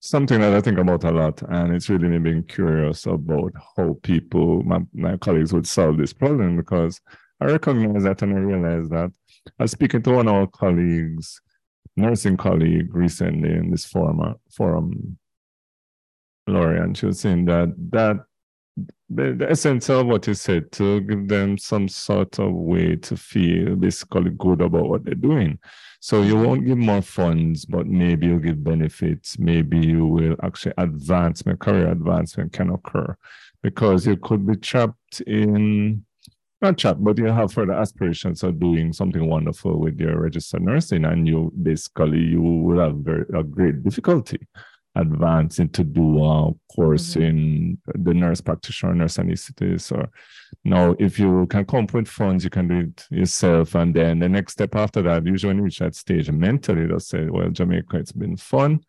something 0.00 0.40
that 0.40 0.54
I 0.54 0.60
think 0.60 0.78
about 0.78 1.04
a 1.04 1.10
lot, 1.10 1.42
and 1.42 1.74
it's 1.74 1.88
really 1.88 2.08
me 2.08 2.18
being 2.18 2.42
curious 2.42 3.06
about 3.06 3.52
how 3.76 3.98
people, 4.02 4.62
my, 4.62 4.80
my 4.92 5.16
colleagues, 5.18 5.52
would 5.52 5.66
solve 5.66 5.98
this 5.98 6.12
problem 6.12 6.56
because 6.56 7.00
I 7.40 7.46
recognize 7.46 8.02
that 8.04 8.22
and 8.22 8.34
I 8.34 8.40
realize 8.40 8.88
that. 8.88 9.12
I 9.58 9.64
was 9.64 9.70
speaking 9.70 10.02
to 10.02 10.12
one 10.12 10.28
of 10.28 10.34
our 10.34 10.46
colleagues, 10.46 11.40
nursing 11.96 12.36
colleague, 12.36 12.94
recently 12.94 13.52
in 13.52 13.70
this 13.70 13.84
forum, 13.84 14.34
forum, 14.50 15.18
Lori, 16.46 16.78
and 16.78 16.96
she 16.96 17.06
was 17.06 17.20
saying 17.20 17.44
that 17.46 17.74
that 17.90 18.16
the, 19.08 19.32
the 19.32 19.50
essence 19.50 19.88
of 19.90 20.06
what 20.06 20.26
you 20.26 20.34
said 20.34 20.70
to 20.72 21.00
give 21.00 21.28
them 21.28 21.58
some 21.58 21.88
sort 21.88 22.38
of 22.38 22.52
way 22.52 22.96
to 22.96 23.16
feel 23.16 23.76
basically 23.76 24.30
good 24.30 24.60
about 24.60 24.88
what 24.88 25.04
they're 25.04 25.14
doing. 25.14 25.58
So 26.00 26.22
you 26.22 26.34
mm-hmm. 26.34 26.44
won't 26.44 26.66
give 26.66 26.78
more 26.78 27.02
funds, 27.02 27.66
but 27.66 27.86
maybe 27.86 28.26
you'll 28.26 28.38
give 28.38 28.64
benefits. 28.64 29.38
Maybe 29.38 29.78
you 29.78 30.06
will 30.06 30.36
actually 30.42 30.74
advancement, 30.78 31.60
career 31.60 31.90
advancement 31.90 32.52
can 32.52 32.70
occur 32.70 33.16
because 33.62 34.06
you 34.06 34.16
could 34.16 34.46
be 34.46 34.56
trapped 34.56 35.20
in 35.22 36.04
not 36.62 36.76
trapped, 36.76 37.02
but 37.02 37.16
you 37.16 37.24
have 37.24 37.52
further 37.52 37.72
aspirations 37.72 38.42
of 38.42 38.60
doing 38.60 38.92
something 38.92 39.26
wonderful 39.26 39.80
with 39.80 39.98
your 39.98 40.20
registered 40.20 40.60
nursing, 40.60 41.06
and 41.06 41.26
you 41.26 41.50
basically 41.62 42.18
you 42.18 42.42
will 42.42 42.80
have 42.80 42.96
very 42.96 43.24
a 43.34 43.42
great 43.42 43.82
difficulty 43.82 44.38
advancing 44.96 45.66
into 45.66 45.84
do 45.84 46.24
a 46.24 46.52
course 46.74 47.14
mm-hmm. 47.14 47.22
in 47.22 47.78
the 47.94 48.14
nurse 48.14 48.40
practitioner, 48.40 48.94
nurse 48.94 49.18
anesthetist, 49.18 49.96
or 49.96 50.10
now 50.64 50.96
if 50.98 51.18
you 51.18 51.46
can 51.46 51.64
come 51.64 51.84
up 51.84 51.94
with 51.94 52.08
funds, 52.08 52.44
you 52.44 52.50
can 52.50 52.68
do 52.68 52.78
it 52.80 53.06
yourself. 53.10 53.74
And 53.74 53.94
then 53.94 54.18
the 54.18 54.28
next 54.28 54.54
step 54.54 54.74
after 54.74 55.02
that, 55.02 55.26
usually 55.26 55.50
when 55.50 55.58
you 55.58 55.64
reach 55.64 55.78
that 55.78 55.94
stage 55.94 56.30
mentally, 56.30 56.86
they'll 56.86 57.00
say, 57.00 57.26
Well, 57.26 57.50
Jamaica, 57.50 57.98
it's 57.98 58.12
been 58.12 58.36
fun. 58.36 58.80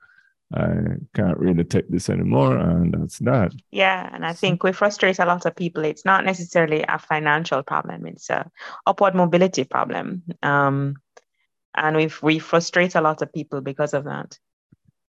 I 0.54 0.98
can't 1.16 1.38
really 1.38 1.64
take 1.64 1.88
this 1.90 2.10
anymore. 2.10 2.58
And 2.58 2.94
that's 2.94 3.20
that. 3.20 3.54
Yeah. 3.72 4.10
And 4.12 4.26
I 4.26 4.34
think 4.34 4.64
we 4.64 4.74
frustrate 4.74 5.20
a 5.20 5.26
lot 5.26 5.46
of 5.46 5.56
people. 5.56 5.86
It's 5.86 6.04
not 6.04 6.26
necessarily 6.26 6.84
a 6.84 7.00
financial 7.00 7.64
problem, 7.64 8.06
it's 8.06 8.30
a 8.30 8.50
upward 8.86 9.16
mobility 9.16 9.64
problem. 9.64 10.24
Um, 10.44 10.96
and 11.76 11.96
we 11.96 12.10
we 12.22 12.40
frustrate 12.40 12.96
a 12.96 13.02
lot 13.02 13.22
of 13.22 13.32
people 13.32 13.62
because 13.62 13.94
of 13.94 14.04
that. 14.06 14.38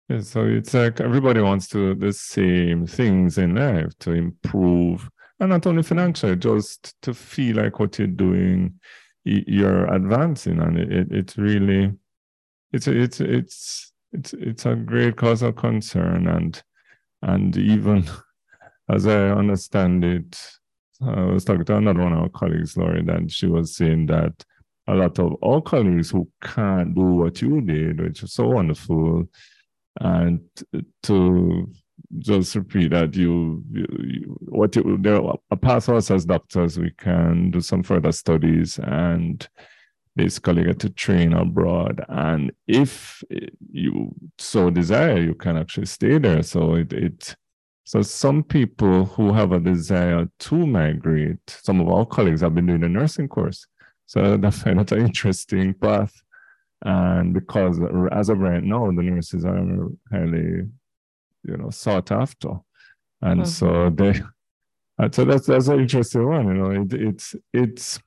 Yeah, 0.09 0.21
so 0.21 0.47
it's 0.47 0.73
like 0.73 1.01
everybody 1.01 1.41
wants 1.41 1.69
to 1.69 1.95
the 1.95 2.13
same 2.13 2.87
things 2.87 3.39
in 3.39 3.55
life 3.57 3.97
to 4.01 4.13
improve, 4.13 5.09
and 5.39 5.51
not 5.51 5.67
only 5.67 5.83
financially, 5.83 6.37
just 6.37 7.01
to 7.03 7.13
feel 7.13 7.57
like 7.57 7.79
what 7.79 7.99
you're 7.99 8.09
doing 8.09 8.79
you're 9.25 9.87
advancing, 9.93 10.61
and 10.61 10.79
it, 10.79 11.09
it's 11.11 11.37
really 11.37 11.93
it's 12.73 12.87
it's 12.89 13.21
it's 13.21 13.93
it's 14.13 14.33
it's 14.35 14.67
a 14.67 14.75
great 14.75 15.17
cause 15.17 15.43
of 15.43 15.57
concern, 15.57 16.27
and 16.29 16.63
and 17.23 17.57
even 17.57 18.09
as 18.91 19.07
I 19.07 19.31
understand 19.31 20.05
it, 20.05 20.41
I 21.03 21.25
was 21.25 21.45
talking 21.45 21.65
to 21.67 21.77
another 21.77 22.03
one 22.03 22.13
of 22.15 22.21
our 22.21 22.29
colleagues, 22.31 22.77
Lori, 22.77 23.01
and 23.07 23.31
she 23.31 23.47
was 23.47 23.77
saying 23.77 24.07
that 24.07 24.45
a 24.87 24.95
lot 24.95 25.19
of 25.19 25.37
our 25.43 25.61
colleagues 25.61 26.11
who 26.11 26.29
can't 26.43 26.95
do 26.95 27.03
what 27.03 27.43
you 27.43 27.61
did, 27.61 28.01
which 28.01 28.23
is 28.23 28.33
so 28.33 28.49
wonderful, 28.49 29.29
and 30.01 30.41
to 31.03 31.71
just 32.19 32.55
repeat 32.55 32.91
that 32.91 33.15
you, 33.15 33.63
you, 33.71 33.87
you 33.99 34.39
what 34.49 34.75
you, 34.75 34.97
there 35.01 35.21
a 35.51 35.57
path 35.57 35.89
us 35.89 36.11
as 36.11 36.25
doctors 36.25 36.79
we 36.79 36.91
can 36.93 37.51
do 37.51 37.61
some 37.61 37.83
further 37.83 38.13
studies 38.13 38.79
and 38.79 39.49
basically 40.17 40.65
get 40.65 40.79
to 40.81 40.91
train 40.91 41.33
abroad. 41.33 42.05
And 42.09 42.53
if 42.67 43.23
you 43.71 44.15
so 44.39 44.71
desire 44.71 45.21
you 45.21 45.35
can 45.35 45.57
actually 45.57 45.87
stay 45.87 46.19
there. 46.19 46.43
So 46.43 46.75
it, 46.75 46.93
it 46.93 47.37
so 47.85 48.03
some 48.03 48.43
people 48.43 49.07
who 49.07 49.33
have 49.33 49.53
a 49.53 49.61
desire 49.61 50.29
to 50.41 50.67
migrate 50.67 51.39
some 51.47 51.81
of 51.81 51.89
our 51.89 52.05
colleagues 52.05 52.43
have 52.43 52.55
been 52.55 52.67
doing 52.67 52.85
a 52.85 52.89
nursing 52.89 53.29
course. 53.29 53.67
So 54.07 54.37
that's, 54.37 54.63
find 54.63 54.79
that 54.79 54.93
an 54.93 55.07
interesting 55.07 55.75
path 55.75 56.15
and 56.85 57.35
because 57.35 57.81
as 58.13 58.29
of 58.29 58.39
right 58.39 58.63
now 58.63 58.87
the 58.87 59.03
nurses 59.03 59.45
are 59.45 59.89
highly 60.11 60.63
you 61.45 61.57
know 61.57 61.71
sought 61.71 62.13
after. 62.13 62.51
And 63.21 63.43
mm-hmm. 63.43 63.45
so 63.45 63.91
they 63.91 64.15
so 65.13 65.25
that's 65.25 65.47
that's 65.47 65.69
an 65.69 65.81
interesting 65.81 66.29
one 66.29 66.47
you 66.47 66.55
know 66.55 66.71
it, 66.71 66.93
it's 66.93 67.35
it's 67.53 67.99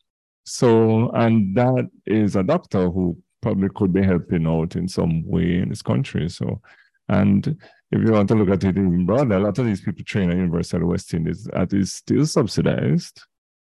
so 0.43 1.09
and 1.11 1.55
that 1.55 1.89
is 2.05 2.35
a 2.35 2.43
doctor 2.43 2.89
who 2.89 3.17
probably 3.41 3.69
could 3.75 3.93
be 3.93 4.03
helping 4.03 4.47
out 4.47 4.75
in 4.75 4.87
some 4.87 5.25
way 5.25 5.57
in 5.57 5.69
this 5.69 5.81
country 5.81 6.29
so. 6.29 6.61
And 7.09 7.45
if 7.91 8.01
you 8.01 8.13
want 8.13 8.29
to 8.29 8.35
look 8.35 8.49
at 8.49 8.63
it 8.63 8.77
even 8.77 9.05
broader 9.05 9.35
a 9.35 9.39
lot 9.39 9.59
of 9.59 9.65
these 9.65 9.81
people 9.81 10.03
train 10.05 10.31
at 10.31 10.37
university 10.37 10.77
of 10.77 10.87
west 10.87 11.13
indies 11.13 11.43
that 11.51 11.73
is 11.73 11.91
still 11.91 12.25
subsidized 12.25 13.21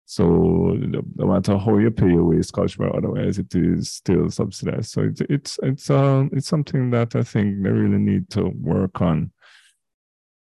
so 0.09 0.23
no 0.25 1.03
matter 1.17 1.57
how 1.57 1.77
you 1.77 1.91
pay 1.91 2.07
your 2.07 2.41
scholarship 2.41 2.79
or 2.79 2.95
otherwise, 2.95 3.37
it 3.37 3.53
is 3.53 3.91
still 3.91 4.29
subsidized. 4.29 4.91
So 4.91 5.01
it's 5.03 5.21
it's 5.29 5.59
it's 5.61 5.89
um 5.89 6.29
it's 6.33 6.47
something 6.47 6.89
that 6.91 7.15
I 7.15 7.23
think 7.23 7.61
they 7.61 7.69
really 7.69 7.99
need 7.99 8.29
to 8.31 8.45
work 8.45 9.01
on 9.01 9.31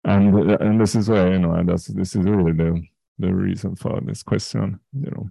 and 0.04 0.52
and 0.62 0.82
this 0.82 0.96
is 0.96 1.10
why 1.10 1.30
you 1.30 1.40
know 1.40 1.54
and 1.54 1.70
that's 1.70 1.88
this 1.88 2.16
is 2.16 2.24
really 2.24 2.54
the 2.54 2.82
the 3.20 3.34
reason 3.34 3.76
for 3.76 4.00
this 4.02 4.24
question 4.24 4.80
you 4.94 5.12
know 5.12 5.30